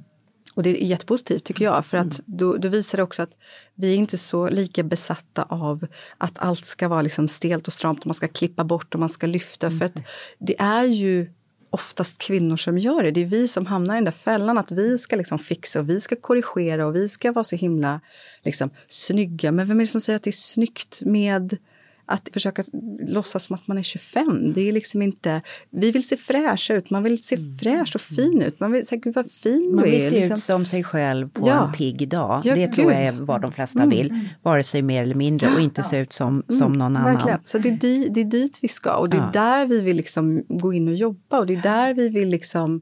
Och 0.54 0.62
det 0.62 0.82
är 0.82 0.86
jättepositivt 0.86 1.44
tycker 1.44 1.64
jag, 1.64 1.86
för 1.86 1.96
att 1.96 2.04
mm. 2.04 2.22
då, 2.26 2.56
då, 2.56 2.68
visar 2.68 2.96
det 2.96 3.02
också 3.02 3.22
att 3.22 3.30
vi 3.74 3.92
är 3.92 3.96
inte 3.96 4.18
så 4.18 4.48
lika 4.48 4.82
besatta 4.82 5.42
av 5.42 5.86
att 6.18 6.38
allt 6.38 6.66
ska 6.66 6.88
vara 6.88 7.02
liksom 7.02 7.28
stelt 7.28 7.66
och 7.66 7.72
stramt 7.72 8.00
och 8.00 8.06
man 8.06 8.14
ska 8.14 8.28
klippa 8.28 8.64
bort 8.64 8.94
och 8.94 9.00
man 9.00 9.08
ska 9.08 9.26
lyfta. 9.26 9.66
Mm. 9.66 9.78
För 9.78 9.86
att 9.86 10.06
det 10.38 10.60
är 10.60 10.84
ju 10.84 11.32
oftast 11.70 12.18
kvinnor 12.18 12.56
som 12.56 12.78
gör 12.78 13.02
det. 13.02 13.10
Det 13.10 13.20
är 13.20 13.26
vi 13.26 13.48
som 13.48 13.66
hamnar 13.66 13.94
i 13.94 13.96
den 13.96 14.04
där 14.04 14.12
fällan 14.12 14.58
att 14.58 14.72
vi 14.72 14.98
ska 14.98 15.16
liksom 15.16 15.38
fixa 15.38 15.80
och 15.80 15.88
vi 15.88 16.00
ska 16.00 16.16
korrigera 16.16 16.86
och 16.86 16.96
vi 16.96 17.08
ska 17.08 17.32
vara 17.32 17.44
så 17.44 17.56
himla 17.56 18.00
liksom, 18.42 18.70
snygga. 18.88 19.52
Men 19.52 19.68
vem 19.68 19.80
är 19.80 19.84
det 19.84 19.86
som 19.86 20.00
säger 20.00 20.16
att 20.16 20.22
det 20.22 20.30
är 20.30 20.32
snyggt 20.32 21.02
med 21.04 21.58
att 22.06 22.28
försöka 22.32 22.64
låtsas 23.06 23.44
som 23.44 23.54
att 23.54 23.66
man 23.66 23.78
är 23.78 23.82
25. 23.82 24.52
Det 24.52 24.68
är 24.68 24.72
liksom 24.72 25.02
inte... 25.02 25.42
Vi 25.70 25.90
vill 25.90 26.08
se 26.08 26.16
fräscha 26.16 26.74
ut, 26.74 26.90
man 26.90 27.02
vill 27.02 27.22
se 27.22 27.36
mm. 27.36 27.58
fräsch 27.58 27.94
och 27.94 28.00
fin 28.00 28.42
ut. 28.42 28.60
Man 28.60 28.72
vill 28.72 28.86
säga, 28.86 29.00
gud 29.04 29.14
vad 29.14 29.30
fin 29.30 29.74
man 29.74 29.84
du 29.84 29.90
är. 29.90 29.92
Man 29.92 30.00
vill 30.00 30.10
se 30.10 30.16
liksom. 30.16 30.34
ut 30.34 30.42
som 30.42 30.64
sig 30.64 30.84
själv 30.84 31.28
på 31.28 31.48
ja. 31.48 31.66
en 31.66 31.72
pigg 31.72 32.08
dag. 32.08 32.40
Ja, 32.44 32.54
det 32.54 32.68
tror 32.68 32.92
jag 32.92 33.02
är 33.02 33.12
vad 33.12 33.40
de 33.40 33.52
flesta 33.52 33.82
mm. 33.82 33.90
vill. 33.90 34.28
Vare 34.42 34.64
sig 34.64 34.82
mer 34.82 35.02
eller 35.02 35.14
mindre 35.14 35.54
och 35.54 35.60
inte 35.60 35.80
ja. 35.80 35.84
se 35.84 35.98
ut 35.98 36.12
som, 36.12 36.28
mm. 36.28 36.60
som 36.60 36.72
någon 36.72 36.96
annan. 36.96 37.14
Verkligen. 37.14 37.38
Så 37.44 37.58
det 37.58 37.68
är, 37.68 37.72
di, 37.72 38.08
det 38.08 38.20
är 38.20 38.24
dit 38.24 38.58
vi 38.62 38.68
ska 38.68 38.96
och 38.96 39.08
det 39.08 39.16
är 39.16 39.32
där 39.32 39.66
vi 39.66 39.80
vill 39.80 39.96
liksom 39.96 40.44
gå 40.48 40.72
in 40.72 40.88
och 40.88 40.94
jobba 40.94 41.38
och 41.38 41.46
det 41.46 41.54
är 41.54 41.62
där 41.62 41.94
vi 41.94 42.08
vill 42.08 42.28
liksom 42.28 42.80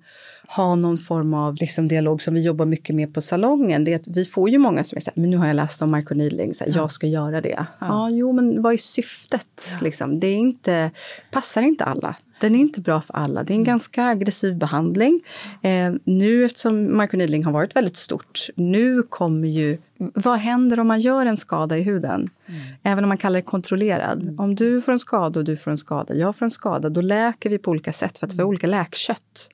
ha 0.57 0.75
någon 0.75 0.99
form 0.99 1.35
av 1.35 1.55
liksom 1.55 1.89
dialog 1.89 2.23
som 2.23 2.35
vi 2.35 2.43
jobbar 2.43 2.65
mycket 2.65 2.97
med 2.97 3.15
på 3.15 3.21
salongen. 3.21 3.85
Det 3.85 3.93
är 3.93 3.97
att 3.97 4.09
vi 4.09 4.25
får 4.25 4.51
ju 4.51 4.59
många 4.59 4.85
som 4.85 5.01
säger 5.01 5.21
men 5.21 5.31
nu 5.31 5.37
har 5.37 5.47
jag 5.47 5.57
läst 5.57 5.83
om 5.83 5.93
microneedling, 5.93 6.55
så 6.55 6.65
här, 6.65 6.73
ja. 6.75 6.81
jag 6.81 6.91
ska 6.91 7.07
göra 7.07 7.41
det. 7.41 7.67
Ja. 7.81 7.87
ja. 7.87 8.11
jo 8.11 8.33
men 8.33 8.63
vad 8.63 8.73
är 8.73 8.77
syftet? 8.77 9.69
Ja. 9.73 9.79
Liksom? 9.81 10.21
Det 10.21 10.27
är 10.27 10.37
inte, 10.37 10.91
passar 11.31 11.63
inte 11.63 11.85
alla. 11.85 12.17
Den 12.41 12.55
är 12.55 12.59
inte 12.59 12.81
bra 12.81 13.01
för 13.01 13.17
alla. 13.17 13.45
Det 13.45 13.53
är 13.53 13.55
en 13.55 13.65
ganska 13.65 14.05
aggressiv 14.05 14.57
behandling. 14.57 15.21
Eh, 15.63 15.93
nu 16.05 16.45
eftersom 16.45 16.99
microneedling 16.99 17.45
har 17.45 17.53
varit 17.53 17.77
väldigt 17.77 17.97
stort, 17.97 18.41
nu 18.57 19.03
kommer 19.03 19.49
ju... 19.49 19.79
Vad 19.97 20.39
händer 20.39 20.81
om 20.81 20.87
man 20.87 21.01
gör 21.01 21.27
en 21.27 21.37
skada 21.37 21.79
i 21.79 21.83
huden? 21.83 22.31
Mm. 22.47 22.61
Även 22.83 23.05
om 23.05 23.09
man 23.09 23.19
kallar 23.19 23.39
det 23.39 23.43
kontrollerad. 23.43 24.23
Mm. 24.23 24.41
Om 24.41 24.55
du 24.55 24.81
får 24.81 24.93
en 24.93 24.99
skada 24.99 25.41
och 25.41 25.45
du 25.45 25.57
får 25.57 25.71
en 25.71 25.79
skada, 25.79 26.15
jag 26.15 26.37
får 26.37 26.47
en 26.47 26.51
skada, 26.51 26.89
då 26.89 27.01
läker 27.01 27.51
vi 27.51 27.59
på 27.59 27.71
olika 27.71 27.93
sätt 27.93 28.19
för 28.19 28.27
att 28.27 28.33
vi 28.33 28.37
har 28.37 28.43
mm. 28.43 28.49
olika 28.49 28.67
läkkött. 28.67 29.49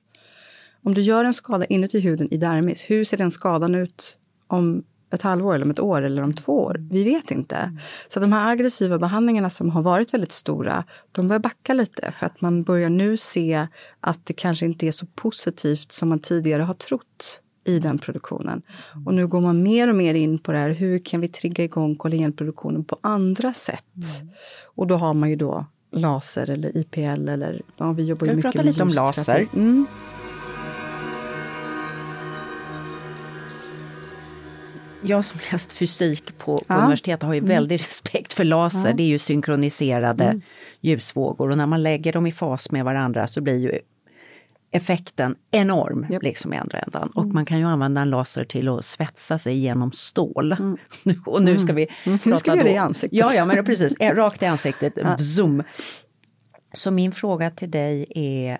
Om 0.83 0.93
du 0.93 1.01
gör 1.01 1.25
en 1.25 1.33
skada 1.33 1.65
inuti 1.65 1.99
huden 1.99 2.33
i 2.33 2.37
dermis, 2.37 2.85
hur 2.87 3.03
ser 3.03 3.17
den 3.17 3.31
skadan 3.31 3.75
ut 3.75 4.17
om 4.47 4.83
ett 5.11 5.21
halvår 5.21 5.55
eller 5.55 5.65
om 5.65 5.71
ett 5.71 5.79
år 5.79 6.01
eller 6.01 6.21
om 6.21 6.33
två 6.33 6.63
år? 6.63 6.75
Vi 6.91 7.03
vet 7.03 7.31
inte. 7.31 7.77
Så 8.13 8.19
de 8.19 8.31
här 8.31 8.51
aggressiva 8.51 8.97
behandlingarna 8.97 9.49
som 9.49 9.69
har 9.69 9.81
varit 9.81 10.13
väldigt 10.13 10.31
stora, 10.31 10.83
de 11.11 11.27
börjar 11.27 11.39
backa 11.39 11.73
lite 11.73 12.11
för 12.11 12.25
att 12.25 12.41
man 12.41 12.63
börjar 12.63 12.89
nu 12.89 13.17
se 13.17 13.67
att 13.99 14.25
det 14.25 14.33
kanske 14.33 14.65
inte 14.65 14.87
är 14.87 14.91
så 14.91 15.05
positivt 15.05 15.91
som 15.91 16.09
man 16.09 16.19
tidigare 16.19 16.63
har 16.63 16.73
trott 16.73 17.41
i 17.63 17.79
den 17.79 17.97
produktionen. 17.97 18.61
Och 19.05 19.13
nu 19.13 19.27
går 19.27 19.41
man 19.41 19.63
mer 19.63 19.89
och 19.89 19.95
mer 19.95 20.13
in 20.13 20.39
på 20.39 20.51
det 20.51 20.57
här, 20.57 20.69
hur 20.69 20.99
kan 20.99 21.21
vi 21.21 21.27
trigga 21.27 21.63
igång 21.63 21.95
kollagenproduktionen 21.95 22.83
på 22.83 22.97
andra 23.01 23.53
sätt? 23.53 23.85
Mm. 23.95 24.33
Och 24.75 24.87
då 24.87 24.95
har 24.95 25.13
man 25.13 25.29
ju 25.29 25.35
då 25.35 25.65
laser 25.91 26.49
eller 26.49 26.77
IPL 26.77 27.29
eller 27.29 27.61
ja, 27.77 27.91
vi 27.91 28.05
jobbar 28.05 28.27
ju 28.27 28.35
mycket 28.35 28.55
med 28.55 28.65
lite 28.65 28.83
om 28.83 28.89
laser. 28.89 29.47
Mm. 29.53 29.85
Jag 35.01 35.25
som 35.25 35.39
läst 35.51 35.71
fysik 35.71 36.37
på, 36.37 36.57
på 36.57 36.63
ja. 36.67 36.75
universitetet 36.75 37.23
har 37.23 37.33
ju 37.33 37.37
mm. 37.37 37.49
väldigt 37.49 37.81
respekt 37.81 38.33
för 38.33 38.43
laser. 38.43 38.89
Ja. 38.89 38.95
Det 38.95 39.03
är 39.03 39.07
ju 39.07 39.19
synkroniserade 39.19 40.23
mm. 40.23 40.41
ljusvågor 40.81 41.49
och 41.49 41.57
när 41.57 41.65
man 41.65 41.83
lägger 41.83 42.13
dem 42.13 42.27
i 42.27 42.31
fas 42.31 42.71
med 42.71 42.85
varandra 42.85 43.27
så 43.27 43.41
blir 43.41 43.57
ju 43.57 43.79
effekten 44.71 45.35
enorm 45.51 46.07
yep. 46.11 46.23
liksom 46.23 46.53
i 46.53 46.57
andra 46.57 46.79
ändan. 46.79 47.01
Mm. 47.01 47.11
Och 47.15 47.25
man 47.33 47.45
kan 47.45 47.59
ju 47.59 47.65
använda 47.65 48.01
en 48.01 48.09
laser 48.09 48.45
till 48.45 48.67
att 48.67 48.85
svetsa 48.85 49.37
sig 49.37 49.57
genom 49.57 49.91
stål. 49.91 50.51
Mm. 50.51 50.77
och 51.25 51.41
nu 51.41 51.59
ska 51.59 51.73
vi 51.73 51.87
mm. 52.05 52.19
Nu 52.25 52.37
ska 52.37 52.51
vi 52.51 52.57
göra 52.57 52.67
det 52.67 52.73
i 52.73 52.77
ansiktet. 52.77 53.19
Ja, 53.19 53.33
ja 53.33 53.45
men 53.45 53.65
precis, 53.65 53.95
eh, 53.99 54.15
rakt 54.15 54.43
i 54.43 54.45
ansiktet, 54.45 54.93
ja. 54.95 55.17
zoom. 55.17 55.63
Så 56.73 56.91
min 56.91 57.11
fråga 57.11 57.51
till 57.51 57.71
dig 57.71 58.05
är 58.09 58.57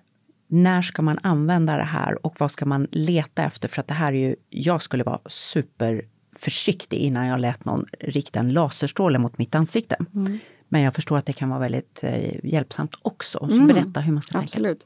när 0.48 0.82
ska 0.82 1.02
man 1.02 1.20
använda 1.24 1.78
det 1.78 1.84
här 1.84 2.26
och 2.26 2.36
vad 2.40 2.52
ska 2.52 2.66
man 2.66 2.88
leta 2.92 3.44
efter? 3.44 3.68
För 3.68 3.82
att 3.82 3.88
det 3.88 3.94
här 3.94 4.14
är 4.14 4.18
ju, 4.18 4.36
jag 4.50 4.82
skulle 4.82 5.04
vara 5.04 5.20
super 5.26 6.02
försiktig 6.40 6.98
innan 6.98 7.28
jag 7.28 7.40
lät 7.40 7.66
någon 7.66 7.86
rikta 8.00 8.40
en 8.40 8.54
laserstråle 8.54 9.20
mot 9.20 9.38
mitt 9.38 9.56
ansikte. 9.56 9.98
Mm. 10.16 10.40
Men 10.70 10.82
jag 10.82 10.96
förstår 10.96 11.18
att 11.18 11.26
det 11.26 11.34
kan 11.34 11.50
vara 11.50 11.60
väldigt 11.60 12.04
eh, 12.04 12.46
hjälpsamt 12.46 12.96
också. 13.02 13.40
Så 13.40 13.56
mm. 13.56 13.68
berätta 13.68 14.00
hur 14.00 14.14
man 14.14 14.22
ska 14.22 14.38
Absolut. 14.38 14.86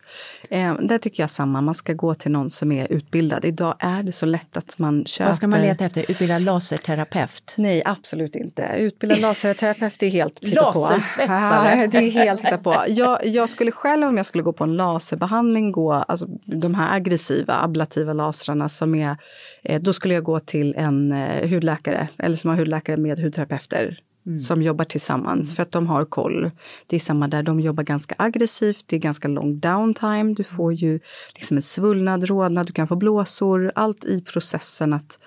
tänka. 0.50 0.70
Eh, 0.70 0.88
där 0.88 0.98
tycker 0.98 1.24
jag 1.24 1.30
samma, 1.30 1.62
man 1.62 1.76
ska 1.76 1.94
gå 1.94 2.16
till 2.16 2.32
någon 2.32 2.50
som 2.50 2.72
är 2.72 2.92
utbildad. 2.92 3.46
Idag 3.46 3.76
är 3.80 4.04
det 4.04 4.12
så 4.12 4.26
lätt 4.26 4.58
att 4.58 4.80
man 4.80 5.06
köper... 5.06 5.26
Vad 5.26 5.36
ska 5.36 5.48
man 5.48 5.62
leta 5.62 5.86
efter? 5.86 6.12
Utbildad 6.12 6.42
laserterapeut? 6.42 7.56
Nej, 7.58 7.82
absolut 7.86 8.36
inte. 8.36 8.76
Utbildad 8.78 9.20
laserterapeut 9.22 10.04
är 10.04 10.10
helt 10.10 10.40
Lasersvetsare? 10.42 11.88
det 11.88 11.98
är 11.98 12.12
helt 12.12 12.64
på. 12.64 12.84
Jag, 12.88 13.26
jag 13.26 13.50
skulle 13.50 13.72
själv 13.72 14.08
om 14.08 14.18
jag 14.18 14.26
skulle 14.26 14.44
gå 14.44 14.54
på 14.54 14.64
en 14.64 14.76
laserbehandling 14.76 15.72
gå, 15.72 15.94
alltså 15.94 16.26
de 16.46 16.74
här 16.74 16.96
aggressiva, 16.96 17.54
ablativa 17.62 18.14
lasrarna 18.14 18.70
som 18.70 18.96
är, 18.96 19.18
eh, 19.64 19.82
då 19.82 19.94
skulle 19.94 20.14
jag 20.14 20.24
gå 20.24 20.40
till 20.40 20.76
en 20.78 21.12
eh, 21.12 21.50
hudläkare 21.50 22.08
eller 22.18 22.36
som 22.36 22.50
har 22.50 22.58
hudläkare 22.58 22.98
med 22.98 23.20
hudterapeuter 23.20 24.00
mm. 24.26 24.38
som 24.38 24.62
jobbar 24.62 24.86
tillsammans 24.86 25.48
mm. 25.48 25.56
för 25.56 25.64
att 25.64 25.72
de 25.72 25.88
har 25.88 26.06
koll. 26.06 26.52
Det 26.88 26.96
är 26.96 27.00
samma 27.00 27.28
där, 27.28 27.44
de 27.44 27.60
jobbar 27.60 27.84
ganska 27.84 28.16
aggressivt, 28.18 28.84
det 28.88 28.96
är 28.96 29.00
ganska 29.00 29.28
lång 29.28 29.60
downtime. 29.60 30.34
Du 30.34 30.44
får 30.44 30.74
ju 30.74 31.00
liksom 31.36 31.58
en 31.58 31.64
svullnad, 31.64 32.24
rodnad, 32.24 32.68
du 32.68 32.74
kan 32.74 32.88
få 32.88 32.96
blåsor. 32.96 33.72
Allt 33.76 34.06
i 34.06 34.22
processen 34.22 34.94
att 34.94 35.20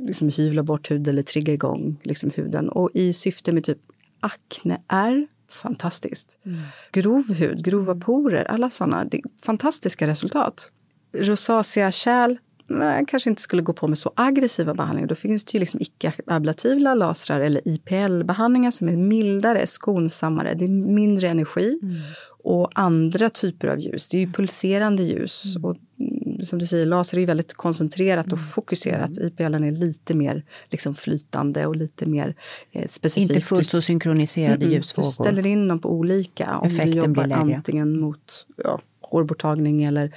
liksom 0.00 0.28
hyvla 0.28 0.62
bort 0.62 0.90
hud 0.90 1.08
eller 1.08 1.22
trigga 1.22 1.52
igång 1.52 2.00
liksom 2.02 2.30
huden. 2.34 2.68
Och 2.68 2.90
i 2.94 3.12
syfte 3.12 3.52
med 3.52 3.64
typ 3.64 3.78
akne 4.20 4.82
är 4.88 5.26
fantastiskt. 5.48 6.38
Mm. 6.46 6.58
Grov 6.92 7.32
hud, 7.34 7.64
grova 7.64 7.94
porer, 7.94 8.44
alla 8.44 8.70
sådana. 8.70 9.06
Fantastiska 9.44 10.06
resultat. 10.06 10.70
Rosacea 11.12 11.92
kärl, 11.92 12.36
man 12.68 13.06
kanske 13.06 13.30
inte 13.30 13.42
skulle 13.42 13.62
gå 13.62 13.72
på 13.72 13.88
med 13.88 13.98
så 13.98 14.12
aggressiva 14.16 14.74
behandlingar. 14.74 15.08
Då 15.08 15.14
finns 15.14 15.44
det 15.44 15.54
ju 15.54 15.60
liksom 15.60 15.80
icke-ablativa 15.80 16.94
lasrar 16.94 17.40
eller 17.40 17.68
IPL-behandlingar 17.68 18.70
som 18.70 18.88
är 18.88 18.96
mildare, 18.96 19.66
skonsammare. 19.66 20.54
Det 20.54 20.64
är 20.64 20.68
mindre 20.68 21.28
energi. 21.28 21.78
Mm. 21.82 21.96
Och 22.44 22.70
andra 22.74 23.30
typer 23.30 23.68
av 23.68 23.78
ljus. 23.80 24.08
Det 24.08 24.16
är 24.16 24.20
ju 24.20 24.32
pulserande 24.32 25.02
ljus. 25.02 25.56
Mm. 25.56 25.64
Och 25.64 25.76
mm, 26.00 26.44
som 26.44 26.58
du 26.58 26.66
säger, 26.66 26.86
laser 26.86 27.16
är 27.16 27.20
ju 27.20 27.26
väldigt 27.26 27.54
koncentrerat 27.54 28.26
och 28.26 28.38
mm. 28.38 28.48
fokuserat. 28.48 29.18
Mm. 29.18 29.28
IPL 29.28 29.54
är 29.54 29.70
lite 29.70 30.14
mer 30.14 30.44
liksom 30.70 30.94
flytande 30.94 31.66
och 31.66 31.76
lite 31.76 32.06
mer 32.06 32.34
eh, 32.72 32.86
specifikt. 32.86 33.30
Inte 33.30 33.40
fullt 33.40 33.68
så 33.68 33.80
synkroniserade 33.80 34.64
mm, 34.64 34.70
ljusvågor. 34.70 35.08
Du 35.08 35.12
ställer 35.12 35.46
in 35.46 35.68
dem 35.68 35.78
på 35.78 35.90
olika. 35.90 36.56
Om 36.56 36.66
Effekten 36.66 36.90
du 36.90 36.98
jobbar 36.98 37.30
antingen 37.30 38.00
mot 38.00 38.46
ja, 38.56 38.80
hårborttagning 39.10 39.84
eller 39.84 40.14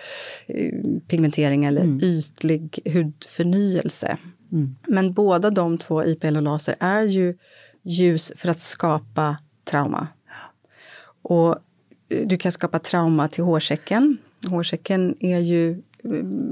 eh, 0.47 0.73
pigmentering 1.07 1.65
eller 1.65 1.81
mm. 1.81 1.99
ytlig 2.03 2.79
hudförnyelse. 2.85 4.17
Mm. 4.51 4.75
Men 4.87 5.13
båda 5.13 5.49
de 5.49 5.77
två, 5.77 6.05
IPL 6.05 6.35
och 6.35 6.41
laser, 6.41 6.75
är 6.79 7.03
ju 7.03 7.37
ljus 7.83 8.31
för 8.35 8.49
att 8.49 8.59
skapa 8.59 9.37
trauma. 9.63 10.07
Och 11.21 11.55
eh, 12.09 12.27
du 12.27 12.37
kan 12.37 12.51
skapa 12.51 12.79
trauma 12.79 13.27
till 13.27 13.43
hårsäcken. 13.43 14.17
Hårsäcken 14.47 15.15
är 15.19 15.39
ju 15.39 15.81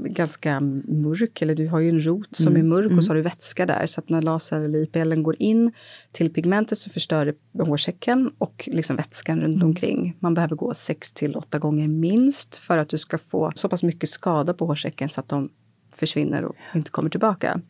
ganska 0.04 0.60
mörk, 0.60 1.42
eller 1.42 1.54
du 1.54 1.68
har 1.68 1.80
ju 1.80 1.88
en 1.88 2.06
rot 2.06 2.36
som 2.36 2.46
mm. 2.46 2.60
är 2.60 2.64
mörk 2.64 2.86
mm. 2.86 2.98
och 2.98 3.04
så 3.04 3.10
har 3.10 3.16
du 3.16 3.22
vätska 3.22 3.66
där. 3.66 3.86
Så 3.86 4.00
att 4.00 4.08
när 4.08 4.22
laser 4.22 4.60
eller 4.60 4.78
IPL 4.78 5.14
går 5.14 5.36
in 5.38 5.72
till 6.12 6.32
pigmentet 6.32 6.78
så 6.78 6.90
förstör 6.90 7.34
det 7.52 7.62
hårsäcken 7.62 8.32
och 8.38 8.68
liksom 8.72 8.96
vätskan 8.96 9.40
runt 9.40 9.56
mm. 9.56 9.68
omkring. 9.68 10.16
Man 10.20 10.34
behöver 10.34 10.56
gå 10.56 10.74
6 10.74 11.12
till 11.12 11.36
8 11.36 11.58
gånger 11.58 11.88
minst 11.88 12.56
för 12.56 12.78
att 12.78 12.88
du 12.88 12.98
ska 12.98 13.18
få 13.18 13.52
så 13.54 13.68
pass 13.68 13.82
mycket 13.82 14.08
skada 14.08 14.54
på 14.54 14.66
hårsäcken 14.66 15.08
så 15.08 15.20
att 15.20 15.28
de 15.28 15.50
försvinner 15.92 16.44
och 16.44 16.56
inte 16.74 16.90
kommer 16.90 17.10
tillbaka. 17.10 17.60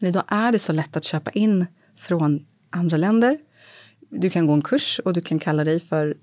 Men 0.00 0.10
idag 0.10 0.24
är 0.26 0.52
det 0.52 0.58
så 0.58 0.72
lätt 0.72 0.96
att 0.96 1.04
köpa 1.04 1.30
in 1.30 1.66
från 1.96 2.46
andra 2.70 2.96
länder. 2.96 3.38
Du 4.08 4.30
kan 4.30 4.46
gå 4.46 4.52
en 4.52 4.62
kurs 4.62 5.00
och 5.04 5.12
du 5.12 5.20
kan 5.20 5.38
kalla 5.38 5.64
dig 5.64 5.80
för 5.80 6.16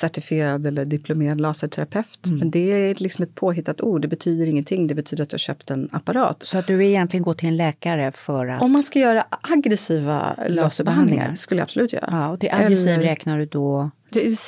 certifierad 0.00 0.66
eller 0.66 0.84
diplomerad 0.84 1.40
laserterapeut. 1.40 2.26
Mm. 2.26 2.38
Men 2.38 2.50
det 2.50 2.72
är 2.72 3.02
liksom 3.02 3.22
ett 3.22 3.34
påhittat 3.34 3.80
ord, 3.80 4.02
det 4.02 4.08
betyder 4.08 4.46
ingenting. 4.46 4.86
Det 4.86 4.94
betyder 4.94 5.22
att 5.22 5.30
du 5.30 5.34
har 5.34 5.38
köpt 5.38 5.70
en 5.70 5.88
apparat. 5.92 6.42
Så 6.46 6.58
att 6.58 6.66
du 6.66 6.86
egentligen 6.86 7.24
går 7.24 7.34
till 7.34 7.48
en 7.48 7.56
läkare 7.56 8.12
för 8.12 8.46
att... 8.46 8.62
Om 8.62 8.72
man 8.72 8.82
ska 8.82 8.98
göra 8.98 9.24
aggressiva 9.30 10.36
laserbehandlingar 10.48 11.34
skulle 11.34 11.58
jag 11.58 11.64
absolut 11.64 11.92
göra. 11.92 12.08
Ja, 12.10 12.28
och 12.28 12.40
till 12.40 12.50
aggressiv 12.52 12.88
eller... 12.88 13.02
räknar 13.04 13.38
du 13.38 13.46
då? 13.46 13.90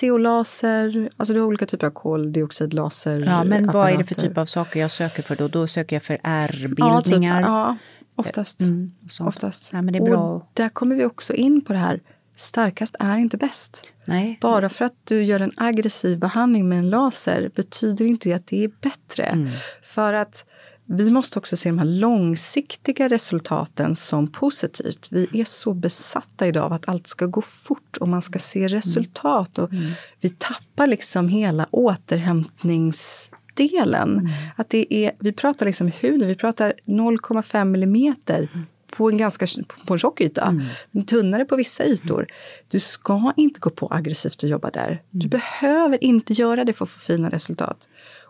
CO-laser, 0.01 1.11
alltså 1.17 1.35
du 1.35 1.41
har 1.41 1.47
olika 1.47 1.67
typer 1.67 1.87
av 1.87 1.91
koldioxidlaser. 1.91 3.21
Ja, 3.21 3.45
men 3.45 3.67
vad 3.67 3.91
är 3.91 3.99
det 3.99 4.05
för 4.05 4.15
typ 4.15 4.39
av 4.39 4.47
saker 4.47 4.81
jag 4.81 4.91
söker 4.91 5.23
för 5.23 5.37
då? 5.37 5.49
Då 5.49 5.67
söker 5.67 5.97
jag 5.97 6.03
för 6.03 6.19
R-bildningar? 6.23 7.41
Ja, 7.41 7.41
typ, 7.41 7.51
ja 7.51 7.77
oftast. 8.17 8.61
Mm, 8.61 8.93
oftast. 9.21 9.71
Ja, 9.73 9.83
men 9.83 9.93
det 9.93 9.99
är 9.99 10.05
bra. 10.05 10.19
Och 10.19 10.51
där 10.53 10.69
kommer 10.69 10.97
vi 10.97 11.05
också 11.05 11.35
in 11.35 11.61
på 11.61 11.73
det 11.73 11.79
här 11.79 12.01
starkast 12.37 12.97
är 12.99 13.19
inte 13.19 13.37
bäst. 13.37 13.91
Nej. 14.07 14.39
Bara 14.41 14.69
för 14.69 14.85
att 14.85 14.97
du 15.05 15.23
gör 15.23 15.41
en 15.41 15.53
aggressiv 15.57 16.19
behandling 16.19 16.69
med 16.69 16.79
en 16.79 16.91
laser 16.91 17.51
betyder 17.55 18.05
inte 18.05 18.29
det 18.29 18.35
att 18.35 18.47
det 18.47 18.65
är 18.65 18.71
bättre. 18.81 19.25
Mm. 19.25 19.51
För 19.83 20.13
att 20.13 20.47
vi 20.89 21.11
måste 21.11 21.39
också 21.39 21.57
se 21.57 21.69
de 21.69 21.79
här 21.79 21.85
långsiktiga 21.85 23.09
resultaten 23.09 23.97
som 23.97 24.33
positivt. 24.33 25.09
Vi 25.11 25.41
är 25.41 25.45
så 25.45 25.75
besatta 25.75 26.47
idag 26.47 26.65
av 26.65 26.73
att 26.73 26.89
allt 26.89 27.07
ska 27.07 27.27
gå 27.27 27.43
fort 27.43 27.97
och 27.97 28.09
man 28.09 28.23
ska 28.23 28.39
se 28.39 28.69
resultat. 28.69 29.59
Och 29.59 29.73
mm. 29.73 29.93
Vi 30.21 30.29
tappar 30.29 30.87
liksom 30.87 31.29
hela 31.29 31.67
återhämtningsdelen. 31.71 34.19
Mm. 34.19 34.33
Att 34.57 34.71
det 34.71 34.95
är, 34.95 35.13
vi 35.19 35.33
pratar 35.33 35.67
liksom 35.67 35.89
huden, 35.89 36.29
vi 36.29 36.35
pratar 36.35 36.75
0,5 36.87 37.65
millimeter 37.65 38.49
mm 38.55 38.67
på 38.97 39.11
en 39.11 39.17
ganska 39.17 39.47
på 39.87 39.93
en 39.95 39.99
tjock 39.99 40.21
yta. 40.21 40.47
Mm. 40.95 41.07
Tunnare 41.07 41.45
på 41.45 41.57
vissa 41.57 41.85
ytor. 41.85 42.27
Du 42.71 42.81
ska 42.81 43.33
inte 43.37 43.61
gå 43.61 43.71
på 43.71 43.89
aggressivt 43.91 44.43
och 44.43 44.49
jobba 44.49 44.71
där. 44.71 45.03
Du 45.11 45.27
mm. 45.27 45.31
behöver 45.31 46.05
inte 46.05 46.33
göra 46.33 46.65
det 46.65 46.73
för 46.73 46.85
att 46.85 46.91
få 46.91 47.01
fina 47.01 47.31
resultat. 47.31 47.89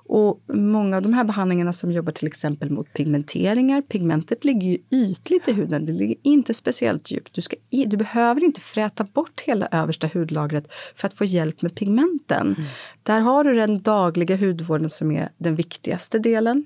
Och 0.08 0.40
många 0.46 0.96
av 0.96 1.02
de 1.02 1.14
här 1.14 1.24
behandlingarna 1.24 1.72
som 1.72 1.92
jobbar 1.92 2.12
till 2.12 2.26
exempel 2.26 2.70
mot 2.70 2.92
pigmenteringar, 2.92 3.82
pigmentet 3.82 4.44
ligger 4.44 4.68
ju 4.68 4.78
ytligt 4.90 5.48
i 5.48 5.52
huden, 5.52 5.86
det 5.86 5.92
ligger 5.92 6.16
inte 6.22 6.54
speciellt 6.54 7.10
djupt. 7.10 7.34
Du, 7.34 7.40
ska, 7.42 7.56
du 7.70 7.96
behöver 7.96 8.44
inte 8.44 8.60
fräta 8.60 9.04
bort 9.04 9.40
hela 9.40 9.68
översta 9.70 10.10
hudlagret 10.14 10.72
för 10.94 11.06
att 11.06 11.14
få 11.14 11.24
hjälp 11.24 11.62
med 11.62 11.74
pigmenten. 11.74 12.46
Mm. 12.46 12.68
Där 13.02 13.20
har 13.20 13.44
du 13.44 13.54
den 13.54 13.82
dagliga 13.82 14.36
hudvården 14.36 14.90
som 14.90 15.12
är 15.12 15.28
den 15.38 15.54
viktigaste 15.54 16.18
delen. 16.18 16.64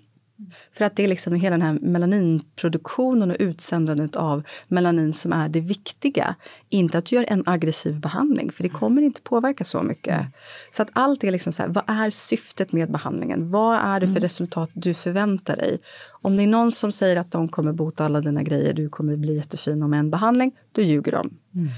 För 0.72 0.84
att 0.84 0.97
det 0.97 1.05
är 1.05 1.09
liksom 1.09 1.34
hela 1.34 1.57
den 1.57 1.66
här 1.66 1.78
melaninproduktionen 1.82 3.30
och 3.30 3.36
utsändandet 3.38 4.16
av 4.16 4.43
melanin 4.68 5.14
som 5.14 5.32
är 5.32 5.49
det 5.49 5.61
viktiga. 5.61 6.34
Inte 6.68 6.99
att 6.99 7.05
du 7.05 7.16
gör 7.16 7.24
en 7.28 7.43
aggressiv 7.47 8.01
behandling, 8.01 8.53
för 8.53 8.62
det 8.62 8.68
kommer 8.68 9.03
inte 9.03 9.20
påverka 9.20 9.64
så 9.64 9.82
mycket. 9.82 10.26
Så 10.70 10.82
att 10.82 10.88
allt 10.93 11.24
är 11.24 11.30
liksom 11.30 11.53
så 11.53 11.62
här, 11.62 11.68
vad 11.68 11.84
är 11.86 12.11
syftet 12.11 12.72
med 12.72 12.91
behandlingen? 12.91 13.51
Vad 13.51 13.78
är 13.78 14.01
det 14.01 14.07
för 14.07 14.11
mm. 14.11 14.22
resultat 14.22 14.70
du 14.72 14.95
förväntar 14.95 15.57
dig? 15.57 15.78
Om 16.22 16.36
det 16.36 16.43
är 16.43 16.47
någon 16.47 16.72
som 16.72 16.93
säger 16.93 17.16
att 17.16 17.32
de 17.32 17.49
kommer 17.49 17.72
bota 17.72 18.05
alla 18.05 18.20
dina 18.20 18.43
grejer, 18.43 18.72
du 18.72 18.88
kommer 18.88 19.16
bli 19.16 19.36
jättefin 19.36 19.82
om 19.82 19.95
en 19.95 20.11
behandling, 20.11 20.53
då 20.72 20.82
ljuger 20.82 21.12
de. 21.12 21.30
Mm. 21.55 21.68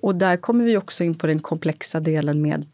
Och 0.00 0.14
där 0.14 0.36
kommer 0.36 0.64
vi 0.64 0.76
också 0.76 1.04
in 1.04 1.14
på 1.14 1.26
den 1.26 1.40
komplexa 1.40 2.00
delen 2.00 2.42
med 2.42 2.66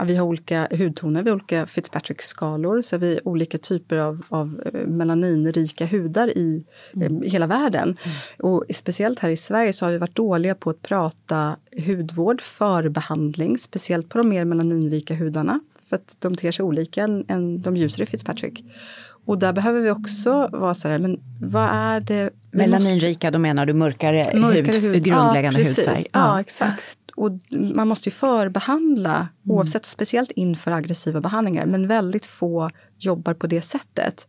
vi 0.00 0.16
har 0.16 0.26
olika 0.26 0.68
hudtoner, 0.70 1.22
vi 1.22 1.30
har 1.30 1.34
olika 1.34 1.66
Fitzpatrick-skalor, 1.66 2.82
så 2.82 2.98
vi 2.98 3.14
har 3.14 3.28
olika 3.28 3.58
typer 3.58 3.96
av, 3.96 4.24
av 4.28 4.62
eh, 4.66 4.86
melaninrika 4.86 5.86
hudar 5.86 6.38
i 6.38 6.64
mm. 6.96 7.22
hela 7.22 7.46
världen. 7.46 7.82
Mm. 7.82 8.16
Och 8.38 8.64
speciellt 8.74 9.18
här 9.18 9.30
i 9.30 9.36
Sverige 9.36 9.72
så 9.72 9.84
har 9.84 9.92
vi 9.92 9.98
varit 9.98 10.16
dåliga 10.16 10.54
på 10.54 10.70
att 10.70 10.82
prata 10.82 11.56
hudvård, 11.86 12.40
förbehandling, 12.40 13.58
speciellt 13.58 14.08
på 14.08 14.18
de 14.18 14.28
mer 14.28 14.44
melaninrika 14.44 15.14
hudarna. 15.14 15.60
För 15.88 15.96
att 15.96 16.16
de 16.18 16.36
ter 16.36 16.52
sig 16.52 16.64
olika 16.64 17.02
än, 17.02 17.24
än 17.28 17.62
de 17.62 17.76
ljusare 17.76 18.06
Fitzpatrick. 18.06 18.64
Och 19.24 19.38
där 19.38 19.52
behöver 19.52 19.80
vi 19.80 19.90
också 19.90 20.48
vara 20.52 20.74
så 20.74 20.88
här, 20.88 20.98
men 20.98 21.20
vad 21.40 21.68
är 21.70 22.00
det? 22.00 22.30
Melaninrika, 22.50 23.26
måste... 23.26 23.30
då 23.30 23.38
menar 23.38 23.66
du 23.66 23.72
mörkare, 23.72 24.38
mörkare 24.38 24.76
hud, 24.76 24.94
hud. 24.94 25.04
grundläggande 25.04 25.60
ja, 25.60 25.66
hudfärg? 25.66 26.04
Ja, 26.12 26.20
ja, 26.20 26.40
exakt 26.40 26.84
och 27.16 27.30
man 27.50 27.88
måste 27.88 28.08
ju 28.08 28.12
förbehandla, 28.12 29.16
mm. 29.16 29.56
oavsett, 29.56 29.86
speciellt 29.86 30.30
inför 30.30 30.70
aggressiva 30.70 31.20
behandlingar, 31.20 31.66
men 31.66 31.88
väldigt 31.88 32.26
få 32.26 32.70
jobbar 32.98 33.34
på 33.34 33.46
det 33.46 33.62
sättet. 33.62 34.28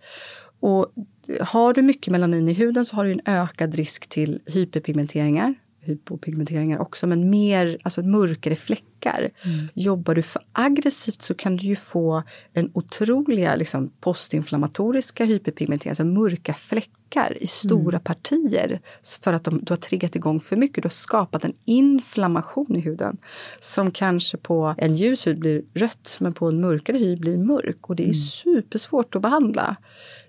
Och 0.59 0.93
har 1.41 1.73
du 1.73 1.81
mycket 1.81 2.11
melanin 2.11 2.49
i 2.49 2.53
huden 2.53 2.85
så 2.85 2.95
har 2.95 3.05
du 3.05 3.11
en 3.11 3.21
ökad 3.25 3.75
risk 3.75 4.07
till 4.09 4.41
hyperpigmenteringar, 4.45 5.55
hypopigmenteringar 5.79 6.79
också, 6.79 7.07
men 7.07 7.29
mer 7.29 7.77
alltså 7.83 8.01
mörkare 8.01 8.55
fläckar. 8.55 9.19
Mm. 9.19 9.67
Jobbar 9.73 10.15
du 10.15 10.21
för 10.21 10.41
aggressivt 10.51 11.21
så 11.21 11.33
kan 11.33 11.57
du 11.57 11.67
ju 11.67 11.75
få 11.75 12.23
en 12.53 12.71
otroliga 12.73 13.55
liksom, 13.55 13.91
postinflammatoriska 13.99 15.25
hyperpigmenteringar, 15.25 15.91
alltså 15.91 16.05
mörka 16.05 16.53
fläckar 16.53 17.02
ökar 17.13 17.43
i 17.43 17.47
stora 17.47 17.97
mm. 17.97 18.03
partier 18.03 18.81
för 19.23 19.33
att 19.33 19.43
de, 19.43 19.59
du 19.63 19.71
har 19.71 19.77
triggat 19.77 20.15
igång 20.15 20.39
för 20.39 20.55
mycket. 20.55 20.83
Du 20.83 20.85
har 20.85 20.91
skapat 20.91 21.45
en 21.45 21.53
inflammation 21.65 22.75
i 22.75 22.79
huden 22.79 23.17
som 23.59 23.91
kanske 23.91 24.37
på 24.37 24.75
en 24.77 24.95
ljus 24.95 25.27
hud 25.27 25.39
blir 25.39 25.63
rött 25.73 26.17
men 26.19 26.33
på 26.33 26.47
en 26.47 26.61
mörkare 26.61 26.97
hy 26.97 27.15
blir 27.15 27.37
mörk. 27.37 27.89
Och 27.89 27.95
det 27.95 28.03
är 28.03 28.05
mm. 28.05 28.13
supersvårt 28.13 29.15
att 29.15 29.21
behandla. 29.21 29.75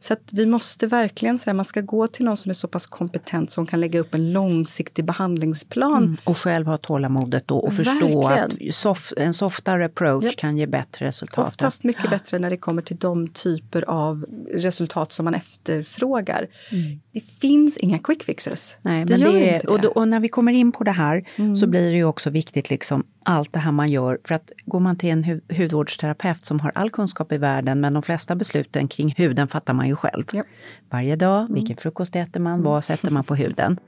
Så 0.06 0.12
att 0.12 0.32
vi 0.32 0.46
måste 0.46 0.86
verkligen, 0.86 1.38
så 1.38 1.44
där, 1.44 1.54
man 1.54 1.64
ska 1.64 1.80
gå 1.80 2.06
till 2.06 2.24
någon 2.24 2.36
som 2.36 2.50
är 2.50 2.54
så 2.54 2.68
pass 2.68 2.86
kompetent 2.86 3.50
som 3.50 3.66
kan 3.66 3.80
lägga 3.80 4.00
upp 4.00 4.14
en 4.14 4.32
långsiktig 4.32 5.04
behandlingsplan. 5.04 6.02
Mm. 6.02 6.16
Och 6.24 6.38
själv 6.38 6.66
ha 6.66 6.78
tålamodet 6.78 7.48
då 7.48 7.58
och 7.58 7.74
förstå 7.74 8.28
verkligen. 8.28 8.68
att 8.68 8.74
soft, 8.74 9.12
en 9.16 9.34
softare 9.34 9.86
approach 9.86 10.24
yep. 10.24 10.36
kan 10.36 10.56
ge 10.56 10.66
bättre 10.66 11.06
resultat. 11.06 11.48
Oftast 11.48 11.84
mycket 11.84 12.10
bättre 12.10 12.38
när 12.38 12.50
det 12.50 12.56
kommer 12.56 12.82
till 12.82 12.96
de 12.96 13.28
typer 13.28 13.90
av 13.90 14.26
resultat 14.54 15.12
som 15.12 15.24
man 15.24 15.34
efterfrågar. 15.34 16.48
Mm. 16.72 17.00
Det 17.12 17.20
finns 17.20 17.76
inga 17.76 17.98
quick 17.98 18.24
fixes. 18.24 18.76
Nej, 18.82 19.04
det 19.04 19.18
men 19.18 19.32
det 19.32 19.50
är, 19.50 19.70
och, 19.70 19.80
då, 19.80 19.88
och, 19.88 20.08
när 20.08 20.20
vi 20.20 20.28
kommer 20.28 20.52
in 20.52 20.72
på 20.72 20.84
det 20.84 20.92
här 20.92 21.28
mm. 21.36 21.56
så 21.56 21.66
blir 21.66 21.90
det 21.90 21.96
ju 21.96 22.04
också 22.04 22.30
viktigt 22.30 22.70
liksom 22.70 23.04
allt 23.24 23.52
det 23.52 23.58
här 23.58 23.72
man 23.72 23.88
gör. 23.88 24.18
För 24.24 24.34
att 24.34 24.50
går 24.66 24.80
man 24.80 24.96
till 24.96 25.10
en 25.10 25.24
hu 25.24 25.40
hudvårdsterapeut 25.56 26.46
som 26.46 26.60
har 26.60 26.72
all 26.74 26.90
kunskap 26.90 27.32
i 27.32 27.38
världen 27.38 27.80
men 27.80 27.92
de 27.92 28.02
flesta 28.02 28.34
besluten 28.34 28.88
kring 28.88 29.14
huden 29.16 29.48
fattar 29.48 29.74
man 29.74 29.88
ju 29.88 29.93
ju 29.94 29.96
själv. 29.96 30.24
Ja. 30.32 30.44
Varje 30.90 31.16
dag, 31.16 31.40
mm. 31.40 31.54
vilken 31.54 31.76
frukost 31.76 32.16
äter 32.16 32.40
man, 32.40 32.62
vad 32.62 32.84
sätter 32.84 33.10
man 33.10 33.24
på 33.24 33.34
huden? 33.34 33.78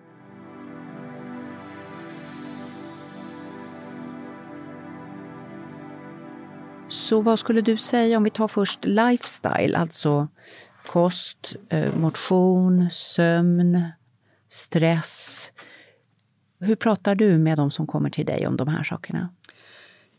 Så 6.89 7.21
vad 7.21 7.39
skulle 7.39 7.61
du 7.61 7.77
säga 7.77 8.17
om 8.17 8.25
vi 8.25 8.31
tar 8.31 8.49
först 8.49 8.85
lifestyle, 8.85 9.77
alltså 9.77 10.29
kost, 10.87 11.57
eh, 11.69 11.95
motion, 11.95 12.91
sömn, 12.91 13.83
stress. 14.49 15.53
Hur 16.61 16.77
pratar 16.77 17.15
du 17.15 17.39
med 17.39 17.59
de 17.59 17.71
som 17.71 17.87
kommer 17.87 18.11
till 18.11 18.27
dig 18.27 18.47
om 18.47 18.57
de 18.57 18.69
här 18.69 18.85
sakerna? 18.85 19.29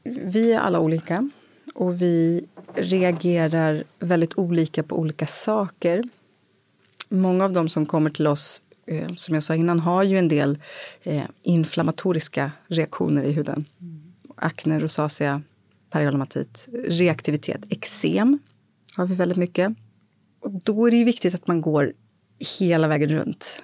Vi 0.03 0.53
är 0.53 0.59
alla 0.59 0.79
olika 0.79 1.29
och 1.77 2.01
vi 2.01 2.45
reagerar 2.75 3.83
väldigt 3.99 4.37
olika 4.37 4.83
på 4.83 4.99
olika 4.99 5.27
saker. 5.27 6.03
Många 7.09 7.45
av 7.45 7.53
de 7.53 7.69
som 7.69 7.85
kommer 7.85 8.09
till 8.09 8.27
oss, 8.27 8.63
eh, 8.87 9.15
som 9.15 9.33
jag 9.33 9.43
sa 9.43 9.55
innan, 9.55 9.79
har 9.79 10.03
ju 10.03 10.17
en 10.17 10.27
del 10.27 10.59
eh, 11.03 11.23
inflammatoriska 11.43 12.51
reaktioner 12.67 13.23
i 13.23 13.31
huden. 13.31 13.65
Mm. 13.81 14.13
Akne, 14.35 14.79
rosacea, 14.79 15.41
periodomatit, 15.89 16.67
reaktivitet, 16.73 17.61
eksem 17.69 18.39
har 18.95 19.05
vi 19.05 19.15
väldigt 19.15 19.37
mycket. 19.37 19.71
Och 20.39 20.51
då 20.51 20.87
är 20.87 20.91
det 20.91 20.97
ju 20.97 21.03
viktigt 21.03 21.35
att 21.35 21.47
man 21.47 21.61
går 21.61 21.93
hela 22.59 22.87
vägen 22.87 23.09
runt. 23.09 23.63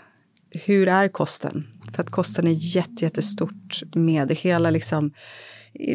Hur 0.51 0.88
är 0.88 1.07
kosten? 1.07 1.68
För 1.93 2.03
att 2.03 2.09
kosten 2.09 2.47
är 2.47 2.76
jätte, 2.76 3.05
jättestort 3.05 3.84
med 3.95 4.32
hela 4.32 4.70
liksom 4.70 5.11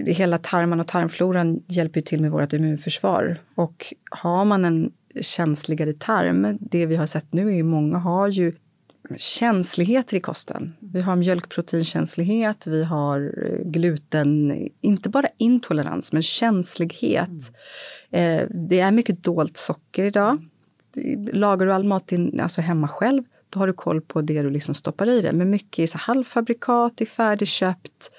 hela 0.06 0.38
tarmen 0.38 0.80
och 0.80 0.86
tarmfloran 0.86 1.62
hjälper 1.66 2.00
till 2.00 2.20
med 2.20 2.30
vårt 2.30 2.52
immunförsvar. 2.52 3.40
Och 3.54 3.94
har 4.10 4.44
man 4.44 4.64
en 4.64 4.92
känsligare 5.20 5.92
tarm, 5.92 6.58
det 6.60 6.86
vi 6.86 6.96
har 6.96 7.06
sett 7.06 7.32
nu 7.32 7.48
är 7.48 7.54
ju 7.54 7.62
många 7.62 7.98
har 7.98 8.28
ju 8.28 8.52
känsligheter 9.16 10.16
i 10.16 10.20
kosten. 10.20 10.74
Vi 10.80 11.00
har 11.00 11.16
mjölkproteinkänslighet, 11.16 12.66
vi 12.66 12.84
har 12.84 13.32
eh, 13.44 13.70
gluten, 13.70 14.68
inte 14.80 15.08
bara 15.08 15.28
intolerans, 15.36 16.12
men 16.12 16.22
känslighet. 16.22 17.28
Mm. 18.10 18.48
det 18.68 18.80
är 18.80 18.92
mycket 18.92 19.24
dolt 19.24 19.56
socker 19.56 20.04
idag. 20.04 20.38
Lagar 21.32 21.66
du 21.66 21.72
all 21.72 21.84
mat 21.84 22.12
in, 22.12 22.40
alltså 22.40 22.60
hemma 22.60 22.88
själv, 22.88 23.22
då 23.50 23.58
har 23.58 23.66
du 23.66 23.72
koll 23.72 24.00
på 24.00 24.20
det 24.20 24.42
du 24.42 24.50
liksom 24.50 24.74
stoppar 24.74 25.08
i 25.08 25.20
det. 25.20 25.32
Men 25.32 25.50
mycket 25.50 25.78
är 25.78 25.86
så 25.86 25.98
halvfabrikat, 25.98 27.00
är 27.00 27.06
färdigköpt. 27.06 28.10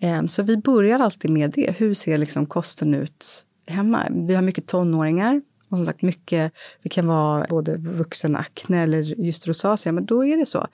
Ehm, 0.00 0.28
så 0.28 0.42
vi 0.42 0.56
börjar 0.56 0.98
alltid 0.98 1.30
med 1.30 1.50
det. 1.50 1.74
Hur 1.78 1.94
ser 1.94 2.18
liksom 2.18 2.46
kosten 2.46 2.94
ut 2.94 3.46
hemma? 3.66 4.08
Vi 4.10 4.34
har 4.34 4.42
mycket 4.42 4.66
tonåringar. 4.66 5.42
Och 5.68 5.78
som 5.78 5.86
sagt, 5.86 6.02
mycket, 6.02 6.52
det 6.82 6.88
kan 6.88 7.06
vara 7.06 7.46
både 7.48 7.76
vuxenakne 7.76 8.82
eller 8.82 9.02
just 9.02 9.46
rosacea, 9.48 9.92
men 9.92 10.06
då 10.06 10.24
är 10.24 10.36
det 10.36 10.46
så. 10.46 10.66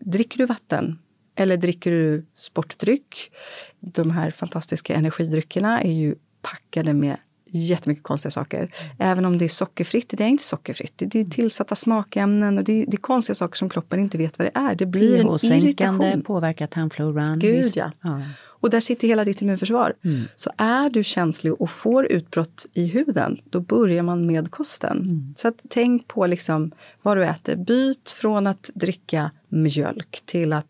Dricker 0.00 0.38
du 0.38 0.46
vatten 0.46 0.98
eller 1.34 1.56
dricker 1.56 1.90
du 1.90 2.26
sportdryck? 2.34 3.32
De 3.80 4.10
här 4.10 4.30
fantastiska 4.30 4.94
energidryckerna 4.94 5.82
är 5.82 5.92
ju 5.92 6.14
packade 6.42 6.92
med 6.92 7.16
jättemycket 7.52 8.04
konstiga 8.04 8.30
saker. 8.30 8.74
Även 8.98 9.24
om 9.24 9.38
det 9.38 9.44
är 9.44 9.48
sockerfritt, 9.48 10.08
det 10.08 10.24
är 10.24 10.28
inte 10.28 10.44
sockerfritt. 10.44 10.92
Det 10.96 11.20
är 11.20 11.24
tillsatta 11.24 11.74
smakämnen 11.74 12.58
och 12.58 12.64
det 12.64 12.82
är, 12.82 12.86
det 12.86 12.94
är 12.94 13.00
konstiga 13.00 13.34
saker 13.34 13.56
som 13.56 13.68
kroppen 13.68 14.00
inte 14.00 14.18
vet 14.18 14.38
vad 14.38 14.46
det 14.46 14.58
är. 14.60 14.74
Det 14.74 14.86
blir 14.86 15.20
en 15.20 15.52
irritation. 15.52 16.22
påverkar 16.22 16.66
tarmfloran. 16.66 17.38
Gud 17.38 17.72
ja. 17.74 17.92
ja. 18.02 18.22
Och 18.60 18.70
där 18.70 18.80
sitter 18.80 19.08
hela 19.08 19.24
ditt 19.24 19.42
immunförsvar. 19.42 19.94
Mm. 20.04 20.22
Så 20.36 20.50
är 20.56 20.90
du 20.90 21.04
känslig 21.04 21.60
och 21.60 21.70
får 21.70 22.06
utbrott 22.06 22.66
i 22.72 22.86
huden, 22.86 23.40
då 23.44 23.60
börjar 23.60 24.02
man 24.02 24.26
med 24.26 24.50
kosten. 24.50 24.96
Mm. 24.98 25.34
Så 25.36 25.48
att 25.48 25.56
tänk 25.68 26.08
på 26.08 26.26
liksom 26.26 26.72
vad 27.02 27.16
du 27.16 27.24
äter. 27.24 27.56
Byt 27.56 28.10
från 28.10 28.46
att 28.46 28.70
dricka 28.74 29.30
mjölk 29.48 30.22
till 30.24 30.52
att 30.52 30.66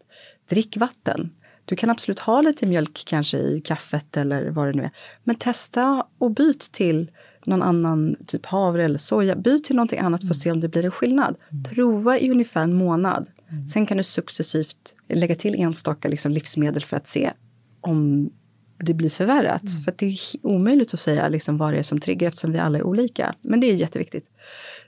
dricka 0.50 0.80
vatten. 0.80 1.30
Du 1.70 1.76
kan 1.76 1.90
absolut 1.90 2.18
ha 2.18 2.40
lite 2.40 2.66
mjölk 2.66 3.02
kanske 3.06 3.38
i 3.38 3.60
kaffet 3.64 4.16
eller 4.16 4.50
vad 4.50 4.68
det 4.68 4.72
nu 4.72 4.82
är. 4.82 4.90
Men 5.24 5.36
testa 5.36 6.06
och 6.18 6.30
byt 6.30 6.72
till 6.72 7.10
någon 7.44 7.62
annan 7.62 8.16
typ 8.26 8.46
havre 8.46 8.84
eller 8.84 8.98
soja. 8.98 9.36
Byt 9.36 9.64
till 9.64 9.76
någonting 9.76 9.98
annat 9.98 10.20
för 10.20 10.30
att 10.30 10.36
se 10.36 10.50
om 10.50 10.60
det 10.60 10.68
blir 10.68 10.84
en 10.84 10.90
skillnad. 10.90 11.36
Mm. 11.50 11.64
Prova 11.64 12.18
i 12.18 12.30
ungefär 12.30 12.60
en 12.60 12.74
månad. 12.74 13.26
Mm. 13.50 13.66
Sen 13.66 13.86
kan 13.86 13.96
du 13.96 14.02
successivt 14.02 14.94
lägga 15.08 15.34
till 15.34 15.54
enstaka 15.54 16.08
liksom 16.08 16.32
livsmedel 16.32 16.84
för 16.84 16.96
att 16.96 17.08
se 17.08 17.32
om 17.80 18.30
det 18.78 18.94
blir 18.94 19.10
förvärrat. 19.10 19.62
Mm. 19.62 19.82
För 19.84 19.94
det 19.96 20.06
är 20.06 20.18
omöjligt 20.42 20.94
att 20.94 21.00
säga 21.00 21.28
liksom 21.28 21.56
vad 21.56 21.72
det 21.72 21.78
är 21.78 21.82
som 21.82 22.00
triggar 22.00 22.28
eftersom 22.28 22.52
vi 22.52 22.58
alla 22.58 22.78
är 22.78 22.82
olika. 22.82 23.34
Men 23.40 23.60
det 23.60 23.66
är 23.66 23.74
jätteviktigt. 23.74 24.26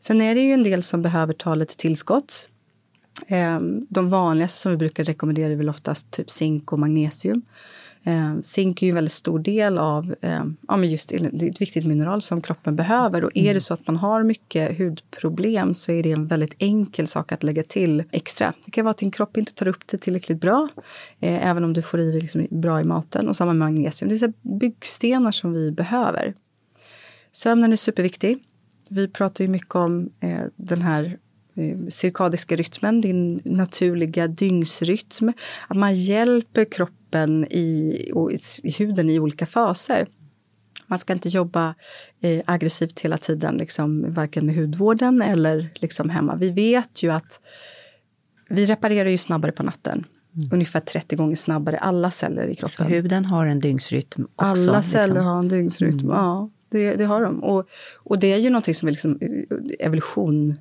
Sen 0.00 0.20
är 0.20 0.34
det 0.34 0.40
ju 0.40 0.52
en 0.52 0.62
del 0.62 0.82
som 0.82 1.02
behöver 1.02 1.34
ta 1.34 1.54
lite 1.54 1.76
tillskott. 1.76 2.48
Ehm, 3.26 3.86
de 3.88 4.10
vanligaste 4.10 4.58
som 4.60 4.70
vi 4.70 4.78
brukar 4.78 5.04
rekommendera 5.04 5.52
är 5.52 5.56
väl 5.56 5.68
oftast 5.68 6.10
typ 6.10 6.30
zink 6.30 6.72
och 6.72 6.78
magnesium. 6.78 7.42
Ehm, 8.04 8.42
zink 8.42 8.82
är 8.82 8.86
ju 8.86 8.90
en 8.90 8.94
väldigt 8.94 9.12
stor 9.12 9.38
del 9.38 9.78
av, 9.78 10.14
ehm, 10.20 10.56
ja 10.68 10.76
men 10.76 10.90
just 10.90 11.08
det 11.08 11.16
ett 11.16 11.60
viktigt 11.60 11.86
mineral 11.86 12.22
som 12.22 12.42
kroppen 12.42 12.76
behöver. 12.76 13.24
Och 13.24 13.30
är 13.34 13.42
det 13.42 13.50
mm. 13.50 13.60
så 13.60 13.74
att 13.74 13.86
man 13.86 13.96
har 13.96 14.22
mycket 14.22 14.78
hudproblem 14.78 15.74
så 15.74 15.92
är 15.92 16.02
det 16.02 16.12
en 16.12 16.26
väldigt 16.26 16.54
enkel 16.58 17.06
sak 17.06 17.32
att 17.32 17.42
lägga 17.42 17.62
till 17.62 18.04
extra. 18.10 18.52
Det 18.64 18.70
kan 18.70 18.84
vara 18.84 18.90
att 18.90 18.98
din 18.98 19.10
kropp 19.10 19.36
inte 19.36 19.54
tar 19.54 19.68
upp 19.68 19.86
det 19.86 19.98
tillräckligt 19.98 20.40
bra, 20.40 20.68
eh, 21.20 21.48
även 21.50 21.64
om 21.64 21.72
du 21.72 21.82
får 21.82 22.00
i 22.00 22.12
det 22.12 22.20
liksom 22.20 22.46
bra 22.50 22.80
i 22.80 22.84
maten. 22.84 23.28
Och 23.28 23.36
samma 23.36 23.52
med 23.52 23.58
magnesium. 23.58 24.08
Det 24.08 24.22
är 24.22 24.32
byggstenar 24.58 25.32
som 25.32 25.52
vi 25.52 25.72
behöver. 25.72 26.34
Sömnen 27.32 27.72
är 27.72 27.76
superviktig. 27.76 28.38
Vi 28.88 29.08
pratar 29.08 29.44
ju 29.44 29.48
mycket 29.48 29.74
om 29.74 30.10
eh, 30.20 30.40
den 30.56 30.82
här 30.82 31.18
cirkadiska 31.88 32.56
rytmen, 32.56 33.00
din 33.00 33.40
naturliga 33.44 34.26
dygnsrytm. 34.26 35.32
Att 35.68 35.76
man 35.76 35.96
hjälper 35.96 36.64
kroppen 36.64 37.46
i, 37.50 38.10
och 38.14 38.32
i 38.62 38.70
huden 38.70 39.10
i 39.10 39.18
olika 39.18 39.46
faser. 39.46 40.06
Man 40.86 40.98
ska 40.98 41.12
inte 41.12 41.28
jobba 41.28 41.74
eh, 42.20 42.42
aggressivt 42.44 43.00
hela 43.00 43.18
tiden, 43.18 43.56
liksom, 43.56 44.12
varken 44.12 44.46
med 44.46 44.54
hudvården 44.54 45.22
eller 45.22 45.70
liksom 45.74 46.10
hemma. 46.10 46.36
Vi 46.36 46.50
vet 46.50 47.02
ju 47.02 47.12
att 47.12 47.40
vi 48.48 48.66
reparerar 48.66 49.08
ju 49.08 49.18
snabbare 49.18 49.52
på 49.52 49.62
natten. 49.62 50.04
Mm. 50.36 50.48
Ungefär 50.52 50.80
30 50.80 51.16
gånger 51.16 51.36
snabbare, 51.36 51.78
alla 51.78 52.10
celler 52.10 52.46
i 52.46 52.54
kroppen. 52.54 52.86
Så 52.86 52.92
huden 52.92 53.24
har 53.24 53.46
en 53.46 53.60
dygnsrytm 53.60 54.24
också? 54.36 54.70
Alla 54.70 54.82
celler 54.82 55.04
liksom. 55.04 55.24
har 55.24 55.38
en 55.38 55.48
dygnsrytm, 55.48 55.98
mm. 55.98 56.10
ja. 56.10 56.50
Det, 56.68 56.94
det, 56.94 57.04
har 57.04 57.22
de. 57.22 57.44
Och, 57.44 57.68
och 57.94 58.18
det 58.18 58.32
är 58.32 58.38
ju 58.38 58.50
någonting 58.50 58.74
som 58.74 58.88
är 58.88 58.92
liksom 58.92 59.18
eh, 59.20 59.86
evolution 59.86 60.56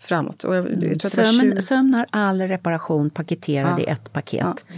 framåt. 0.00 0.44
Och 0.44 0.56
jag, 0.56 0.84
jag 0.84 1.00
tror 1.00 1.10
sömn, 1.10 1.52
20... 1.52 1.62
sömn 1.62 1.94
har 1.94 2.06
all 2.10 2.40
reparation 2.40 3.10
paketerad 3.10 3.80
ja. 3.80 3.84
i 3.84 3.86
ett 3.86 4.12
paket. 4.12 4.64
Ja. 4.68 4.74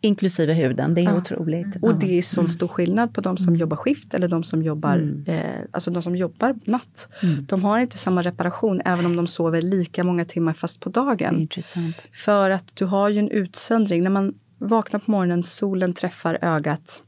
Inklusive 0.00 0.52
huden, 0.52 0.94
det 0.94 1.00
är 1.00 1.04
ja. 1.04 1.16
otroligt. 1.16 1.66
Och 1.82 1.94
det 1.94 2.18
är 2.18 2.22
så 2.22 2.40
mm. 2.40 2.48
stor 2.48 2.68
skillnad 2.68 3.14
på 3.14 3.20
de 3.20 3.36
som 3.36 3.48
mm. 3.48 3.60
jobbar 3.60 3.76
skift 3.76 4.14
eller 4.14 4.28
de 4.28 4.44
som 4.44 4.62
jobbar, 4.62 4.96
mm. 4.96 5.24
eh, 5.26 5.60
alltså 5.70 5.90
de 5.90 6.02
som 6.02 6.16
jobbar 6.16 6.54
natt. 6.64 7.08
Mm. 7.22 7.44
De 7.44 7.64
har 7.64 7.78
inte 7.78 7.98
samma 7.98 8.22
reparation 8.22 8.82
även 8.84 9.06
om 9.06 9.16
de 9.16 9.26
sover 9.26 9.62
lika 9.62 10.04
många 10.04 10.24
timmar 10.24 10.52
fast 10.52 10.80
på 10.80 10.88
dagen. 10.88 11.40
Intressant. 11.40 11.96
För 12.12 12.50
att 12.50 12.76
du 12.76 12.84
har 12.84 13.08
ju 13.08 13.18
en 13.18 13.30
utsöndring. 13.30 14.02
När 14.02 14.10
man 14.10 14.34
vaknar 14.58 15.00
på 15.00 15.10
morgonen, 15.10 15.42
solen 15.42 15.92
träffar 15.92 16.38
ögat 16.42 17.02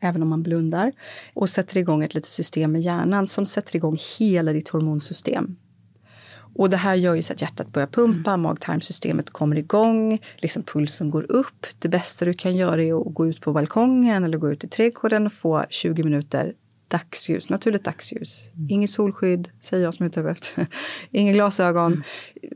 även 0.00 0.22
om 0.22 0.28
man 0.28 0.42
blundar 0.42 0.92
och 1.34 1.50
sätter 1.50 1.78
igång 1.78 2.04
ett 2.04 2.14
litet 2.14 2.30
system 2.30 2.72
med 2.72 2.80
hjärnan 2.80 3.26
som 3.26 3.46
sätter 3.46 3.76
igång 3.76 3.98
hela 4.18 4.52
ditt 4.52 4.68
hormonsystem. 4.68 5.56
Och 6.54 6.70
det 6.70 6.76
här 6.76 6.94
gör 6.94 7.14
ju 7.14 7.22
så 7.22 7.32
att 7.32 7.42
hjärtat 7.42 7.72
börjar 7.72 7.86
pumpa, 7.86 8.30
mm. 8.30 8.40
mag-tarmsystemet 8.40 9.30
kommer 9.30 9.56
igång, 9.56 10.18
liksom 10.36 10.62
pulsen 10.62 11.10
går 11.10 11.32
upp. 11.32 11.66
Det 11.78 11.88
bästa 11.88 12.24
du 12.24 12.34
kan 12.34 12.56
göra 12.56 12.82
är 12.82 13.00
att 13.00 13.14
gå 13.14 13.26
ut 13.26 13.40
på 13.40 13.52
balkongen 13.52 14.24
eller 14.24 14.38
gå 14.38 14.52
ut 14.52 14.64
i 14.64 14.68
trädgården 14.68 15.26
och 15.26 15.32
få 15.32 15.64
20 15.70 16.02
minuter 16.02 16.52
dagsljus, 16.88 17.50
naturligt 17.50 17.84
dagsljus. 17.84 18.50
Mm. 18.54 18.70
Inget 18.70 18.90
solskydd, 18.90 19.48
säger 19.60 19.84
jag 19.84 19.94
som 19.94 20.06
är 20.06 20.28
efter. 20.28 20.66
Inga 21.10 21.32
glasögon. 21.32 21.92
Mm. 21.92 22.02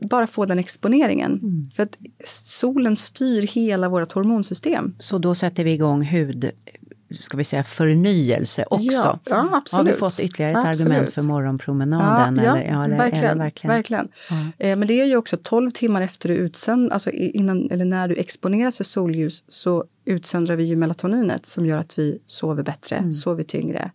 Bara 0.09 0.27
få 0.27 0.45
den 0.45 0.59
exponeringen. 0.59 1.31
Mm. 1.31 1.69
För 1.75 1.83
att 1.83 1.97
solen 2.23 2.95
styr 2.95 3.41
hela 3.41 3.89
vårt 3.89 4.11
hormonsystem. 4.11 4.95
Så 4.99 5.17
då 5.17 5.35
sätter 5.35 5.63
vi 5.63 5.73
igång 5.73 6.01
hud 6.01 6.51
ska 7.11 7.37
vi 7.37 7.43
säga, 7.43 7.63
förnyelse 7.63 8.65
också. 8.69 8.91
Ja, 8.91 9.19
ja, 9.23 9.49
absolut. 9.53 9.87
Har 9.87 9.93
vi 9.93 9.99
fått 9.99 10.19
ytterligare 10.19 10.51
ett 10.51 10.57
absolut. 10.57 10.91
argument 10.91 11.13
för 11.13 11.21
morgonpromenaden? 11.21 12.43
Ja, 12.43 12.57
eller, 12.57 12.71
ja, 12.71 12.85
eller, 12.85 12.97
verkligen. 12.97 13.25
Eller 13.25 13.43
verkligen. 13.43 13.75
verkligen. 13.75 14.09
Eh, 14.57 14.77
men 14.77 14.87
det 14.87 15.01
är 15.01 15.05
ju 15.05 15.17
också 15.17 15.37
12 15.43 15.71
timmar 15.71 16.01
efter 16.01 16.29
du 16.29 16.35
utsönd, 16.35 16.91
alltså 16.91 17.11
innan, 17.11 17.71
eller 17.71 17.85
när 17.85 18.07
du 18.07 18.15
exponeras 18.15 18.77
för 18.77 18.83
solljus 18.83 19.43
så 19.47 19.85
utsöndrar 20.05 20.55
vi 20.55 20.63
ju 20.63 20.75
melatoninet 20.75 21.45
som 21.45 21.65
gör 21.65 21.77
att 21.77 21.99
vi 21.99 22.19
sover 22.25 22.63
bättre, 22.63 22.95
mm. 22.95 23.13
sover 23.13 23.43
tyngre. 23.43 23.91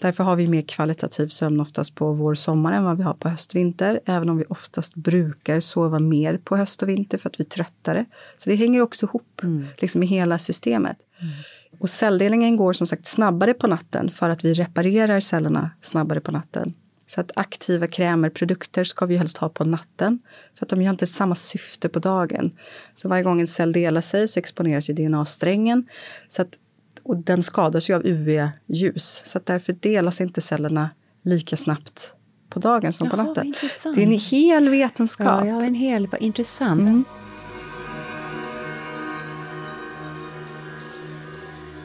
Därför 0.00 0.24
har 0.24 0.36
vi 0.36 0.48
mer 0.48 0.62
kvalitativ 0.62 1.28
sömn 1.28 1.60
oftast 1.60 1.94
på 1.94 2.12
vår 2.12 2.34
sommar 2.34 2.72
än 2.72 2.84
vad 2.84 2.96
vi 2.96 3.02
har 3.02 3.14
på 3.14 3.28
höst 3.28 3.54
vinter. 3.54 4.00
Även 4.04 4.28
om 4.28 4.36
vi 4.36 4.44
oftast 4.48 4.94
brukar 4.94 5.60
sova 5.60 5.98
mer 5.98 6.38
på 6.38 6.56
höst 6.56 6.82
och 6.82 6.88
vinter 6.88 7.18
för 7.18 7.28
att 7.28 7.40
vi 7.40 7.44
är 7.44 7.48
tröttare. 7.48 8.04
Så 8.36 8.50
det 8.50 8.56
hänger 8.56 8.80
också 8.80 9.06
ihop 9.06 9.40
mm. 9.42 9.66
liksom, 9.78 10.02
i 10.02 10.06
hela 10.06 10.38
systemet. 10.38 10.96
Mm. 11.20 11.32
Och 11.78 11.90
celldelningen 11.90 12.56
går 12.56 12.72
som 12.72 12.86
sagt 12.86 13.06
snabbare 13.06 13.54
på 13.54 13.66
natten 13.66 14.10
för 14.10 14.30
att 14.30 14.44
vi 14.44 14.54
reparerar 14.54 15.20
cellerna 15.20 15.70
snabbare 15.82 16.20
på 16.20 16.32
natten. 16.32 16.74
Så 17.06 17.20
att 17.20 17.30
aktiva 17.36 17.86
krämer, 17.86 18.30
produkter 18.30 18.84
ska 18.84 19.06
vi 19.06 19.16
helst 19.16 19.36
ha 19.36 19.48
på 19.48 19.64
natten. 19.64 20.18
För 20.58 20.66
att 20.66 20.70
de 20.70 20.84
har 20.84 20.90
inte 20.90 21.06
samma 21.06 21.34
syfte 21.34 21.88
på 21.88 21.98
dagen. 21.98 22.50
Så 22.94 23.08
varje 23.08 23.22
gång 23.22 23.40
en 23.40 23.46
cell 23.46 23.72
delar 23.72 24.00
sig 24.00 24.28
så 24.28 24.38
exponeras 24.38 24.90
ju 24.90 24.94
DNA-strängen. 24.94 25.88
Så 26.28 26.42
att 26.42 26.58
Och 27.02 27.16
den 27.16 27.42
skadas 27.42 27.90
ju 27.90 27.94
av 27.94 28.06
UV-ljus, 28.06 29.22
så 29.24 29.40
därför 29.44 29.72
delas 29.72 30.20
inte 30.20 30.40
cellerna 30.40 30.90
lika 31.22 31.56
snabbt 31.56 32.14
på 32.48 32.60
dagen 32.60 32.92
som 32.92 33.06
Jaha, 33.06 33.16
på 33.16 33.22
natten. 33.22 33.54
Det 33.94 34.02
är 34.02 34.06
en 34.06 34.18
hel 34.18 34.68
vetenskap. 34.68 35.26
Ja, 35.26 35.46
ja 35.46 35.62
en 35.62 35.74
hel, 35.74 36.08
intressant. 36.20 36.80
Mm. 36.80 37.04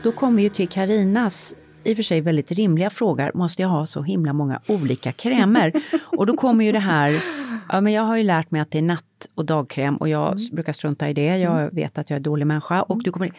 Då 0.03 0.11
kommer 0.11 0.43
ju 0.43 0.49
till 0.49 0.69
Karinas 0.69 1.55
i 1.83 1.93
och 1.93 1.95
för 1.95 2.03
sig 2.03 2.21
väldigt 2.21 2.51
rimliga 2.51 2.89
frågor. 2.89 3.31
Måste 3.33 3.61
jag 3.61 3.69
ha 3.69 3.85
så 3.85 4.01
himla 4.01 4.33
många 4.33 4.59
olika 4.67 5.11
krämer? 5.11 5.73
och 6.17 6.25
då 6.25 6.37
kommer 6.37 6.65
ju 6.65 6.71
det 6.71 6.79
här, 6.79 7.23
ja 7.69 7.81
men 7.81 7.93
jag 7.93 8.03
har 8.03 8.17
ju 8.17 8.23
lärt 8.23 8.51
mig 8.51 8.61
att 8.61 8.71
det 8.71 8.77
är 8.77 8.83
natt 8.83 9.27
och 9.35 9.45
dagkräm 9.45 9.97
och 9.97 10.09
jag 10.09 10.27
mm. 10.27 10.55
brukar 10.55 10.73
strunta 10.73 11.09
i 11.09 11.13
det. 11.13 11.37
Jag 11.37 11.61
mm. 11.61 11.75
vet 11.75 11.97
att 11.97 12.09
jag 12.09 12.17
är 12.17 12.21
dålig 12.21 12.47
människa. 12.47 12.81
Och 12.81 13.03
du 13.03 13.11
kommer 13.11 13.31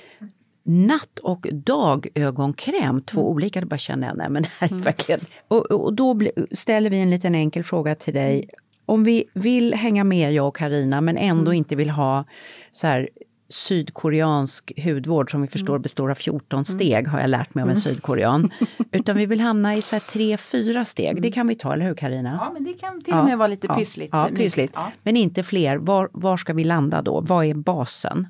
natt 0.62 1.18
och 1.18 1.46
dagögonkräm, 1.52 3.02
två 3.02 3.20
mm. 3.20 3.32
olika, 3.32 3.60
då 3.60 3.66
bara 3.66 3.78
känner 3.78 4.06
jag, 4.06 4.16
nej 4.16 4.30
men 4.30 4.42
det 4.42 4.50
här 4.58 4.68
är 4.68 4.72
mm. 4.72 4.82
verkligen... 4.82 5.20
Och, 5.48 5.70
och 5.70 5.94
då 5.94 6.20
ställer 6.52 6.90
vi 6.90 7.00
en 7.00 7.10
liten 7.10 7.34
enkel 7.34 7.64
fråga 7.64 7.94
till 7.94 8.14
dig. 8.14 8.48
Om 8.86 9.04
vi 9.04 9.24
vill 9.34 9.74
hänga 9.74 10.04
med, 10.04 10.32
jag 10.32 10.48
och 10.48 10.56
Karina 10.56 11.00
men 11.00 11.16
ändå 11.16 11.50
mm. 11.50 11.54
inte 11.54 11.76
vill 11.76 11.90
ha 11.90 12.24
så 12.72 12.86
här 12.86 13.08
sydkoreansk 13.50 14.72
hudvård 14.84 15.30
som 15.30 15.42
vi 15.42 15.48
förstår 15.48 15.74
mm. 15.74 15.82
består 15.82 16.10
av 16.10 16.14
14 16.14 16.56
mm. 16.56 16.64
steg, 16.64 17.08
har 17.08 17.20
jag 17.20 17.30
lärt 17.30 17.54
mig 17.54 17.62
av 17.62 17.68
en 17.68 17.76
mm. 17.76 17.80
sydkorean. 17.80 18.50
Utan 18.92 19.16
vi 19.16 19.26
vill 19.26 19.40
hamna 19.40 19.76
i 19.76 19.82
så 19.82 19.96
här 19.96 20.00
tre, 20.00 20.36
fyra 20.36 20.84
steg. 20.84 21.22
Det 21.22 21.30
kan 21.30 21.46
vi 21.46 21.54
ta, 21.54 21.72
eller 21.72 21.84
hur 21.84 21.94
Karina? 21.94 22.38
Ja, 22.40 22.50
men 22.52 22.64
det 22.64 22.72
kan 22.72 23.02
till 23.02 23.14
och 23.14 23.24
med 23.24 23.32
ja, 23.32 23.36
vara 23.36 23.48
lite 23.48 23.68
pyssligt. 23.68 24.12
Ja, 24.12 24.28
pyssligt. 24.36 24.72
Ja. 24.76 24.92
Men 25.02 25.16
inte 25.16 25.42
fler. 25.42 25.76
Var, 25.76 26.08
var 26.12 26.36
ska 26.36 26.52
vi 26.52 26.64
landa 26.64 27.02
då? 27.02 27.20
Vad 27.20 27.46
är 27.46 27.54
basen? 27.54 28.26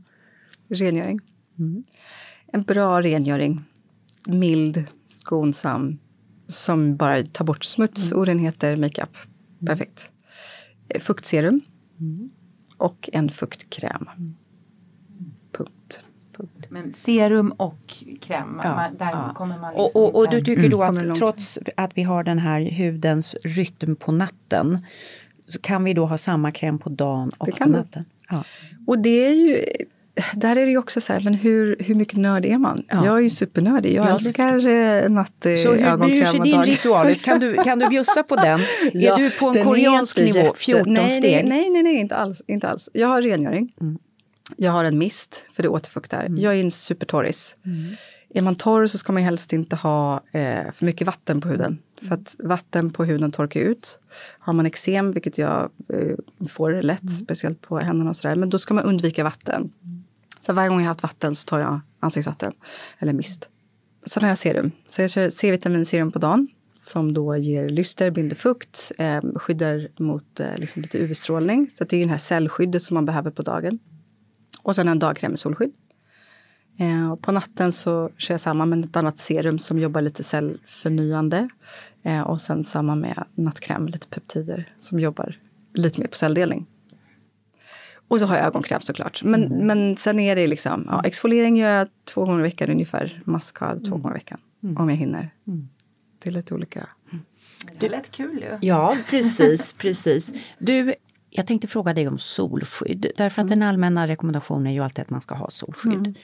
Rengöring. 0.68 1.20
Mm. 1.58 1.84
En 2.52 2.62
bra 2.62 3.02
rengöring. 3.02 3.64
Mild, 4.26 4.84
skonsam, 5.06 5.98
som 6.46 6.96
bara 6.96 7.22
tar 7.22 7.44
bort 7.44 7.64
smuts, 7.64 8.12
mm. 8.12 8.22
orenheter, 8.22 8.76
makeup. 8.76 9.16
Perfekt. 9.66 10.10
Fuktserum. 11.00 11.60
Mm. 12.00 12.30
Och 12.76 13.10
en 13.12 13.30
fuktkräm. 13.30 14.08
Mm. 16.70 16.82
Men 16.82 16.92
serum 16.92 17.52
och 17.52 17.94
kräm, 18.20 18.60
ja, 18.64 18.74
man, 18.74 18.96
där 18.96 19.10
ja. 19.10 19.32
kommer 19.34 19.58
man 19.58 19.74
liksom 19.74 20.02
och, 20.02 20.14
och, 20.14 20.20
och, 20.20 20.30
du 20.30 20.44
tycker 20.44 20.68
då 20.68 20.82
att 20.82 21.16
trots 21.16 21.58
att 21.76 21.90
vi 21.94 22.02
har 22.02 22.24
den 22.24 22.38
här 22.38 22.60
hudens 22.60 23.36
rytm 23.44 23.96
på 23.96 24.12
natten 24.12 24.86
så 25.46 25.60
kan 25.60 25.84
vi 25.84 25.94
då 25.94 26.06
ha 26.06 26.18
samma 26.18 26.50
kräm 26.50 26.78
på 26.78 26.88
dagen 26.88 27.32
och 27.38 27.58
på 27.58 27.68
natten? 27.68 28.04
Ja. 28.30 28.44
Och 28.86 28.98
det 28.98 29.26
är 29.26 29.34
ju 29.34 29.64
där 30.34 30.56
är 30.56 30.64
det 30.64 30.70
ju 30.70 30.78
också 30.78 31.00
så 31.00 31.12
här, 31.12 31.20
men 31.20 31.34
hur, 31.34 31.76
hur 31.80 31.94
mycket 31.94 32.18
nörd 32.18 32.46
är 32.46 32.58
man? 32.58 32.84
Ja. 32.88 33.04
Jag 33.04 33.16
är 33.16 33.20
ju 33.20 33.30
supernördig, 33.30 33.94
jag 33.94 34.06
ja, 34.06 34.14
älskar 34.14 34.58
det... 34.58 35.04
Eh, 35.04 35.10
nattögonkräm 35.10 36.00
Så 36.00 36.06
hur, 36.06 36.14
hur 36.14 36.24
ser 36.24 36.38
din 36.38 36.62
ritual 36.62 37.10
ut? 37.10 37.22
Kan 37.22 37.40
du, 37.40 37.56
kan 37.56 37.78
du 37.78 37.88
bjussa 37.88 38.22
på 38.22 38.36
den? 38.36 38.60
ja, 38.92 39.18
är 39.18 39.22
du 39.22 39.30
på 39.30 39.48
en 39.48 39.64
koreansk 39.64 40.18
nivå, 40.18 40.38
jätte... 40.38 40.58
14 40.58 40.92
nej, 40.92 41.10
steg? 41.10 41.48
Nej, 41.48 41.70
nej, 41.70 41.82
nej, 41.82 41.96
inte 41.96 42.16
alls. 42.16 42.42
Inte 42.46 42.68
alls. 42.68 42.88
Jag 42.92 43.08
har 43.08 43.22
rengöring. 43.22 43.72
Mm. 43.80 43.98
Jag 44.56 44.72
har 44.72 44.84
en 44.84 44.98
mist, 44.98 45.44
för 45.52 45.62
det 45.62 45.68
återfuktar. 45.68 46.24
Mm. 46.24 46.38
Jag 46.38 46.54
är 46.54 46.60
en 46.60 46.70
supertorris. 46.70 47.56
Mm. 47.64 47.96
Är 48.34 48.42
man 48.42 48.54
torr 48.54 48.86
så 48.86 48.98
ska 48.98 49.12
man 49.12 49.22
helst 49.22 49.52
inte 49.52 49.76
ha 49.76 50.20
eh, 50.32 50.72
för 50.72 50.84
mycket 50.84 51.06
vatten 51.06 51.40
på 51.40 51.48
huden. 51.48 51.66
Mm. 51.66 52.08
För 52.08 52.14
att 52.14 52.36
vatten 52.38 52.90
på 52.90 53.04
huden 53.04 53.32
torkar 53.32 53.60
ut. 53.60 54.00
Har 54.38 54.52
man 54.52 54.66
eksem, 54.66 55.12
vilket 55.12 55.38
jag 55.38 55.70
eh, 55.88 56.46
får 56.48 56.82
lätt, 56.82 57.02
mm. 57.02 57.14
speciellt 57.14 57.60
på 57.60 57.78
händerna 57.78 58.10
och 58.10 58.16
sådär, 58.16 58.36
men 58.36 58.50
då 58.50 58.58
ska 58.58 58.74
man 58.74 58.84
undvika 58.84 59.24
vatten. 59.24 59.72
Mm. 59.84 60.04
Så 60.40 60.52
varje 60.52 60.68
gång 60.68 60.78
jag 60.78 60.84
har 60.84 60.90
haft 60.90 61.02
vatten 61.02 61.34
så 61.34 61.44
tar 61.44 61.60
jag 61.60 61.80
ansiktsvatten, 62.00 62.52
eller 62.98 63.12
mist. 63.12 63.48
Sen 64.06 64.22
har 64.22 64.28
jag 64.28 64.38
serum. 64.38 64.70
Så 64.88 65.02
jag 65.02 65.10
kör 65.10 65.30
C-vitaminserum 65.30 66.12
på 66.12 66.18
dagen 66.18 66.48
som 66.80 67.12
då 67.12 67.36
ger 67.36 67.68
lyster, 67.68 68.10
binder 68.10 68.36
fukt, 68.36 68.92
eh, 68.98 69.20
skyddar 69.34 69.88
mot 69.98 70.40
eh, 70.40 70.56
liksom 70.56 70.82
lite 70.82 70.98
UV-strålning. 70.98 71.70
Så 71.72 71.84
det 71.84 71.96
är 71.96 72.06
det 72.06 72.10
här 72.10 72.18
cellskyddet 72.18 72.82
som 72.82 72.94
man 72.94 73.04
behöver 73.04 73.30
på 73.30 73.42
dagen. 73.42 73.78
Och 74.62 74.76
sen 74.76 74.88
en 74.88 74.98
dagkräm 74.98 75.32
med 75.32 75.38
solskydd. 75.38 75.72
Eh, 76.78 77.16
på 77.16 77.32
natten 77.32 77.72
så 77.72 78.10
kör 78.16 78.34
jag 78.34 78.40
samma 78.40 78.66
med 78.66 78.84
ett 78.84 78.96
annat 78.96 79.18
serum 79.18 79.58
som 79.58 79.78
jobbar 79.78 80.00
lite 80.00 80.24
cellförnyande. 80.24 81.48
Eh, 82.02 82.20
och 82.20 82.40
sen 82.40 82.64
samma 82.64 82.94
med 82.94 83.24
nattkräm, 83.34 83.86
lite 83.86 84.08
peptider 84.08 84.72
som 84.78 85.00
jobbar 85.00 85.38
lite 85.74 86.00
mer 86.00 86.06
på 86.06 86.16
celldelning. 86.16 86.66
Och 88.08 88.20
så 88.20 88.26
har 88.26 88.36
jag 88.36 88.46
ögonkräm 88.46 88.80
såklart. 88.80 89.22
Men, 89.24 89.44
mm. 89.44 89.66
men 89.66 89.96
sen 89.96 90.20
är 90.20 90.36
det 90.36 90.46
liksom, 90.46 90.84
ja, 90.88 91.02
exfoliering 91.04 91.56
gör 91.56 91.70
jag 91.70 91.88
två 92.04 92.24
gånger 92.24 92.40
i 92.40 92.42
veckan 92.42 92.70
ungefär. 92.70 93.22
Maskad 93.24 93.84
två 93.84 93.94
mm. 93.94 94.02
gånger 94.02 94.16
i 94.16 94.18
veckan. 94.18 94.40
Mm. 94.62 94.76
Om 94.76 94.90
jag 94.90 94.96
hinner. 94.96 95.30
Mm. 95.46 95.68
Det 96.22 96.30
är 96.30 96.32
lite 96.32 96.54
olika. 96.54 96.88
Det 97.78 97.88
lät 97.88 98.10
kul 98.10 98.38
ju. 98.38 98.68
Ja, 98.68 98.96
precis, 99.10 99.72
precis. 99.72 100.32
Du, 100.58 100.94
jag 101.30 101.46
tänkte 101.46 101.68
fråga 101.68 101.94
dig 101.94 102.08
om 102.08 102.18
solskydd. 102.18 103.06
Därför 103.16 103.42
att 103.42 103.48
mm. 103.48 103.58
den 103.58 103.68
allmänna 103.68 104.08
rekommendationen 104.08 104.66
är 104.66 104.72
ju 104.72 104.80
alltid 104.80 105.02
att 105.02 105.10
man 105.10 105.20
ska 105.20 105.34
ha 105.34 105.50
solskydd. 105.50 105.92
Mm. 105.92 106.14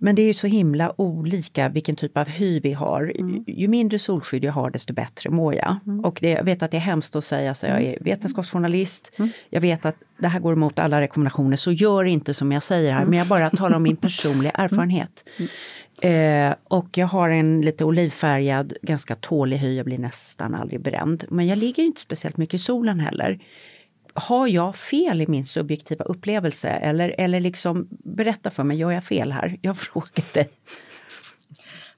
Men 0.00 0.14
det 0.14 0.22
är 0.22 0.26
ju 0.26 0.34
så 0.34 0.46
himla 0.46 1.00
olika 1.00 1.68
vilken 1.68 1.96
typ 1.96 2.16
av 2.16 2.28
hy 2.28 2.60
vi 2.60 2.72
har. 2.72 3.12
Mm. 3.18 3.44
Ju 3.46 3.68
mindre 3.68 3.98
solskydd 3.98 4.44
jag 4.44 4.52
har 4.52 4.70
desto 4.70 4.92
bättre 4.92 5.30
mår 5.30 5.54
jag. 5.54 5.76
Mm. 5.86 6.04
Och 6.04 6.18
det, 6.22 6.30
jag 6.30 6.44
vet 6.44 6.62
att 6.62 6.70
det 6.70 6.76
är 6.76 6.80
hemskt 6.80 7.16
att 7.16 7.24
säga, 7.24 7.54
så 7.54 7.66
jag 7.66 7.82
är 7.82 7.98
vetenskapsjournalist. 8.00 9.12
Mm. 9.16 9.30
Jag 9.50 9.60
vet 9.60 9.86
att 9.86 9.96
det 10.18 10.28
här 10.28 10.40
går 10.40 10.52
emot 10.52 10.78
alla 10.78 11.00
rekommendationer, 11.00 11.56
så 11.56 11.72
gör 11.72 12.04
inte 12.04 12.34
som 12.34 12.52
jag 12.52 12.62
säger 12.62 12.92
här. 12.92 13.04
Men 13.04 13.18
jag 13.18 13.28
bara 13.28 13.50
talar 13.50 13.76
om 13.76 13.82
min 13.82 13.96
personliga 13.96 14.50
mm. 14.54 14.64
erfarenhet. 14.64 15.24
Eh, 16.02 16.54
och 16.64 16.98
jag 16.98 17.06
har 17.06 17.30
en 17.30 17.60
lite 17.60 17.84
olivfärgad, 17.84 18.72
ganska 18.82 19.16
tålig 19.16 19.56
hy, 19.56 19.76
jag 19.76 19.84
blir 19.84 19.98
nästan 19.98 20.54
aldrig 20.54 20.80
bränd. 20.80 21.24
Men 21.28 21.46
jag 21.46 21.58
ligger 21.58 21.82
inte 21.82 22.00
speciellt 22.00 22.36
mycket 22.36 22.54
i 22.54 22.58
solen 22.58 23.00
heller 23.00 23.40
har 24.18 24.46
jag 24.46 24.76
fel 24.76 25.20
i 25.20 25.26
min 25.26 25.44
subjektiva 25.44 26.04
upplevelse? 26.04 26.68
Eller, 26.68 27.14
eller 27.18 27.40
liksom, 27.40 27.88
berätta 27.90 28.50
för 28.50 28.64
mig, 28.64 28.76
gör 28.76 28.90
jag 28.90 29.04
fel 29.04 29.32
här? 29.32 29.58
Jag 29.62 29.78
frågar 29.78 30.34
dig. 30.34 30.48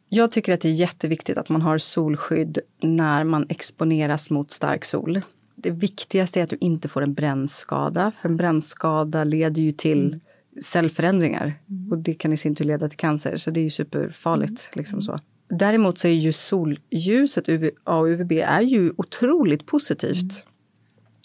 Jag 0.08 0.32
tycker 0.32 0.54
att 0.54 0.60
det 0.60 0.68
är 0.68 0.72
jätteviktigt 0.72 1.38
att 1.38 1.48
man 1.48 1.62
har 1.62 1.78
solskydd 1.78 2.58
när 2.82 3.24
man 3.24 3.46
exponeras 3.48 4.30
mot 4.30 4.50
stark 4.50 4.84
sol. 4.84 5.20
Det 5.54 5.70
viktigaste 5.70 6.40
är 6.40 6.44
att 6.44 6.50
du 6.50 6.58
inte 6.60 6.88
får 6.88 7.02
en 7.02 7.14
brännskada, 7.14 8.12
för 8.20 8.28
en 8.28 8.36
brännskada 8.36 9.24
leder 9.24 9.62
ju 9.62 9.72
till 9.72 10.06
mm. 10.06 10.20
cellförändringar 10.64 11.54
mm. 11.68 11.92
och 11.92 11.98
det 11.98 12.14
kan 12.14 12.32
i 12.32 12.36
sin 12.36 12.54
tur 12.54 12.64
leda 12.64 12.88
till 12.88 12.98
cancer, 12.98 13.36
så 13.36 13.50
det 13.50 13.60
är 13.60 13.64
ju 13.64 13.70
superfarligt. 13.70 14.50
Mm. 14.50 14.72
Liksom 14.72 15.02
så. 15.02 15.20
Däremot 15.48 15.98
så 15.98 16.08
är 16.08 16.12
ju 16.12 16.32
solljuset, 16.32 17.48
UV, 17.48 17.70
A 17.84 17.98
och 17.98 18.06
UVB, 18.06 18.32
är 18.32 18.60
ju 18.60 18.92
otroligt 18.96 19.66
positivt 19.66 20.44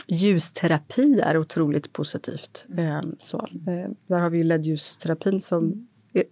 ljusterapi 0.08 1.20
är 1.20 1.38
otroligt 1.38 1.94
positivt. 1.94 2.66
Mm. 2.78 3.16
Så, 3.20 3.38
eh, 3.38 3.90
där 4.08 4.20
har 4.20 4.30
vi 4.30 4.38
ju 4.38 4.44
LED-ljusterapin 4.44 5.40
som 5.40 5.88
är 6.14 6.24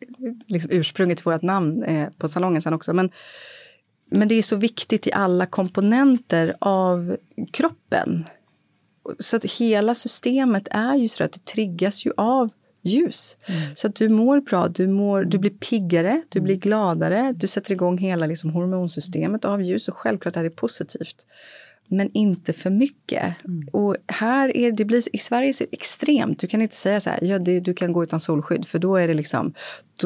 liksom 0.48 0.72
ursprunget 0.72 1.18
till 1.18 1.26
vårt 1.26 1.42
namn 1.42 1.84
eh, 1.84 2.10
på 2.18 2.28
salongen 2.28 2.62
sen 2.62 2.74
också. 2.74 2.94
Men, 2.94 3.12
men 4.12 4.28
det 4.28 4.36
är 4.36 4.42
så 4.42 4.56
viktigt 4.56 5.08
i 5.08 5.12
alla 5.12 5.46
komponenter 5.46 6.56
av 6.60 7.18
kroppen. 7.52 8.26
Så 9.20 9.36
att 9.36 9.46
hela 9.46 9.96
systemet 9.96 10.68
är 10.72 10.96
ju 10.96 11.08
så 11.08 11.24
att 11.24 11.34
det 11.34 11.46
triggas 11.46 12.06
ju 12.06 12.12
av 12.18 12.50
ljus. 12.82 13.38
Mm. 13.46 13.76
Så 13.76 13.88
att 13.88 13.96
du 13.96 14.10
mår 14.10 14.40
bra, 14.42 14.68
du, 14.68 14.88
mår, 14.88 15.24
du 15.24 15.38
blir 15.38 15.52
piggare, 15.52 16.22
du 16.30 16.42
blir 16.42 16.56
gladare, 16.56 17.34
du 17.36 17.48
sätter 17.48 17.72
igång 17.72 17.98
hela 17.98 18.26
liksom 18.26 18.50
hormonsystemet 18.50 19.46
av 19.46 19.62
ljus 19.62 19.88
och 19.88 19.98
självklart 19.98 20.38
är 20.38 20.44
det 20.44 20.50
positivt 20.50 21.26
men 21.94 22.10
inte 22.14 22.54
för 22.54 22.70
mycket. 22.70 23.46
Mm. 23.46 23.68
Och 23.72 23.96
här 24.08 24.58
är 24.58 24.72
det 24.72 24.86
blir, 24.86 25.16
i 25.16 25.18
Sverige 25.18 25.50
är 25.50 25.54
det 25.60 25.74
extremt. 25.74 26.40
Du 26.40 26.48
kan 26.48 26.62
inte 26.62 26.76
säga 26.76 27.02
så 27.02 27.10
här, 27.10 27.20
ja, 27.22 27.40
det, 27.40 27.60
du 27.60 27.74
kan 27.74 27.94
gå 27.94 28.04
utan 28.04 28.20
solskydd, 28.20 28.66
för 28.66 28.80
då 28.80 28.96
är 28.96 29.08
det 29.08 29.14
liksom, 29.14 29.54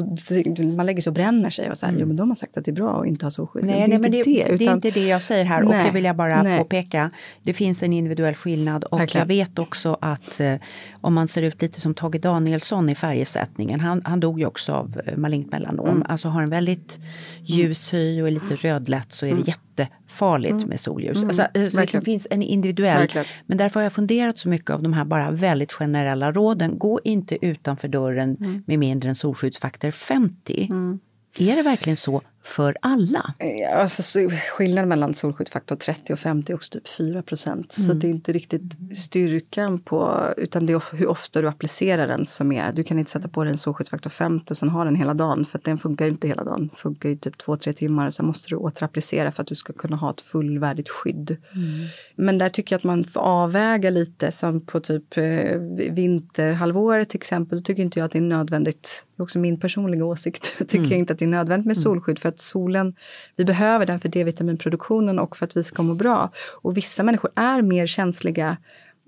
då, 0.02 0.64
man 0.64 0.86
lägger 0.86 1.02
sig 1.02 1.10
och 1.10 1.14
bränner 1.14 1.50
sig 1.50 1.70
och 1.70 1.78
så 1.78 1.86
här, 1.86 1.94
mm. 1.94 2.02
jo 2.02 2.08
men 2.08 2.16
de 2.16 2.30
har 2.30 2.36
sagt 2.36 2.58
att 2.58 2.66
det 2.66 2.72
är 2.72 2.74
bra 2.74 3.02
att 3.02 3.08
inte 3.08 3.26
ha 3.26 3.32
solskydd. 3.32 3.64
Nej, 3.64 3.82
det, 3.82 3.88
nej, 3.88 4.00
men 4.00 4.12
det, 4.12 4.24
det, 4.24 4.42
utan, 4.42 4.58
det 4.58 4.66
är 4.66 4.74
inte 4.74 4.92
det 4.92 5.08
jag 5.08 5.24
säger 5.24 5.46
här 5.46 5.64
nej, 5.64 5.68
och 5.68 5.86
det 5.86 5.92
vill 5.94 6.04
jag 6.04 6.16
bara 6.16 6.44
nej. 6.44 6.58
påpeka. 6.58 7.12
Det 7.44 7.54
finns 7.54 7.84
en 7.84 7.94
individuell 7.94 8.36
skillnad 8.36 8.84
och 8.84 9.00
Verkligen. 9.00 9.22
jag 9.22 9.28
vet 9.28 9.60
också 9.60 9.98
att 10.02 10.40
eh, 10.40 10.56
om 11.02 11.14
man 11.14 11.28
ser 11.28 11.42
ut 11.42 11.62
lite 11.62 11.82
som 11.82 11.94
Tage 11.94 12.22
Danielsson 12.22 12.90
i 12.90 12.96
färgsättningen, 12.96 13.80
han, 13.80 14.02
han 14.06 14.20
dog 14.20 14.40
ju 14.40 14.46
också 14.46 14.74
av 14.74 15.02
eh, 15.06 15.18
malignt 15.18 15.52
melanom, 15.52 15.90
mm. 15.90 16.04
alltså 16.10 16.30
har 16.30 16.44
en 16.44 16.50
väldigt 16.50 17.00
ljus 17.42 17.94
hy 17.94 18.22
och 18.22 18.28
är 18.28 18.32
lite 18.32 18.56
rödlätt 18.56 19.12
så 19.14 19.26
är 19.26 19.30
det 19.30 19.34
mm. 19.34 19.46
jätte 19.48 19.62
jättefarligt 19.80 20.54
mm. 20.54 20.70
med 20.70 20.80
solljus. 20.80 21.18
Mm. 21.18 21.28
Alltså, 21.28 21.48
alltså 21.54 21.98
det 21.98 22.06
finns 22.06 22.28
en 22.30 22.42
individuell, 22.42 22.98
Verkligen. 22.98 23.26
men 23.46 23.58
därför 23.58 23.80
har 23.80 23.84
jag 23.84 23.94
funderat 23.94 24.38
så 24.38 24.50
mycket 24.50 24.70
av 24.70 24.84
de 24.84 24.94
här 24.94 25.06
bara 25.06 25.32
väldigt 25.32 25.72
generella 25.72 26.32
råden. 26.32 26.78
Gå 26.78 27.00
inte 27.04 27.46
utanför 27.46 27.88
dörren 27.88 28.38
mm. 28.40 28.64
med 28.68 28.80
mindre 28.80 29.10
än 29.10 29.16
solskyddsfaktor 29.16 29.87
50. 29.92 30.68
Mm. 30.72 31.00
Är 31.38 31.56
det 31.56 31.62
verkligen 31.62 31.98
så 31.98 32.22
för 32.48 32.78
alla? 32.82 33.34
Eh, 33.40 33.82
alltså, 33.82 34.30
skillnaden 34.52 34.90
mellan 34.90 35.14
solskyddsfaktor 35.14 35.76
30 35.76 36.14
och 36.14 36.20
50 36.20 36.52
är 36.52 36.56
också 36.56 36.72
typ 36.72 36.88
4 36.88 37.22
procent. 37.22 37.78
Mm. 37.78 37.88
Så 37.88 37.94
det 37.94 38.08
är 38.08 38.10
inte 38.10 38.32
riktigt 38.32 38.98
styrkan 38.98 39.80
på, 39.80 40.28
utan 40.38 40.66
det 40.66 40.74
är 40.74 40.96
hur 40.96 41.08
ofta 41.08 41.42
du 41.42 41.48
applicerar 41.48 42.08
den 42.08 42.26
som 42.26 42.52
är. 42.52 42.72
Du 42.72 42.84
kan 42.84 43.00
inte 43.00 43.12
sätta 43.12 43.28
på 43.28 43.44
dig 43.44 43.52
en 43.52 43.58
solskyddsfaktor 43.58 44.10
50 44.10 44.54
och 44.54 44.58
sen 44.58 44.70
ha 44.70 44.84
den 44.84 44.96
hela 44.96 45.14
dagen, 45.14 45.46
för 45.46 45.60
den 45.64 45.78
funkar 45.78 46.08
inte 46.08 46.28
hela 46.28 46.44
dagen. 46.44 46.68
Den 46.68 46.78
funkar 46.78 47.10
ju 47.10 47.16
typ 47.16 47.36
2-3 47.36 47.74
timmar, 47.74 48.10
sen 48.10 48.26
måste 48.26 48.50
du 48.50 48.56
återapplicera 48.56 49.32
för 49.32 49.42
att 49.42 49.48
du 49.48 49.56
ska 49.56 49.74
kunna 49.74 49.96
ha 49.96 50.12
ett 50.12 50.22
fullvärdigt 50.22 50.90
skydd. 50.90 51.38
Mm. 51.56 51.88
Men 52.16 52.38
där 52.38 52.50
tycker 52.50 52.74
jag 52.74 52.78
att 52.78 52.84
man 52.84 53.04
får 53.04 53.22
avväga 53.22 53.90
lite, 53.90 54.32
som 54.32 54.62
på 54.62 54.80
typ 54.80 55.18
eh, 55.18 55.60
vinterhalvåret 55.92 57.10
till 57.10 57.18
exempel, 57.18 57.58
då 57.58 57.64
tycker 57.64 57.84
inte 57.84 58.00
jag 58.00 58.06
att 58.06 58.12
det 58.12 58.20
är 58.20 58.22
nödvändigt 58.22 59.08
det 59.18 59.22
är 59.22 59.24
också 59.24 59.40
min 59.40 59.60
personliga 59.60 60.06
åsikt. 60.06 60.54
tycker 60.58 60.78
mm. 60.78 60.90
jag 60.90 61.00
inte 61.00 61.14
att 61.14 61.20
det 61.20 61.26
är 61.26 61.30
nödvändigt 61.30 61.66
med 61.66 61.78
mm. 61.78 61.84
solskydd 61.84 62.20
för 62.20 62.30
att 62.30 62.37
solen, 62.40 62.96
vi 63.36 63.46
behöver 63.46 63.86
den 63.86 64.00
för 64.00 64.10
D-vitaminproduktionen 64.10 65.20
och 65.20 65.38
för 65.38 65.46
att 65.46 65.58
vi 65.58 65.64
ska 65.64 65.84
må 65.84 65.94
bra. 65.94 66.32
Och 66.62 66.78
vissa 66.78 67.04
människor 67.04 67.32
är 67.36 67.62
mer 67.62 67.88
känsliga 67.88 68.58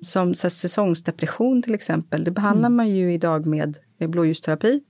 som 0.01 0.35
så 0.35 0.49
säsongsdepression 0.49 1.61
till 1.61 1.73
exempel. 1.73 2.23
Det 2.23 2.31
behandlar 2.31 2.67
mm. 2.67 2.77
man 2.77 2.89
ju 2.89 3.13
idag 3.13 3.45
med 3.45 3.77
blåljusterapi. 3.99 4.81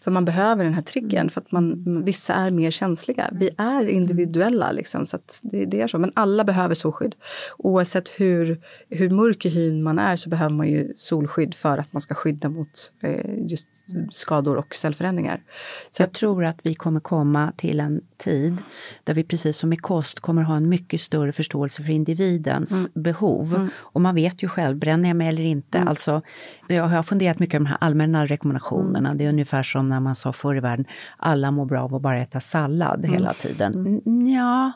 För 0.00 0.10
man 0.10 0.24
behöver 0.24 0.64
den 0.64 0.74
här 0.74 0.82
triggern 0.82 1.20
mm. 1.20 1.30
för 1.30 1.40
att 1.40 1.52
man, 1.52 2.04
vissa 2.04 2.34
är 2.34 2.50
mer 2.50 2.70
känsliga. 2.70 3.30
Vi 3.32 3.50
är 3.58 3.88
individuella 3.88 4.72
liksom, 4.72 5.06
så 5.06 5.18
det, 5.42 5.64
det, 5.64 5.80
är 5.80 5.88
så. 5.88 5.98
Men 5.98 6.12
alla 6.14 6.44
behöver 6.44 6.74
solskydd. 6.74 7.14
Oavsett 7.58 8.08
hur, 8.08 8.60
hur 8.88 9.10
mörk 9.10 9.46
i 9.46 9.48
hyn 9.48 9.82
man 9.82 9.98
är 9.98 10.16
så 10.16 10.28
behöver 10.28 10.54
man 10.54 10.68
ju 10.68 10.92
solskydd 10.96 11.54
för 11.54 11.78
att 11.78 11.92
man 11.92 12.00
ska 12.00 12.14
skydda 12.14 12.48
mot 12.48 12.92
eh, 13.02 13.46
just 13.46 13.68
skador 14.12 14.56
och 14.56 14.74
cellförändringar. 14.74 15.42
Så 15.90 16.02
jag 16.02 16.12
tror 16.12 16.44
att 16.44 16.58
vi 16.62 16.74
kommer 16.74 17.00
komma 17.00 17.52
till 17.56 17.80
en 17.80 18.00
tid 18.16 18.56
där 19.04 19.14
vi 19.14 19.24
precis 19.24 19.56
som 19.56 19.72
i 19.72 19.76
kost 19.76 20.20
kommer 20.20 20.42
ha 20.42 20.56
en 20.56 20.68
mycket 20.68 21.00
större 21.00 21.32
förståelse 21.32 21.82
för 21.82 21.90
individens 21.90 22.72
mm. 22.72 23.02
behov. 23.02 23.54
Mm. 23.54 23.68
Och 23.76 24.00
man 24.00 24.14
vet 24.14 24.42
ju 24.42 24.48
själv, 24.48 24.76
bränner 24.76 25.08
jag 25.08 25.16
mig 25.16 25.28
eller 25.28 25.42
inte? 25.42 25.78
Mm. 25.78 25.88
Alltså, 25.88 26.22
jag 26.68 26.84
har 26.84 27.02
funderat 27.02 27.38
mycket 27.38 27.58
på 27.58 27.64
de 27.64 27.66
här 27.66 27.78
allmänna 27.80 28.26
rekommendationerna. 28.26 29.08
Mm. 29.08 29.18
Det 29.18 29.24
är 29.24 29.28
ungefär 29.28 29.62
som 29.62 29.88
när 29.88 30.00
man 30.00 30.14
sa 30.14 30.32
förr 30.32 30.56
i 30.56 30.60
världen, 30.60 30.86
alla 31.16 31.50
mår 31.50 31.64
bra 31.64 31.82
av 31.82 31.94
att 31.94 32.02
bara 32.02 32.20
äta 32.20 32.40
sallad 32.40 32.98
mm. 32.98 33.10
hela 33.10 33.32
tiden. 33.32 33.74
Mm. 34.06 34.28
Ja, 34.28 34.72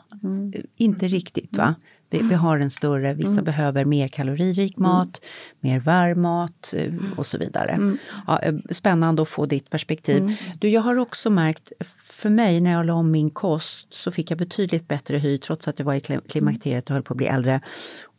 inte 0.77 1.07
riktigt 1.07 1.57
va? 1.57 1.75
Vi, 2.11 2.21
vi, 2.21 2.35
har 2.35 2.59
en 2.59 2.69
större, 2.69 3.13
vissa 3.13 3.31
mm. 3.31 3.43
behöver 3.43 3.85
mer 3.85 4.07
kaloririk 4.07 4.77
mat, 4.77 5.21
mm. 5.21 5.29
mer 5.59 5.79
varm 5.79 6.21
mat 6.21 6.73
eh, 6.77 6.93
och 7.15 7.25
så 7.25 7.37
vidare. 7.37 7.71
Mm. 7.71 7.97
Ja, 8.27 8.39
eh, 8.39 8.55
spännande 8.69 9.21
att 9.21 9.29
få 9.29 9.45
ditt 9.45 9.69
perspektiv. 9.69 10.17
Mm. 10.17 10.33
Du, 10.59 10.69
jag 10.69 10.81
har 10.81 10.95
också 10.95 11.29
märkt, 11.29 11.71
för 12.03 12.29
mig 12.29 12.61
när 12.61 12.71
jag 12.71 12.85
la 12.85 12.93
om 12.93 13.11
min 13.11 13.29
kost 13.29 13.93
så 13.93 14.11
fick 14.11 14.31
jag 14.31 14.37
betydligt 14.37 14.87
bättre 14.87 15.17
hy 15.17 15.37
trots 15.37 15.67
att 15.67 15.79
jag 15.79 15.85
var 15.85 15.95
i 15.95 16.19
klimakteriet 16.27 16.89
och 16.89 16.93
höll 16.93 17.03
på 17.03 17.13
att 17.13 17.17
bli 17.17 17.27
äldre. 17.27 17.61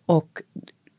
Och 0.07 0.43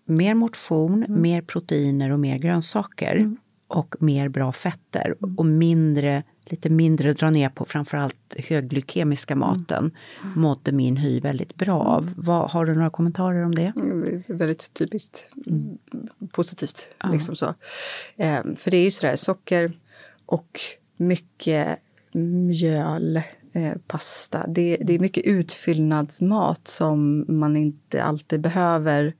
mer 0.05 0.33
motion, 0.33 1.03
mm. 1.03 1.21
mer 1.21 1.41
proteiner 1.41 2.11
och 2.11 2.19
mer 2.19 2.37
grönsaker. 2.37 3.15
Mm. 3.15 3.37
Och 3.67 3.95
mer 3.99 4.29
bra 4.29 4.51
fetter 4.51 5.15
och 5.37 5.45
mindre 5.45 6.23
lite 6.53 6.69
mindre 6.69 7.13
dra 7.13 7.29
ner 7.29 7.49
på 7.49 7.65
framförallt 7.65 8.35
högglykemiska 8.37 9.33
mm. 9.33 9.39
maten 9.39 9.91
mm. 10.23 10.41
mådde 10.41 10.71
min 10.71 10.97
hy 10.97 11.19
väldigt 11.19 11.55
bra 11.55 11.79
av. 11.79 12.03
Mm. 12.03 12.13
Vad, 12.17 12.51
har 12.51 12.65
du 12.65 12.73
några 12.73 12.89
kommentarer 12.89 13.45
om 13.45 13.55
det? 13.55 13.73
Mm, 13.75 14.23
väldigt 14.27 14.73
typiskt 14.73 15.31
mm. 15.47 15.77
positivt. 16.31 16.87
Ja. 16.97 17.09
Liksom 17.09 17.35
så. 17.35 17.53
Eh, 18.15 18.41
för 18.57 18.71
det 18.71 18.77
är 18.77 18.83
ju 18.83 18.91
sådär, 18.91 19.15
socker 19.15 19.77
och 20.25 20.59
mycket 20.97 21.79
mjöl, 22.13 23.21
eh, 23.53 23.73
pasta. 23.87 24.45
Det, 24.47 24.77
det 24.81 24.93
är 24.93 24.99
mycket 24.99 25.23
utfyllnadsmat 25.25 26.67
som 26.67 27.25
man 27.27 27.57
inte 27.57 28.03
alltid 28.03 28.41
behöver. 28.41 29.13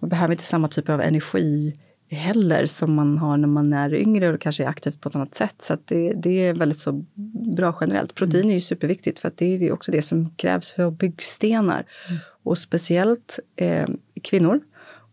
Man 0.00 0.08
behöver 0.08 0.34
inte 0.34 0.44
samma 0.44 0.68
typ 0.68 0.88
av 0.88 1.00
energi 1.00 1.78
heller 2.08 2.66
som 2.66 2.94
man 2.94 3.18
har 3.18 3.36
när 3.36 3.48
man 3.48 3.72
är 3.72 3.94
yngre 3.94 4.32
och 4.32 4.40
kanske 4.40 4.64
är 4.64 4.68
aktiv 4.68 4.96
på 5.00 5.08
ett 5.08 5.14
annat 5.14 5.34
sätt. 5.34 5.54
Så 5.62 5.76
det, 5.84 6.12
det, 6.12 6.30
är 6.30 6.54
väldigt 6.54 6.78
så 6.78 7.04
bra 7.56 7.76
generellt. 7.80 8.14
Protein 8.14 8.50
är 8.50 8.54
ju 8.54 8.60
superviktigt 8.60 9.18
för 9.18 9.28
att 9.28 9.36
det 9.36 9.46
är 9.46 9.72
också 9.72 9.92
det 9.92 10.02
som 10.02 10.30
krävs 10.30 10.72
för 10.72 10.90
byggstenar. 10.90 11.84
Mm. 12.08 12.20
Och 12.42 12.58
speciellt 12.58 13.38
eh, 13.56 13.86
kvinnor. 14.22 14.60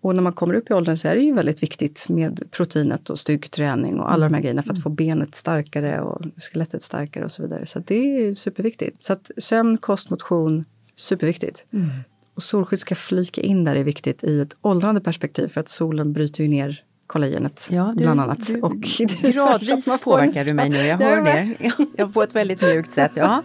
Och 0.02 0.16
när 0.16 0.22
man 0.22 0.34
kommer 0.34 0.54
upp 0.54 0.72
i 0.72 0.74
åldern 0.74 0.98
så 0.98 1.08
är 1.08 1.16
det 1.16 1.22
ju 1.22 1.34
väldigt 1.34 1.64
viktigt 1.64 2.10
med 2.10 2.44
proteinet 2.52 3.10
och 3.10 3.20
styrketräning 3.20 4.00
och 4.00 4.12
alla 4.12 4.30
de 4.30 4.36
här 4.36 4.42
grejerna 4.42 4.64
för 4.64 4.72
att 4.72 4.84
få 4.84 4.90
benet 4.90 5.36
starkare 5.36 6.02
och 6.02 6.22
skelettet 6.38 6.84
starkare 6.84 7.26
och 7.26 7.32
så 7.32 7.42
vidare. 7.42 7.66
Så 7.66 7.80
det 7.80 7.96
är 7.96 8.34
superviktigt. 8.34 9.04
Så 9.04 9.14
att 9.14 9.32
sömn, 9.38 9.78
kost, 9.78 10.10
motion, 10.10 10.66
superviktigt. 10.96 11.66
Mm. 11.74 11.90
Och 12.36 12.44
solskydd 12.44 12.80
ska 12.80 12.96
flika 12.96 13.42
in 13.42 13.64
där 13.64 13.76
är 13.76 13.84
viktigt 13.84 14.24
i 14.24 14.42
ett 14.42 14.56
åldrande 14.62 15.02
perspektiv 15.02 15.48
för 15.48 15.62
att 15.62 15.70
solen 15.70 16.14
bryter 16.14 16.44
ju 16.44 16.50
ner 16.50 16.84
kollagenet 17.08 17.68
ja, 17.72 17.94
du, 17.96 18.04
bland 18.04 18.22
annat. 18.22 18.48
Du, 18.48 18.62
och 18.62 18.74
gradvis 19.34 20.02
påverkar 20.04 20.46
du 20.46 20.54
mig 20.54 20.70
nu, 20.70 20.78
jag 20.78 20.98
hör 21.02 21.22
det. 21.22 21.56
Jag 21.96 22.14
får 22.14 22.24
ett 22.24 22.36
väldigt 22.36 22.62
mjukt 22.62 22.94
sätt. 22.94 23.12
Ja. 23.16 23.44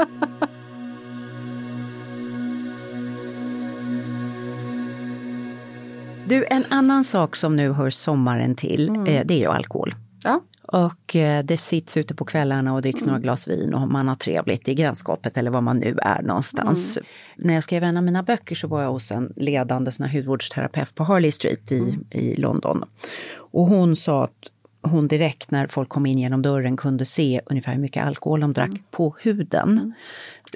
Du, 6.27 6.45
en 6.51 6.65
annan 6.69 7.05
sak 7.05 7.37
som 7.37 7.57
nu 7.57 7.73
hör 7.73 7.91
sommaren 7.91 8.55
till, 8.55 8.89
mm. 8.89 9.07
Eh, 9.07 9.27
det 9.27 9.35
är 9.35 9.39
ju 9.39 9.47
alkohol. 9.47 9.95
Ja. 10.25 10.41
Och 10.73 11.17
eh, 11.17 11.45
det 11.45 11.57
sitts 11.57 11.97
ute 11.97 12.15
på 12.15 12.25
kvällarna 12.25 12.75
och 12.75 12.83
dricks 12.83 13.03
mm. 13.03 13.09
några 13.09 13.21
glas 13.21 13.49
vin 13.49 13.75
och 13.75 13.89
man 13.89 14.09
har 14.09 14.15
trevligt 14.15 14.69
i 14.69 14.75
grannskapet 14.75 15.37
eller 15.37 15.51
var 15.51 15.61
man 15.61 15.79
nu 15.79 15.99
är 16.03 16.23
någonstans. 16.23 16.97
Mm. 16.97 17.07
När 17.37 17.55
jag 17.55 17.65
skrev 17.65 17.85
en 17.85 17.97
av 17.97 18.03
mina 18.03 18.23
böcker 18.23 18.55
så 18.55 18.69
var 18.69 18.83
jag 18.83 18.91
hos 18.91 19.13
en 19.13 19.33
ledande 19.37 19.93
sån 19.93 20.09
hudvårdsterapeut 20.09 20.95
på 20.95 21.05
Harley 21.05 21.33
Street 21.33 21.73
i, 21.73 21.79
mm. 21.79 22.05
i 22.11 22.37
London. 22.37 22.85
Och 23.35 23.67
hon 23.67 23.97
sa 23.97 24.25
att 24.25 24.51
hon 24.83 25.09
direkt 25.09 25.51
när 25.51 25.67
folk 25.67 25.89
kom 25.89 26.07
in 26.07 26.19
genom 26.19 26.43
dörren 26.43 26.77
kunde 26.77 27.05
se 27.05 27.41
ungefär 27.47 27.73
hur 27.73 27.81
mycket 27.81 28.05
alkohol 28.05 28.41
de 28.41 28.53
drack 28.53 28.69
mm. 28.69 28.83
på 28.91 29.17
huden. 29.21 29.95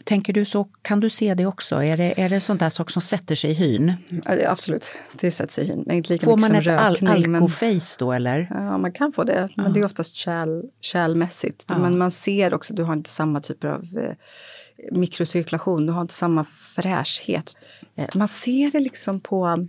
Tänker 0.05 0.33
du 0.33 0.45
så, 0.45 0.65
kan 0.83 1.01
du 1.01 1.11
se 1.11 1.35
det 1.35 1.47
också? 1.47 1.83
Är 1.83 1.97
det, 1.97 2.21
är 2.21 2.29
det 2.29 2.41
sånt 2.41 2.61
där 2.61 2.71
sak 2.71 2.91
som 2.91 3.03
sätter 3.03 3.35
sig 3.35 3.51
i 3.51 3.55
hyn? 3.55 3.93
Ja, 4.25 4.51
absolut, 4.51 4.95
det 5.21 5.31
sätter 5.31 5.53
sig 5.53 5.65
i 5.65 5.67
hyn. 5.67 5.91
inte 5.91 6.13
lika 6.13 6.25
Får 6.25 6.37
man 6.37 6.55
ett 6.55 6.67
al 6.67 7.07
alkoface 7.07 7.97
då 7.99 8.13
eller? 8.13 8.47
Ja, 8.51 8.79
man 8.79 8.93
kan 8.93 9.13
få 9.13 9.25
det. 9.25 9.49
Men 9.57 9.67
ja. 9.67 9.73
det 9.73 9.81
är 9.81 9.85
oftast 9.85 10.15
kärl, 10.15 10.63
kärlmässigt. 10.81 11.65
Ja. 11.69 11.79
Men 11.79 11.99
man 11.99 12.11
ser 12.11 12.55
också, 12.55 12.75
du 12.75 12.83
har 12.83 12.93
inte 12.93 13.11
samma 13.11 13.41
typ 13.41 13.65
av 13.65 13.85
eh, 13.99 14.17
mikrocirkulation, 14.93 15.87
du 15.87 15.93
har 15.93 16.03
inte 16.03 16.15
samma 16.15 16.45
fräschhet. 16.45 17.57
Eh, 17.97 18.07
man 18.15 18.29
ser 18.29 18.71
det 18.71 18.81
liksom 18.81 19.21
på 19.21 19.67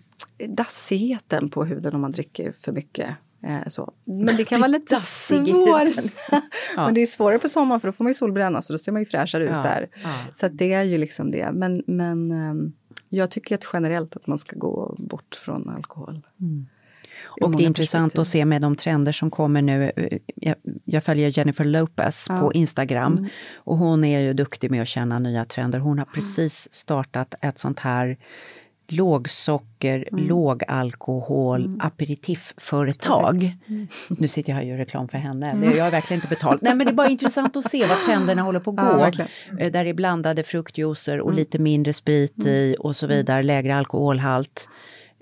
dassigheten 0.47 1.49
på 1.49 1.65
huden 1.65 1.95
om 1.95 2.01
man 2.01 2.11
dricker 2.11 2.53
för 2.61 2.71
mycket 2.71 3.09
Eh, 3.09 3.13
så. 3.67 3.93
Men 4.03 4.37
det 4.37 4.45
kan 4.45 4.59
vara 4.59 4.67
lite 4.67 4.95
svårt. 4.95 5.47
ja. 6.75 6.85
Men 6.85 6.93
det 6.93 7.01
är 7.01 7.05
svårare 7.05 7.39
på 7.39 7.47
sommaren 7.47 7.81
för 7.81 7.87
då 7.87 7.91
får 7.91 8.03
man 8.03 8.09
ju 8.09 8.13
solbränna 8.13 8.61
så 8.61 8.73
då 8.73 8.77
ser 8.77 8.91
man 8.91 9.01
ju 9.01 9.05
fräschare 9.05 9.43
ut 9.43 9.49
ja. 9.49 9.63
där. 9.63 9.87
Ja. 10.03 10.09
Så 10.33 10.47
det 10.47 10.73
är 10.73 10.83
ju 10.83 10.97
liksom 10.97 11.31
det. 11.31 11.51
Men, 11.53 11.83
men 11.87 12.31
um, 12.31 12.73
jag 13.09 13.31
tycker 13.31 13.55
att 13.55 13.67
generellt 13.73 14.15
att 14.15 14.27
man 14.27 14.37
ska 14.37 14.55
gå 14.55 14.95
bort 14.99 15.35
från 15.35 15.69
alkohol. 15.69 16.21
Mm. 16.41 16.67
Och 17.41 17.57
det 17.57 17.63
är 17.63 17.67
intressant 17.67 18.19
att 18.19 18.27
se 18.27 18.45
med 18.45 18.61
de 18.61 18.75
trender 18.75 19.11
som 19.11 19.31
kommer 19.31 19.61
nu. 19.61 19.91
Jag, 20.35 20.55
jag 20.85 21.03
följer 21.03 21.37
Jennifer 21.37 21.65
Lopez 21.65 22.25
ja. 22.29 22.39
på 22.39 22.53
Instagram 22.53 23.17
mm. 23.17 23.29
och 23.55 23.77
hon 23.77 24.03
är 24.03 24.19
ju 24.19 24.33
duktig 24.33 24.71
med 24.71 24.81
att 24.81 24.87
känna 24.87 25.19
nya 25.19 25.45
trender. 25.45 25.79
Hon 25.79 25.99
har 25.99 26.05
precis 26.05 26.73
startat 26.73 27.35
ett 27.41 27.59
sånt 27.59 27.79
här 27.79 28.17
lågsocker, 28.87 30.07
mm. 30.11 30.27
lågalkohol, 30.27 31.65
mm. 31.65 31.81
aperitifföretag. 31.81 33.55
Mm. 33.67 33.87
Nu 34.09 34.27
sitter 34.27 34.49
jag 34.49 34.55
här 34.55 34.63
och 34.63 34.69
gör 34.69 34.77
reklam 34.77 35.07
för 35.07 35.17
henne. 35.17 35.51
Mm. 35.51 35.77
Jag 35.77 35.83
har 35.83 35.91
verkligen 35.91 36.17
inte 36.17 36.27
betalt. 36.27 36.61
Nej 36.61 36.75
men 36.75 36.85
det 36.85 36.91
är 36.91 36.95
bara 36.95 37.09
intressant 37.09 37.55
att 37.55 37.71
se 37.71 37.85
vad 37.85 37.97
trenderna 38.05 38.41
håller 38.41 38.59
på 38.59 38.69
att 38.69 38.77
gå. 38.77 39.11
Ja, 39.17 39.25
eh, 39.59 39.71
där 39.71 39.85
är 39.85 39.93
blandade 39.93 40.43
fruktjuicer 40.43 41.19
och 41.19 41.29
mm. 41.29 41.37
lite 41.37 41.59
mindre 41.59 41.93
sprit 41.93 42.37
mm. 42.37 42.49
i 42.49 42.75
och 42.79 42.95
så 42.95 43.07
vidare, 43.07 43.43
lägre 43.43 43.75
alkoholhalt. 43.75 44.69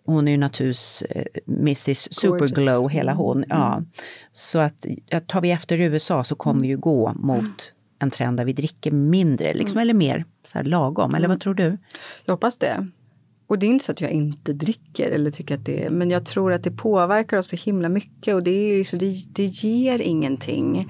Hon 0.05 0.27
är 0.27 0.31
ju 0.31 0.37
naturligtvis 0.37 1.01
eh, 1.09 1.25
Mrs 1.47 2.13
Superglow, 2.13 2.89
hela 2.89 3.13
hon. 3.13 3.45
Ja. 3.49 3.83
Så 4.31 4.59
att 4.59 4.85
tar 5.27 5.41
vi 5.41 5.51
efter 5.51 5.77
USA 5.77 6.23
så 6.23 6.35
kommer 6.35 6.61
vi 6.61 6.67
ju 6.67 6.77
gå 6.77 7.13
mot 7.13 7.73
en 7.99 8.09
trend 8.09 8.37
där 8.37 8.45
vi 8.45 8.53
dricker 8.53 8.91
mindre, 8.91 9.53
liksom, 9.53 9.77
eller 9.77 9.93
mer 9.93 10.25
så 10.43 10.57
här 10.57 10.65
lagom. 10.65 11.15
Eller 11.15 11.27
vad 11.27 11.39
tror 11.39 11.53
du? 11.53 11.77
Jag 12.25 12.33
hoppas 12.33 12.55
det. 12.55 12.87
Och 13.51 13.59
det 13.59 13.65
är 13.65 13.67
inte 13.67 13.85
så 13.85 13.91
att 13.91 14.01
jag 14.01 14.11
inte 14.11 14.53
dricker 14.53 15.11
eller 15.11 15.31
tycker 15.31 15.55
att 15.55 15.65
det 15.65 15.83
är, 15.83 15.89
men 15.89 16.09
jag 16.09 16.25
tror 16.25 16.53
att 16.53 16.63
det 16.63 16.71
påverkar 16.71 17.37
oss 17.37 17.47
så 17.47 17.55
himla 17.55 17.89
mycket 17.89 18.35
och 18.35 18.43
det, 18.43 18.51
är 18.51 18.77
liksom, 18.77 18.99
det, 18.99 19.25
det 19.27 19.45
ger 19.45 20.01
ingenting. 20.01 20.87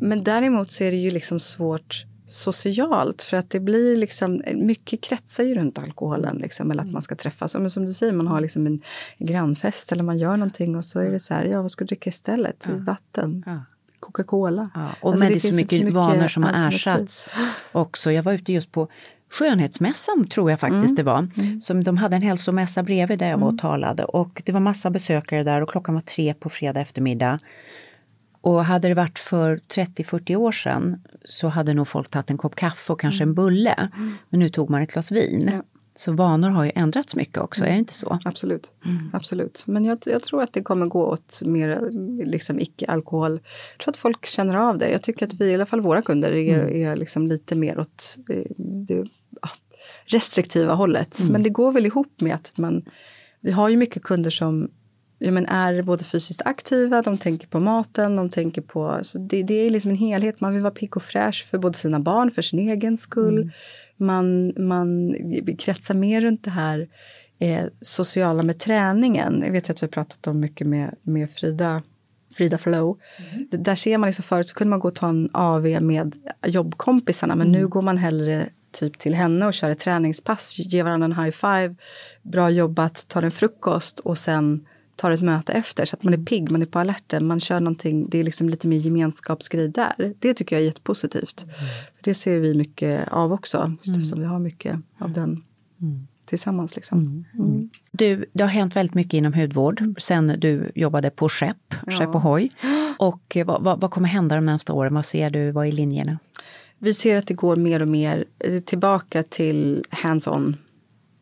Men 0.00 0.24
däremot 0.24 0.72
så 0.72 0.84
är 0.84 0.90
det 0.90 0.96
ju 0.96 1.10
liksom 1.10 1.40
svårt 1.40 2.04
socialt 2.26 3.22
för 3.22 3.36
att 3.36 3.50
det 3.50 3.60
blir 3.60 3.96
liksom, 3.96 4.42
mycket 4.54 5.00
kretsar 5.00 5.44
ju 5.44 5.54
runt 5.54 5.78
alkoholen 5.78 6.36
liksom, 6.36 6.70
eller 6.70 6.82
att 6.82 6.90
man 6.90 7.02
ska 7.02 7.16
träffas. 7.16 7.54
Men 7.54 7.70
som 7.70 7.86
du 7.86 7.92
säger, 7.92 8.12
man 8.12 8.26
har 8.26 8.40
liksom 8.40 8.66
en 8.66 8.82
grannfest 9.18 9.92
eller 9.92 10.02
man 10.02 10.18
gör 10.18 10.36
någonting 10.36 10.76
och 10.76 10.84
så 10.84 11.00
är 11.00 11.10
det 11.10 11.20
så 11.20 11.34
här, 11.34 11.44
ja 11.44 11.62
vad 11.62 11.70
ska 11.70 11.84
du 11.84 11.86
dricka 11.86 12.08
istället? 12.08 12.64
Ja. 12.66 12.72
Vatten. 12.76 13.44
Ja. 13.46 13.64
Coca-Cola. 14.00 14.70
Ja, 14.74 14.88
och 15.00 15.10
alltså, 15.10 15.24
med 15.24 15.30
det, 15.30 15.34
det 15.34 15.40
så, 15.40 15.54
mycket 15.54 15.78
så 15.78 15.84
mycket 15.84 15.94
vanor 15.94 16.28
som 16.28 16.42
har 16.42 16.68
ersatts 16.68 17.30
också. 17.72 18.12
Jag 18.12 18.22
var 18.22 18.32
ute 18.32 18.52
just 18.52 18.72
på 18.72 18.88
Skönhetsmässan 19.30 20.28
tror 20.28 20.50
jag 20.50 20.60
faktiskt 20.60 20.84
mm. 20.84 20.94
det 20.94 21.02
var. 21.02 21.28
Mm. 21.36 21.60
Som 21.60 21.84
de 21.84 21.96
hade 21.96 22.16
en 22.16 22.22
hälsomässa 22.22 22.82
bredvid 22.82 23.18
där 23.18 23.28
jag 23.28 23.38
var 23.38 23.46
och 23.46 23.52
mm. 23.52 23.58
talade 23.58 24.04
och 24.04 24.42
det 24.46 24.52
var 24.52 24.60
massa 24.60 24.90
besökare 24.90 25.42
där 25.42 25.60
och 25.60 25.68
klockan 25.68 25.94
var 25.94 26.02
tre 26.02 26.34
på 26.34 26.50
fredag 26.50 26.80
eftermiddag. 26.80 27.38
Och 28.40 28.64
hade 28.64 28.88
det 28.88 28.94
varit 28.94 29.18
för 29.18 29.56
30-40 29.56 30.36
år 30.36 30.52
sedan 30.52 31.02
så 31.24 31.48
hade 31.48 31.74
nog 31.74 31.88
folk 31.88 32.10
tagit 32.10 32.30
en 32.30 32.38
kopp 32.38 32.56
kaffe 32.56 32.92
och 32.92 33.00
kanske 33.00 33.22
en 33.22 33.28
mm. 33.28 33.34
bulle. 33.34 33.90
Mm. 33.96 34.14
Men 34.28 34.40
nu 34.40 34.48
tog 34.48 34.70
man 34.70 34.82
ett 34.82 34.92
glas 34.92 35.12
vin. 35.12 35.50
Ja. 35.52 35.62
Så 35.94 36.12
vanor 36.12 36.50
har 36.50 36.64
ju 36.64 36.72
ändrats 36.74 37.16
mycket 37.16 37.38
också, 37.38 37.64
är 37.64 37.70
det 37.70 37.78
inte 37.78 37.94
så? 37.94 38.18
Absolut. 38.24 38.72
Mm. 38.84 39.10
Absolut. 39.12 39.62
Men 39.66 39.84
jag, 39.84 39.98
jag, 40.06 40.22
tror 40.22 40.42
att 40.42 40.52
det 40.52 40.62
kommer 40.62 40.86
gå 40.86 41.06
åt 41.06 41.42
mer 41.42 41.90
liksom, 42.24 42.60
icke-alkohol. 42.60 43.40
Jag 43.72 43.78
tror 43.78 43.92
att 43.92 43.96
folk 43.96 44.26
känner 44.26 44.54
av 44.54 44.78
det. 44.78 44.90
Jag 44.90 45.02
tycker 45.02 45.26
att 45.26 45.34
vi, 45.34 45.50
i 45.50 45.54
alla 45.54 45.66
fall 45.66 45.80
våra 45.80 46.02
kunder, 46.02 46.32
är, 46.32 46.58
mm. 46.58 46.86
är 46.86 46.96
liksom 46.96 47.26
lite 47.26 47.56
mer 47.56 47.80
åt 47.80 48.18
eh, 48.30 48.44
det, 48.56 49.06
restriktiva 50.10 50.74
hållet. 50.74 51.20
Mm. 51.20 51.32
Men 51.32 51.42
det 51.42 51.50
går 51.50 51.72
väl 51.72 51.86
ihop 51.86 52.20
med 52.20 52.34
att 52.34 52.52
man... 52.56 52.84
Vi 53.40 53.50
har 53.50 53.68
ju 53.68 53.76
mycket 53.76 54.02
kunder 54.02 54.30
som 54.30 54.70
ja, 55.18 55.30
men 55.30 55.46
är 55.46 55.82
både 55.82 56.04
fysiskt 56.04 56.42
aktiva, 56.44 57.02
de 57.02 57.18
tänker 57.18 57.48
på 57.48 57.60
maten, 57.60 58.16
de 58.16 58.30
tänker 58.30 58.62
på... 58.62 59.00
Så 59.02 59.18
det, 59.18 59.42
det 59.42 59.54
är 59.54 59.70
liksom 59.70 59.90
en 59.90 59.96
helhet. 59.96 60.40
Man 60.40 60.52
vill 60.52 60.62
vara 60.62 60.74
pigg 60.74 60.96
och 60.96 61.02
fräsch 61.02 61.46
för 61.50 61.58
både 61.58 61.78
sina 61.78 62.00
barn, 62.00 62.30
för 62.30 62.42
sin 62.42 62.58
egen 62.58 62.96
skull. 62.96 63.38
Mm. 63.38 63.50
Man, 63.96 64.52
man 64.66 65.14
kretsar 65.58 65.94
mer 65.94 66.20
runt 66.20 66.44
det 66.44 66.50
här 66.50 66.88
eh, 67.38 67.64
sociala 67.80 68.42
med 68.42 68.58
träningen. 68.58 69.42
Jag 69.44 69.52
vet 69.52 69.70
att 69.70 69.82
vi 69.82 69.86
har 69.86 69.90
pratat 69.90 70.26
om 70.26 70.40
mycket 70.40 70.66
med, 70.66 70.94
med 71.02 71.30
Frida 71.30 71.82
Frida 72.34 72.58
Flow. 72.58 72.98
Mm. 73.32 73.62
Där 73.62 73.74
ser 73.74 73.98
man 73.98 74.06
liksom 74.06 74.22
förut 74.22 74.48
så 74.48 74.54
kunde 74.54 74.70
man 74.70 74.80
gå 74.80 74.88
och 74.88 74.94
ta 74.94 75.08
en 75.08 75.30
AV 75.32 75.82
med 75.82 76.16
jobbkompisarna 76.46 77.34
men 77.36 77.46
mm. 77.46 77.60
nu 77.60 77.68
går 77.68 77.82
man 77.82 77.98
hellre 77.98 78.48
typ 78.72 78.98
till 78.98 79.14
henne 79.14 79.46
och 79.46 79.54
kör 79.54 79.70
ett 79.70 79.80
träningspass, 79.80 80.58
ger 80.58 80.84
varandra 80.84 81.04
en 81.04 81.24
high 81.24 81.30
five, 81.30 81.74
bra 82.22 82.50
jobbat, 82.50 83.08
tar 83.08 83.22
en 83.22 83.30
frukost 83.30 83.98
och 83.98 84.18
sen 84.18 84.66
tar 84.96 85.10
ett 85.10 85.22
möte 85.22 85.52
efter 85.52 85.84
så 85.84 85.96
att 85.96 86.02
man 86.02 86.14
är 86.14 86.18
pigg, 86.18 86.50
man 86.50 86.62
är 86.62 86.66
på 86.66 86.78
alerten, 86.78 87.26
man 87.26 87.40
kör 87.40 87.60
någonting, 87.60 88.08
det 88.10 88.18
är 88.18 88.24
liksom 88.24 88.48
lite 88.48 88.68
mer 88.68 88.76
gemenskapsgrej 88.76 89.68
där. 89.68 90.14
Det 90.18 90.34
tycker 90.34 90.56
jag 90.56 90.62
är 90.62 90.66
jättepositivt. 90.66 91.42
Mm. 91.44 91.54
Det 92.00 92.14
ser 92.14 92.38
vi 92.38 92.54
mycket 92.54 93.08
av 93.08 93.32
också, 93.32 93.76
just 93.78 93.88
mm. 93.88 94.00
eftersom 94.00 94.20
vi 94.20 94.26
har 94.26 94.38
mycket 94.38 94.80
av 94.98 95.12
den 95.12 95.44
mm. 95.80 96.06
tillsammans. 96.24 96.76
Liksom. 96.76 96.98
Mm. 96.98 97.24
Mm. 97.38 97.70
Du, 97.90 98.24
det 98.32 98.42
har 98.42 98.50
hänt 98.50 98.76
väldigt 98.76 98.94
mycket 98.94 99.14
inom 99.14 99.34
hudvård 99.34 99.82
sen 99.98 100.36
du 100.38 100.72
jobbade 100.74 101.10
på 101.10 101.28
Skepp, 101.28 101.74
ja. 101.86 101.92
Skepp 101.92 102.14
Ohoj. 102.14 102.50
Och 102.98 103.36
vad, 103.46 103.62
vad, 103.62 103.80
vad 103.80 103.90
kommer 103.90 104.08
hända 104.08 104.34
de 104.34 104.46
närmaste 104.46 104.72
åren? 104.72 104.94
Vad 104.94 105.04
ser 105.04 105.28
du, 105.28 105.50
vad 105.50 105.66
är 105.66 105.72
linjerna? 105.72 106.18
Vi 106.82 106.94
ser 106.94 107.16
att 107.16 107.26
det 107.26 107.34
går 107.34 107.56
mer 107.56 107.82
och 107.82 107.88
mer 107.88 108.24
eh, 108.38 108.60
tillbaka 108.60 109.22
till 109.22 109.84
hands-on. 109.90 110.56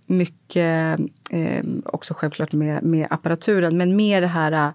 Mycket 0.06 1.00
eh, 1.30 1.64
också 1.84 2.14
självklart 2.14 2.52
med, 2.52 2.82
med 2.82 3.06
apparaturen, 3.11 3.76
men 3.76 3.96
mer 3.96 4.20
det 4.20 4.26
här 4.26 4.52
eh, 4.52 4.70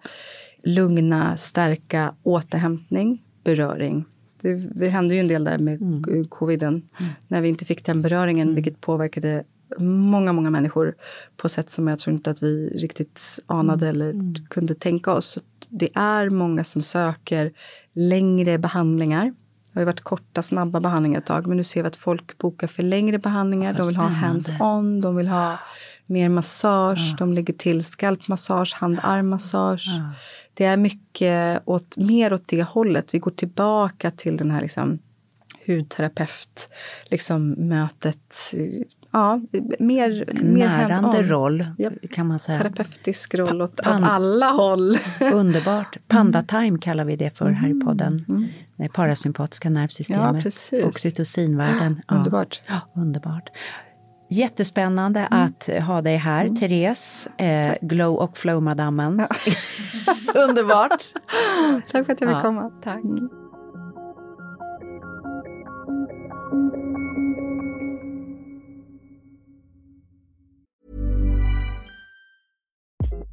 lugna, 0.64 1.38
stärka, 1.38 2.16
återhämtning, 2.24 3.24
beröring. 3.44 4.06
Det, 4.42 4.54
det 4.54 4.90
hände 4.90 5.14
ju 5.14 5.20
en 5.20 5.28
del 5.28 5.44
där 5.44 5.58
med 5.58 5.82
mm. 5.82 6.28
coviden, 6.28 6.74
mm. 6.74 7.12
när 7.28 7.42
vi 7.42 7.50
inte 7.50 7.66
fick 7.66 7.86
den 7.86 8.02
beröringen, 8.02 8.48
mm. 8.48 8.56
vilket 8.56 8.82
påverkade 8.82 9.44
många, 9.80 10.34
många 10.34 10.50
människor 10.50 10.96
på 11.38 11.50
sätt 11.50 11.70
som 11.70 11.88
jag 11.88 12.00
tror 12.00 12.14
inte 12.14 12.30
att 12.30 12.44
vi 12.44 12.70
riktigt 12.70 13.40
anade 13.46 13.88
mm. 13.88 13.96
eller 13.96 14.10
mm. 14.10 14.36
kunde 14.50 14.76
tänka 14.76 15.14
oss. 15.14 15.40
Det 15.70 15.90
är 15.96 16.30
många 16.30 16.64
som 16.64 16.82
söker 16.82 17.52
längre 17.94 18.58
behandlingar 18.58 19.34
det 19.74 19.80
har 19.80 19.86
varit 19.86 20.02
korta, 20.02 20.42
snabba 20.42 20.80
behandlingar 20.80 21.20
ett 21.20 21.26
tag, 21.26 21.48
men 21.48 21.58
nu 21.58 21.64
ser 21.64 21.82
vi 21.84 21.88
att 21.88 21.96
folk 21.96 22.38
bokar 22.38 22.68
för 22.68 22.84
längre 22.84 23.20
behandlingar. 23.20 23.74
de 23.74 23.88
vill 23.88 23.96
ha 23.96 24.08
hands-on, 24.08 25.02
de 25.02 25.16
vill 25.16 25.28
ha 25.28 25.60
mer 26.06 26.30
massage, 26.30 27.10
ja. 27.12 27.16
de 27.20 27.34
lägger 27.34 27.54
till 27.54 27.84
skalpmassage, 27.84 28.76
hand-armmassage. 28.76 29.86
Ja. 29.88 30.12
Det 30.54 30.66
är 30.66 30.78
mycket 30.78 31.64
åt, 31.66 31.98
mer 31.98 32.34
åt 32.34 32.48
det 32.48 32.64
hållet. 32.64 33.14
Vi 33.14 33.20
går 33.20 33.32
tillbaka 33.32 34.12
till 34.12 34.38
den 34.38 34.52
här 34.52 34.62
liksom, 34.62 35.00
hudterapeut, 35.66 36.70
liksom 37.06 37.50
mötet 37.50 38.54
Ja, 39.14 39.42
mer, 39.80 40.44
mer 40.44 40.68
Närande 40.68 41.24
roll 41.24 41.66
kan 42.12 42.28
man 42.28 42.40
säga. 42.40 42.58
Terapeutisk 42.58 43.36
roll 43.36 43.62
åt, 43.62 43.80
åt 43.80 43.86
alla 43.86 44.50
håll. 44.50 44.98
Underbart. 45.34 45.98
Panda 46.08 46.44
time 46.44 46.80
kallar 46.80 47.06
vi 47.06 47.16
det 47.16 47.38
för 47.38 47.50
här 47.50 47.68
i 47.68 47.72
mm. 47.72 47.88
podden. 47.88 48.26
Mm. 48.30 48.48
Det 48.78 48.90
parasympatiska 48.90 49.70
nervsystemet. 49.70 50.46
Ja, 50.72 50.88
Oxytocinvärlden. 50.88 52.02
Ja. 52.08 52.16
Underbart. 52.16 52.62
Ja, 52.68 53.02
underbart. 53.02 53.50
Jättespännande 54.30 55.20
mm. 55.20 55.46
att 55.46 55.70
ha 55.88 56.02
dig 56.02 56.18
här, 56.18 56.46
mm. 56.46 56.56
Therese, 56.56 57.28
eh, 57.38 57.74
Glow 57.82 58.16
och 58.16 58.38
Flow-madammen. 58.38 59.20
Ja. 59.20 59.28
Underbart! 60.44 61.04
Tack 61.92 62.06
för 62.06 62.14
att 62.14 62.22
jag 62.22 62.30
fick 62.30 62.42
komma. 62.42 62.72
Tack. 62.84 63.02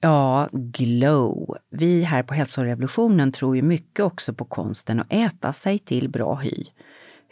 Ja, 0.00 0.48
glow. 0.52 1.56
Vi 1.70 2.02
här 2.02 2.22
på 2.22 2.34
Hälsorevolutionen 2.34 3.32
tror 3.32 3.56
ju 3.56 3.62
mycket 3.62 4.04
också 4.04 4.34
på 4.34 4.44
konsten 4.44 5.00
att 5.00 5.12
äta 5.12 5.52
sig 5.52 5.78
till 5.78 6.10
bra 6.10 6.34
hy. 6.34 6.64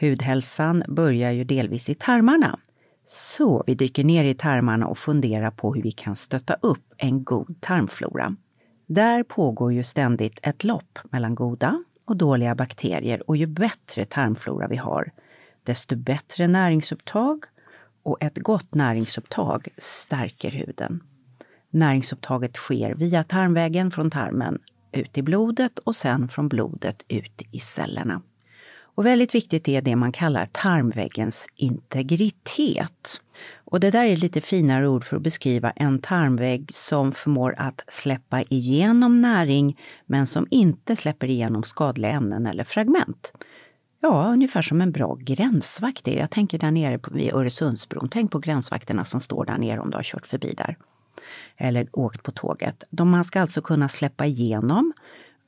Hudhälsan 0.01 0.85
börjar 0.89 1.31
ju 1.31 1.45
delvis 1.45 1.91
i 1.91 1.95
tarmarna. 1.95 2.59
Så 3.05 3.64
vi 3.67 3.75
dyker 3.75 4.05
ner 4.05 4.25
i 4.25 4.35
tarmarna 4.35 4.87
och 4.87 4.99
funderar 4.99 5.51
på 5.51 5.75
hur 5.75 5.83
vi 5.83 5.93
kan 5.93 6.14
stötta 6.14 6.55
upp 6.55 6.95
en 6.97 7.25
god 7.25 7.61
tarmflora. 7.61 8.37
Där 8.87 9.23
pågår 9.23 9.73
ju 9.73 9.85
ständigt 9.85 10.39
ett 10.43 10.64
lopp 10.64 10.99
mellan 11.11 11.35
goda 11.35 11.85
och 12.05 12.17
dåliga 12.17 12.55
bakterier 12.55 13.31
och 13.31 13.37
ju 13.37 13.47
bättre 13.47 14.05
tarmflora 14.05 14.69
vi 14.69 14.77
har, 14.77 15.11
desto 15.62 15.97
bättre 15.97 16.49
näringsupptag 16.49 17.45
och 18.03 18.23
ett 18.23 18.39
gott 18.39 18.75
näringsupptag 18.75 19.69
stärker 19.79 20.51
huden. 20.51 21.01
Näringsupptaget 21.71 22.57
sker 22.57 22.95
via 22.95 23.25
tarmvägen 23.25 23.91
från 23.91 24.11
tarmen 24.11 24.59
ut 24.93 25.19
i 25.19 25.23
blodet 25.23 25.79
och 25.79 25.97
sen 25.97 26.29
från 26.29 26.49
blodet 26.49 27.05
ut 27.09 27.43
i 27.53 27.59
cellerna. 27.59 28.23
Och 28.97 29.07
väldigt 29.07 29.35
viktigt 29.35 29.69
är 29.69 29.83
det 29.83 29.97
man 29.97 30.12
kallar 30.12 30.47
tarmväggens 30.47 31.47
integritet. 31.57 33.21
Och 33.64 33.81
det 33.81 33.91
där 33.91 34.05
är 34.05 34.17
lite 34.17 34.41
finare 34.41 34.89
ord 34.89 35.05
för 35.05 35.17
att 35.17 35.23
beskriva 35.23 35.71
en 35.71 35.99
tarmvägg 35.99 36.71
som 36.73 37.12
förmår 37.12 37.55
att 37.59 37.85
släppa 37.89 38.43
igenom 38.43 39.21
näring 39.21 39.81
men 40.07 40.27
som 40.27 40.47
inte 40.51 40.97
släpper 40.97 41.31
igenom 41.31 41.62
skadliga 41.62 42.11
ämnen 42.11 42.47
eller 42.47 42.64
fragment. 42.64 43.33
Ja, 44.01 44.33
ungefär 44.33 44.62
som 44.62 44.81
en 44.81 44.93
bra 44.93 45.14
gränsvakt 45.21 46.09
är. 46.09 46.19
Jag 46.19 46.31
tänker 46.31 46.59
där 46.59 46.71
nere 46.71 47.01
vid 47.11 47.35
Öresundsbron. 47.35 48.09
Tänk 48.09 48.31
på 48.31 48.39
gränsvakterna 48.39 49.05
som 49.05 49.21
står 49.21 49.45
där 49.45 49.59
nere 49.59 49.81
om 49.81 49.91
du 49.91 49.97
har 49.97 50.03
kört 50.03 50.27
förbi 50.27 50.55
där. 50.57 50.77
Eller 51.57 51.87
åkt 51.93 52.23
på 52.23 52.31
tåget. 52.31 52.85
De 52.91 53.11
man 53.11 53.25
ska 53.25 53.41
alltså 53.41 53.62
kunna 53.62 53.89
släppa 53.89 54.27
igenom 54.27 54.93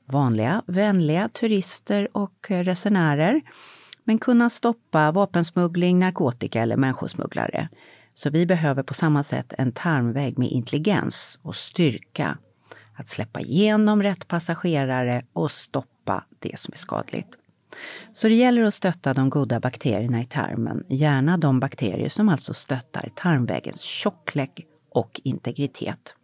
vanliga, 0.05 0.63
vänliga 0.65 1.29
turister 1.29 2.17
och 2.17 2.51
eh, 2.51 2.63
resenärer, 2.63 3.41
men 4.03 4.19
kunna 4.19 4.49
stoppa 4.49 5.11
vapensmuggling, 5.11 5.99
narkotika 5.99 6.61
eller 6.61 6.77
människosmugglare. 6.77 7.69
Så 8.13 8.29
vi 8.29 8.45
behöver 8.45 8.83
på 8.83 8.93
samma 8.93 9.23
sätt 9.23 9.53
en 9.57 9.71
tarmvägg 9.71 10.37
med 10.37 10.51
intelligens 10.51 11.39
och 11.41 11.55
styrka 11.55 12.37
att 12.95 13.07
släppa 13.07 13.39
igenom 13.39 14.03
rätt 14.03 14.27
passagerare 14.27 15.25
och 15.33 15.51
stoppa 15.51 16.23
det 16.39 16.59
som 16.59 16.73
är 16.73 16.77
skadligt. 16.77 17.27
Så 18.13 18.27
det 18.27 18.33
gäller 18.33 18.63
att 18.63 18.73
stötta 18.73 19.13
de 19.13 19.29
goda 19.29 19.59
bakterierna 19.59 20.21
i 20.21 20.25
tarmen, 20.25 20.83
gärna 20.89 21.37
de 21.37 21.59
bakterier 21.59 22.09
som 22.09 22.29
alltså 22.29 22.53
stöttar 22.53 23.11
tarmvägens 23.15 23.81
tjocklek 23.81 24.65
och 24.89 25.21
integritet. 25.23 26.15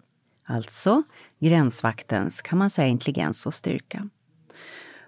Alltså 0.45 1.03
gränsvaktens, 1.39 2.41
kan 2.41 2.57
man 2.57 2.69
säga, 2.69 2.87
intelligens 2.87 3.45
och 3.45 3.53
styrka. 3.53 4.09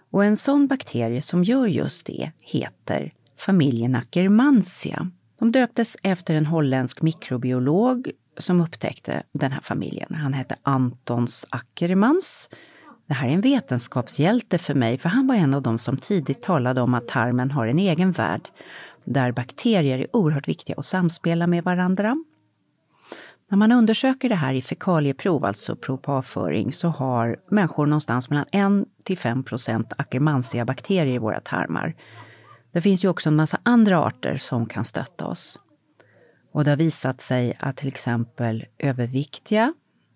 Och 0.10 0.26
en 0.26 0.38
sån 0.38 0.68
bakterie 0.68 1.22
som 1.22 1.44
gör 1.44 1.68
just 1.68 2.06
det 2.06 2.32
heter 2.42 3.14
familjen 3.38 3.96
Akkermansia. 3.96 5.12
De 5.40 5.52
döptes 5.52 5.98
efter 6.04 6.36
en 6.36 6.46
holländsk 6.46 7.02
mikrobiolog 7.02 8.12
som 8.38 8.62
upptäckte 8.62 9.24
den 9.32 9.52
här 9.52 9.62
familjen. 9.62 10.16
Han 10.16 10.34
hette 10.34 10.56
Antons 10.62 11.46
Ackermans. 11.50 12.50
Det 13.08 13.14
här 13.14 13.28
är 13.28 13.32
en 13.32 13.42
vetenskapshjälte 13.42 14.58
för 14.58 14.74
mig, 14.74 14.98
för 14.98 15.10
han 15.10 15.28
var 15.28 15.36
en 15.36 15.54
av 15.54 15.62
dem 15.62 15.78
som 15.78 15.98
tidigt 15.98 16.44
talade 16.44 16.82
om 16.82 16.94
att 16.94 17.08
tarmen 17.08 17.52
har 17.52 17.68
en 17.68 17.80
egen 17.80 18.12
värld, 18.12 18.50
där 19.04 19.32
bakterier 19.32 20.00
är 20.00 20.16
oerhört 20.16 20.48
viktiga 20.48 20.76
att 20.78 20.86
samspela 20.86 21.48
med 21.48 21.64
varandra. 21.64 22.16
När 23.50 23.58
man 23.58 23.72
undersöker 23.72 24.30
det 24.30 24.36
här 24.36 24.54
i 24.54 24.62
fekalieprov, 24.62 25.46
alltså 25.46 25.76
prov 25.76 25.98
på 25.98 26.12
avföring, 26.12 26.72
så 26.72 26.88
har 26.88 27.38
människor 27.50 27.86
någonstans 27.86 28.30
mellan 28.30 28.46
1 28.82 28.88
till 29.04 29.18
5 29.18 29.44
procent 29.44 29.94
Akkermansia-bakterier 29.98 31.16
i 31.16 31.18
våra 31.18 31.40
tarmar. 31.40 31.96
Det 32.72 32.82
finns 32.82 33.04
ju 33.04 33.08
också 33.08 33.30
en 33.30 33.36
massa 33.36 33.60
andra 33.64 34.00
arter 34.00 34.38
som 34.38 34.66
kan 34.66 34.86
stötta 34.86 35.26
oss. 35.26 35.60
Och 36.52 36.64
det 36.64 36.70
har 36.70 36.78
visat 36.78 37.22
sig 37.22 37.58
att 37.60 37.78
till 37.78 37.88
exempel 37.88 38.66
överviktiga, 38.78 39.74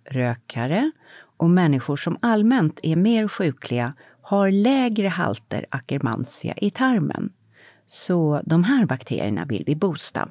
rökare 0.09 0.91
och 1.37 1.49
människor 1.49 1.95
som 1.95 2.17
allmänt 2.21 2.79
är 2.83 2.95
mer 2.95 3.27
sjukliga 3.27 3.93
har 4.21 4.51
lägre 4.51 5.07
halter 5.07 5.65
Akkermansia 5.69 6.53
i 6.57 6.69
tarmen. 6.69 7.33
Så 7.87 8.41
de 8.45 8.63
här 8.63 8.85
bakterierna 8.85 9.45
vill 9.45 9.63
vi 9.67 9.75
boosta. 9.75 10.29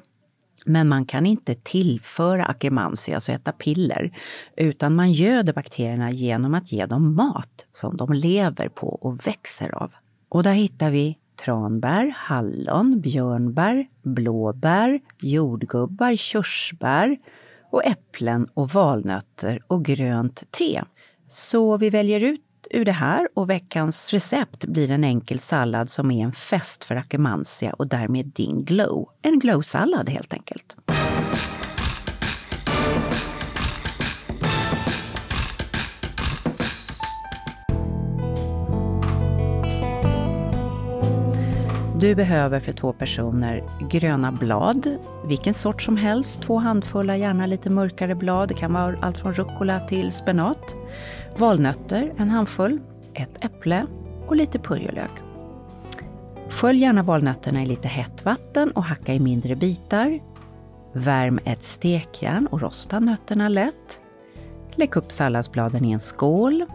Men 0.65 0.87
man 0.87 1.05
kan 1.05 1.25
inte 1.25 1.55
tillföra 1.55 2.45
Akkermansia, 2.45 3.15
alltså 3.15 3.31
äta 3.31 3.51
piller, 3.51 4.17
utan 4.55 4.95
man 4.95 5.11
göder 5.11 5.53
bakterierna 5.53 6.11
genom 6.11 6.53
att 6.53 6.71
ge 6.71 6.85
dem 6.85 7.15
mat 7.15 7.65
som 7.71 7.97
de 7.97 8.13
lever 8.13 8.69
på 8.69 8.87
och 8.87 9.27
växer 9.27 9.75
av. 9.75 9.91
Och 10.29 10.43
där 10.43 10.53
hittar 10.53 10.91
vi 10.91 11.17
tranbär, 11.45 12.13
hallon, 12.17 13.01
björnbär, 13.01 13.87
blåbär, 14.01 14.99
jordgubbar, 15.21 16.15
körsbär 16.15 17.17
och 17.71 17.85
äpplen 17.85 18.47
och 18.53 18.69
valnötter 18.69 19.59
och 19.67 19.85
grönt 19.85 20.51
te. 20.51 20.83
Så 21.27 21.77
vi 21.77 21.89
väljer 21.89 22.21
ut 22.21 22.45
ur 22.69 22.85
det 22.85 22.91
här 22.91 23.27
och 23.35 23.49
veckans 23.49 24.13
recept 24.13 24.65
blir 24.65 24.91
en 24.91 25.03
enkel 25.03 25.39
sallad 25.39 25.89
som 25.89 26.11
är 26.11 26.23
en 26.23 26.31
fest 26.31 26.83
för 26.83 26.95
akumansia 26.95 27.73
och 27.73 27.87
därmed 27.87 28.25
din 28.25 28.65
glow. 28.65 29.09
En 29.21 29.39
glow-sallad 29.39 30.09
helt 30.09 30.33
enkelt. 30.33 30.75
Du 42.01 42.15
behöver 42.15 42.59
för 42.59 42.73
två 42.73 42.93
personer 42.93 43.63
gröna 43.89 44.31
blad, 44.31 44.97
vilken 45.25 45.53
sort 45.53 45.81
som 45.81 45.97
helst, 45.97 46.41
två 46.41 46.57
handfulla, 46.57 47.17
gärna 47.17 47.45
lite 47.45 47.69
mörkare 47.69 48.15
blad. 48.15 48.49
Det 48.49 48.55
kan 48.55 48.73
vara 48.73 48.95
allt 49.01 49.17
från 49.17 49.33
rucola 49.33 49.79
till 49.79 50.11
spenat. 50.11 50.75
Valnötter, 51.37 52.13
en 52.17 52.29
handfull, 52.29 52.79
ett 53.13 53.45
äpple 53.45 53.85
och 54.27 54.35
lite 54.35 54.59
purjolök. 54.59 55.11
Skölj 56.49 56.79
gärna 56.79 57.03
valnötterna 57.03 57.63
i 57.63 57.65
lite 57.65 57.87
hett 57.87 58.25
vatten 58.25 58.71
och 58.71 58.83
hacka 58.83 59.13
i 59.13 59.19
mindre 59.19 59.55
bitar. 59.55 60.19
Värm 60.93 61.39
ett 61.45 61.63
stekjärn 61.63 62.47
och 62.47 62.61
rosta 62.61 62.99
nötterna 62.99 63.49
lätt. 63.49 64.01
Lägg 64.75 64.97
upp 64.97 65.11
salladsbladen 65.11 65.85
i 65.85 65.91
en 65.91 65.99
skål. 65.99 66.65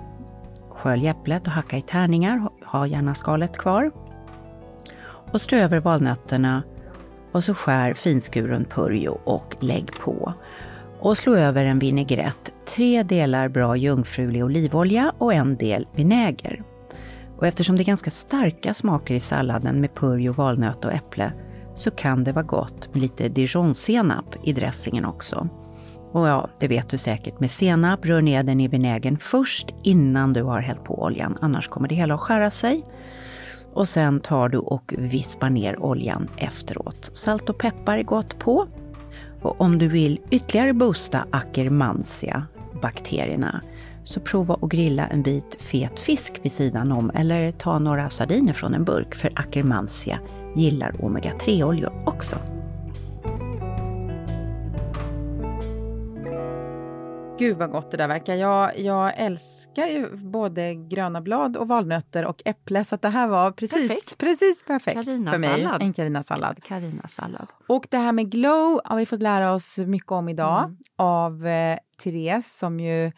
Skölj 0.70 1.08
äpplet 1.08 1.46
och 1.46 1.52
hacka 1.52 1.76
i 1.76 1.82
tärningar, 1.82 2.48
ha 2.64 2.86
gärna 2.86 3.14
skalet 3.14 3.58
kvar 3.58 3.90
och 5.32 5.40
strö 5.40 5.58
över 5.58 5.80
valnötterna 5.80 6.62
och 7.32 7.44
så 7.44 7.54
skär 7.54 7.94
finskuren 7.94 8.64
purjo 8.64 9.18
och 9.24 9.56
lägg 9.60 9.92
på. 10.00 10.32
Och 11.06 11.18
slå 11.18 11.34
över 11.34 11.66
en 11.66 11.78
vinägrett, 11.78 12.52
tre 12.68 13.02
delar 13.02 13.48
bra 13.48 13.76
jungfrulig 13.76 14.44
olivolja 14.44 15.12
och 15.18 15.34
en 15.34 15.56
del 15.56 15.86
vinäger. 15.94 16.62
Och 17.36 17.46
eftersom 17.46 17.76
det 17.76 17.82
är 17.82 17.84
ganska 17.84 18.10
starka 18.10 18.74
smaker 18.74 19.14
i 19.14 19.20
salladen 19.20 19.80
med 19.80 19.94
purjo, 19.94 20.32
valnöt 20.32 20.84
och 20.84 20.92
äpple 20.92 21.32
så 21.74 21.90
kan 21.90 22.24
det 22.24 22.32
vara 22.32 22.44
gott 22.44 22.94
med 22.94 23.02
lite 23.02 23.28
dijonsenap 23.28 24.34
i 24.44 24.52
dressingen 24.52 25.04
också. 25.04 25.48
Och 26.12 26.28
ja, 26.28 26.48
det 26.58 26.68
vet 26.68 26.88
du 26.88 26.98
säkert 26.98 27.40
med 27.40 27.50
senap, 27.50 28.06
rör 28.06 28.22
ner 28.22 28.42
den 28.42 28.60
i 28.60 28.68
vinägern 28.68 29.18
först 29.18 29.68
innan 29.82 30.32
du 30.32 30.42
har 30.42 30.60
hällt 30.60 30.84
på 30.84 31.02
oljan, 31.02 31.38
annars 31.40 31.68
kommer 31.68 31.88
det 31.88 31.94
hela 31.94 32.14
att 32.14 32.20
skära 32.20 32.50
sig. 32.50 32.84
Och 33.72 33.88
sen 33.88 34.20
tar 34.20 34.48
du 34.48 34.58
och 34.58 34.94
vispar 34.98 35.50
ner 35.50 35.82
oljan 35.82 36.28
efteråt. 36.36 37.10
Salt 37.14 37.50
och 37.50 37.58
peppar 37.58 37.98
är 37.98 38.02
gott 38.02 38.38
på. 38.38 38.68
Och 39.42 39.60
om 39.60 39.78
du 39.78 39.88
vill 39.88 40.20
ytterligare 40.30 40.72
boosta 40.72 41.26
Akkermansia 41.30 42.46
bakterierna 42.82 43.60
så 44.04 44.20
prova 44.20 44.58
att 44.62 44.70
grilla 44.70 45.06
en 45.06 45.22
bit 45.22 45.62
fet 45.62 45.98
fisk 45.98 46.40
vid 46.42 46.52
sidan 46.52 46.92
om 46.92 47.10
eller 47.14 47.52
ta 47.52 47.78
några 47.78 48.10
sardiner 48.10 48.52
från 48.52 48.74
en 48.74 48.84
burk 48.84 49.14
för 49.14 49.32
Akkermansia 49.34 50.18
gillar 50.56 50.92
omega-3-oljor 50.98 51.92
också. 52.06 52.38
Gud 57.38 57.56
vad 57.56 57.70
gott 57.70 57.90
det 57.90 57.96
där 57.96 58.08
verkar. 58.08 58.34
Jag, 58.34 58.78
jag 58.78 59.12
älskar 59.16 59.86
ju 59.86 60.16
både 60.16 60.74
gröna 60.74 61.20
blad 61.20 61.56
och 61.56 61.68
valnötter 61.68 62.24
och 62.24 62.42
äpple 62.44 62.84
så 62.84 62.96
det 62.96 63.08
här 63.08 63.26
var 63.26 63.50
precis 63.50 63.88
perfekt, 63.88 64.18
precis 64.18 64.62
perfekt 64.62 65.04
för 65.04 65.38
mig. 65.38 65.50
Sallad. 65.50 65.82
En 65.82 65.92
Carina-sallad. 65.92 66.64
Carina-sallad. 66.64 67.46
Och 67.66 67.86
det 67.90 67.96
här 67.96 68.12
med 68.12 68.30
glow 68.30 68.80
har 68.84 68.96
vi 68.96 69.06
fått 69.06 69.22
lära 69.22 69.52
oss 69.52 69.78
mycket 69.78 70.12
om 70.12 70.28
idag 70.28 70.64
mm. 70.64 70.76
av 70.96 71.46
eh, 71.46 71.78
Therese 72.02 72.58
som 72.58 72.80
ju 72.80 73.12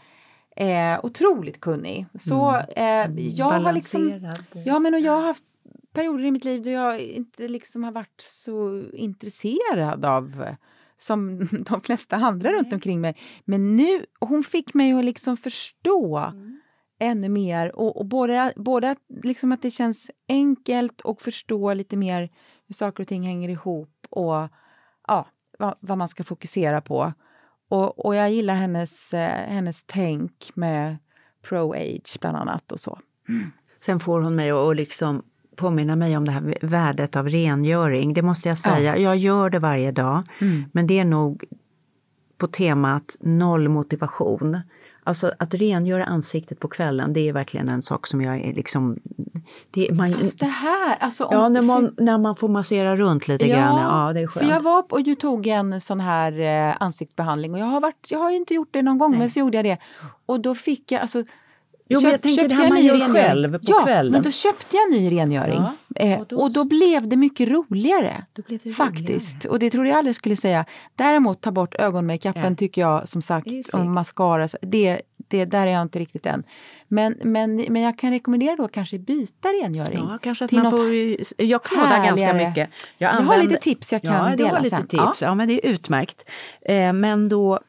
är 0.57 1.07
otroligt 1.07 1.61
kunnig. 1.61 2.07
Så 2.15 2.63
mm. 2.77 3.19
eh, 3.19 3.27
jag 3.27 3.61
har 3.61 3.73
liksom... 3.73 4.33
Ja, 4.53 4.79
men 4.79 4.95
och 4.95 5.01
jag 5.01 5.13
har 5.13 5.23
haft 5.23 5.45
perioder 5.93 6.25
i 6.25 6.31
mitt 6.31 6.45
liv 6.45 6.63
då 6.63 6.71
jag 6.71 7.01
inte 7.01 7.49
liksom 7.49 7.85
har 7.85 7.93
varit 7.93 8.21
så 8.21 8.83
intresserad 8.93 10.05
av 10.05 10.45
som 10.99 11.49
de 11.69 11.81
flesta 11.81 12.17
andra 12.17 12.53
runt 12.53 12.73
omkring 12.73 13.01
mig. 13.01 13.17
Men 13.45 13.77
nu, 13.77 14.07
hon 14.21 14.45
fick 14.45 14.75
mig 14.75 14.93
att 14.93 15.05
liksom 15.05 15.37
förstå 15.37 16.19
mm. 16.19 16.61
ännu 16.99 17.29
mer 17.29 17.77
och, 17.77 17.97
och 17.97 18.07
både, 18.07 18.53
både 18.57 18.97
liksom 19.23 19.53
att 19.53 19.63
det 19.63 19.71
känns 19.71 20.11
enkelt 20.29 21.01
och 21.01 21.23
förstå 21.23 21.75
lite 21.75 21.97
mer 21.97 22.31
hur 22.67 22.75
saker 22.75 23.03
och 23.03 23.09
ting 23.09 23.23
hänger 23.23 23.49
ihop 23.49 24.07
och 24.11 24.49
ja, 25.07 25.27
vad, 25.59 25.75
vad 25.81 25.99
man 25.99 26.09
ska 26.09 26.25
fokusera 26.25 26.81
på. 26.81 27.13
Och, 27.69 28.07
och 28.07 28.15
jag 28.15 28.31
gillar 28.31 28.55
hennes, 28.55 29.15
eh, 29.15 29.51
hennes 29.51 29.85
tänk 29.85 30.51
med 30.55 30.97
pro-age 31.43 32.19
bland 32.21 32.37
annat 32.37 32.73
och 32.73 32.81
så. 32.81 32.99
Mm. 33.29 33.51
Sen 33.81 34.01
får 34.01 34.21
hon 34.21 34.35
mig 34.35 34.51
att 34.51 34.77
liksom 34.77 35.23
påminna 35.59 35.97
mig 35.97 36.17
om 36.17 36.25
det 36.25 36.33
här 36.33 36.55
värdet 36.63 37.17
av 37.17 37.29
rengöring. 37.29 38.15
Det 38.15 38.23
måste 38.23 38.49
jag 38.49 38.59
säga. 38.59 38.97
Ja. 38.97 39.03
Jag 39.03 39.17
gör 39.17 39.51
det 39.51 39.59
varje 39.59 39.93
dag, 39.93 40.23
mm. 40.41 40.65
men 40.73 40.87
det 40.87 40.99
är 40.99 41.05
nog 41.05 41.45
på 42.39 42.47
temat 42.47 43.17
noll 43.21 43.69
motivation. 43.69 44.61
Alltså 45.05 45.33
att 45.39 45.55
rengöra 45.55 46.05
ansiktet 46.05 46.61
på 46.61 46.69
kvällen, 46.69 47.13
det 47.13 47.29
är 47.29 47.33
verkligen 47.33 47.69
en 47.69 47.83
sak 47.83 48.07
som 48.07 48.21
jag 48.21 48.41
är 48.41 48.53
liksom... 48.53 48.99
Det, 49.71 49.93
man, 49.93 50.13
Fast 50.13 50.39
det 50.39 50.47
här, 50.47 50.97
alltså... 51.01 51.25
Om, 51.25 51.37
ja, 51.37 51.49
när 51.49 51.63
man, 51.63 51.95
för, 51.97 52.05
när 52.05 52.19
man 52.19 52.37
får 52.37 52.49
massera 52.49 52.97
runt 52.97 53.29
lite 53.29 53.47
ja, 53.47 53.57
grann. 53.57 54.07
Ja, 54.07 54.13
det 54.13 54.21
är 54.21 54.27
skönt. 54.27 54.47
För 54.47 54.55
jag 54.55 54.61
var 54.61 54.85
och 54.89 55.05
du 55.05 55.15
tog 55.15 55.47
en 55.47 55.81
sån 55.81 56.01
här 56.01 56.41
eh, 56.41 56.77
ansiktsbehandling 56.81 57.55
och 57.55 57.61
jag 57.61 57.67
har, 57.67 57.81
varit, 57.81 58.11
jag 58.11 58.19
har 58.19 58.31
ju 58.31 58.37
inte 58.37 58.55
gjort 58.55 58.69
det 58.71 58.83
någon 58.83 58.99
gång, 58.99 59.11
Nej. 59.11 59.19
men 59.19 59.31
så 59.31 59.39
gjorde 59.39 59.59
jag 59.59 59.65
det. 59.65 59.79
Och 60.27 60.41
då 60.41 60.55
fick 60.55 60.93
jag, 60.93 61.01
alltså 61.01 61.25
Jo, 61.89 62.01
men 62.03 62.11
jag 62.11 62.23
tänker 62.23 62.49
det 62.49 62.55
här 62.55 62.69
man 62.69 62.83
gör 62.83 63.13
själv 63.13 63.53
på 63.53 63.59
ja, 63.63 63.83
kvällen. 63.85 64.13
men 64.13 64.23
då 64.23 64.31
köpte 64.31 64.77
jag 64.77 64.91
ny 64.91 65.11
rengöring. 65.11 65.63
Ja, 65.89 66.03
eh, 66.05 66.21
och, 66.21 66.27
då... 66.27 66.37
och, 66.37 66.53
då... 66.53 66.65
blev 66.65 67.09
det 67.09 67.17
mycket 67.17 67.49
roligare. 67.49 68.25
Det 68.49 68.73
faktiskt. 68.73 69.35
Roligare. 69.35 69.51
Och 69.51 69.59
det 69.59 69.71
trodde 69.71 69.89
jag 69.89 69.99
aldrig 69.99 70.17
skulle 70.17 70.37
säga. 70.37 70.65
Däremot 70.97 71.41
ta 71.41 71.51
bort 71.51 71.75
ögonmakeupen 71.75 72.43
ja. 72.43 72.55
tycker 72.55 72.81
jag 72.81 73.09
som 73.09 73.23
sagt, 73.23 73.47
och 73.73 73.87
mascara. 73.87 74.49
Det, 74.63 75.01
det, 75.29 75.45
där 75.45 75.67
är 75.67 75.71
jag 75.71 75.83
inte 75.83 75.99
riktigt 75.99 76.27
än. 76.27 76.45
Men, 76.89 77.15
men, 77.25 77.57
men 77.57 77.83
jag 77.83 77.99
kan 77.99 78.11
rekommendera 78.11 78.57
då 78.57 78.69
kanske 78.69 78.99
byta 78.99 79.49
rengöring. 79.49 80.07
Ja, 80.09 80.19
kanske 80.23 80.45
att 80.45 80.53
man 80.53 80.71
får, 80.71 80.87
jag 81.37 81.63
klådar 81.65 82.05
ganska 82.05 82.35
mycket. 82.35 82.71
Jag, 82.99 83.11
använder, 83.11 83.35
jag 83.35 83.41
har 83.41 83.49
lite 83.49 83.61
tips 83.61 83.93
jag 83.93 84.03
kan 84.03 84.31
ja, 84.31 84.37
dela 84.37 84.59
lite 84.59 84.77
sen. 84.77 84.87
Tips. 84.87 85.03
Ja. 85.03 85.15
ja, 85.21 85.35
men 85.35 85.49
det 85.49 85.67
är 85.67 85.71
utmärkt. 85.71 86.25
Eh, 86.63 86.93
men 86.93 87.29
då 87.29 87.61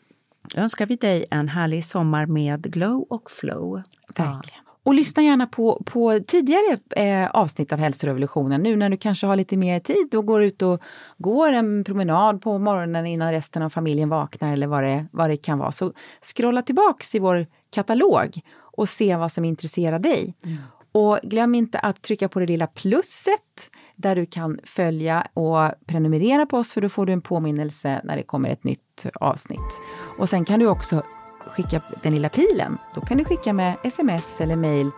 önskar 0.56 0.86
vi 0.86 0.96
dig 0.96 1.26
en 1.32 1.50
härlig 1.50 1.86
sommar 1.86 2.26
med 2.26 2.74
glow 2.74 3.06
och 3.10 3.32
flow. 3.32 3.82
Verkligen. 4.16 4.64
Och 4.84 4.94
lyssna 4.94 5.24
gärna 5.24 5.48
på, 5.48 5.84
på 5.86 6.20
tidigare 6.28 6.78
eh, 6.96 7.30
avsnitt 7.30 7.74
av 7.74 7.80
Hälsorevolutionen 7.80 8.64
nu 8.64 8.76
när 8.76 8.90
du 8.90 8.98
kanske 8.98 9.28
har 9.28 9.36
lite 9.36 9.58
mer 9.58 9.80
tid 9.80 10.16
och 10.16 10.26
går 10.26 10.44
ut 10.44 10.62
och 10.62 10.82
går 11.18 11.54
en 11.54 11.84
promenad 11.84 12.42
på 12.42 12.58
morgonen 12.58 13.06
innan 13.06 13.32
resten 13.32 13.62
av 13.62 13.70
familjen 13.70 14.10
vaknar 14.10 14.54
eller 14.54 14.68
vad 14.68 14.84
det, 14.84 15.06
vad 15.12 15.30
det 15.30 15.38
kan 15.38 15.58
vara. 15.58 15.72
Så 15.72 15.94
scrolla 16.22 16.62
tillbaks 16.62 17.16
i 17.16 17.20
vår 17.20 17.48
katalog 17.70 18.42
och 18.58 18.90
se 18.90 19.16
vad 19.16 19.32
som 19.32 19.46
intresserar 19.46 20.00
dig. 20.00 20.36
Mm. 20.46 20.58
Och 20.92 21.20
glöm 21.24 21.56
inte 21.56 21.80
att 21.80 22.02
trycka 22.02 22.30
på 22.30 22.40
det 22.40 22.46
lilla 22.46 22.68
plusset 22.68 23.70
där 23.96 24.16
du 24.16 24.26
kan 24.26 24.60
följa 24.64 25.28
och 25.34 25.72
prenumerera 25.86 26.46
på 26.46 26.58
oss 26.58 26.74
för 26.74 26.82
då 26.82 26.90
får 26.90 27.06
du 27.06 27.14
en 27.14 27.22
påminnelse 27.22 28.02
när 28.04 28.16
det 28.18 28.24
kommer 28.24 28.50
ett 28.50 28.64
nytt 28.64 29.06
avsnitt. 29.14 29.82
Och 30.20 30.30
sen 30.30 30.46
kan 30.46 30.60
du 30.60 30.68
också 30.68 31.04
skicka 31.48 31.82
den 32.04 32.14
lilla 32.14 32.30
pilen. 32.30 32.78
Då 32.96 33.02
kan 33.02 33.18
du 33.18 33.26
skicka 33.26 33.54
med 33.54 33.76
sms 33.84 34.42
eller 34.42 34.56
mail 34.56 34.92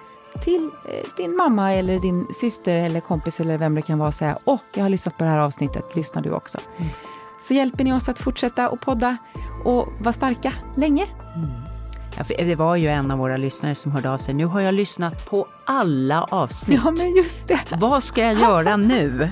till 0.44 0.70
eh, 0.90 1.08
din 1.18 1.36
mamma 1.36 1.74
eller 1.74 2.00
din 2.00 2.28
syster 2.34 2.78
eller 2.78 3.00
kompis 3.00 3.40
eller 3.40 3.58
vem 3.58 3.76
det 3.76 3.82
kan 3.82 4.00
vara 4.00 4.08
och 4.08 4.14
säga 4.14 4.38
Åh, 4.46 4.60
jag 4.76 4.84
har 4.84 4.90
lyssnat 4.90 5.18
på 5.18 5.24
det 5.24 5.30
här 5.30 5.40
avsnittet, 5.40 5.96
lyssnar 5.96 6.22
du 6.22 6.32
också? 6.32 6.58
Mm. 6.78 6.90
Så 7.42 7.54
hjälper 7.54 7.84
ni 7.84 7.94
oss 7.94 8.10
att 8.10 8.20
fortsätta 8.20 8.70
och 8.70 8.82
podda 8.82 9.18
och 9.66 9.88
vara 10.00 10.14
starka 10.14 10.54
länge. 10.76 11.08
Mm. 11.36 11.61
Ja, 12.30 12.44
det 12.46 12.56
var 12.56 12.76
ju 12.76 12.88
en 12.88 13.12
av 13.12 13.18
våra 13.18 13.38
lyssnare 13.38 13.76
som 13.76 13.92
hörde 13.92 14.10
av 14.10 14.18
sig. 14.18 14.34
Nu 14.34 14.46
har 14.46 14.62
jag 14.62 14.74
lyssnat 14.74 15.30
på 15.30 15.48
alla 15.66 16.24
avsnitt. 16.24 16.82
Ja, 16.84 16.92
men 16.92 17.16
just 17.16 17.48
det. 17.48 17.60
Vad 17.80 18.04
ska 18.04 18.22
jag 18.22 18.34
göra 18.34 18.78
nu? 18.78 19.30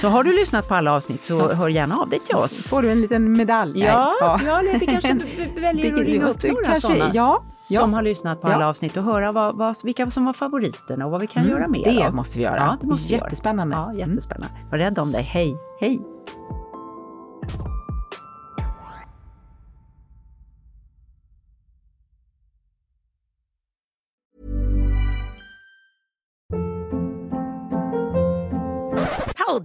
Så 0.00 0.08
har 0.08 0.24
du 0.24 0.32
lyssnat 0.32 0.68
på 0.68 0.74
alla 0.74 0.92
avsnitt 0.92 1.22
så 1.24 1.54
hör 1.54 1.68
gärna 1.68 1.96
av 1.96 2.08
dig 2.08 2.20
till 2.20 2.36
oss. 2.36 2.68
Får 2.68 2.82
du 2.82 2.90
en 2.90 3.00
liten 3.00 3.32
medalj? 3.32 3.80
Ja, 3.80 4.14
ja 4.20 4.62
det 4.80 4.86
kanske 4.86 5.14
väljer 5.60 5.92
att 5.92 6.00
ringa 6.00 6.28
upp 6.28 6.42
några 6.42 6.64
kanske, 6.64 6.80
sådana. 6.80 7.10
Ja, 7.14 7.42
ja. 7.68 7.80
Som 7.80 7.94
har 7.94 8.02
lyssnat 8.02 8.42
på 8.42 8.48
ja. 8.48 8.54
alla 8.54 8.68
avsnitt 8.68 8.96
och 8.96 9.04
höra 9.04 9.32
vad, 9.32 9.56
vad, 9.56 9.76
vilka 9.84 10.10
som 10.10 10.24
var 10.24 10.32
favoriterna 10.32 11.04
och 11.04 11.10
vad 11.10 11.20
vi 11.20 11.26
kan 11.26 11.42
mm, 11.42 11.56
göra 11.56 11.68
mer 11.68 11.84
Det 11.84 12.06
av. 12.06 12.14
måste 12.14 12.38
vi 12.38 12.44
göra. 12.44 12.56
Ja, 12.56 12.76
det 12.80 12.86
måste 12.86 13.14
Jättespännande. 13.14 13.76
Ja, 13.76 13.94
jättespännande. 13.94 14.56
Var 14.70 14.78
rädd 14.78 14.98
om 14.98 15.12
dig. 15.12 15.22
Hej! 15.22 15.56
Hej! 15.80 16.00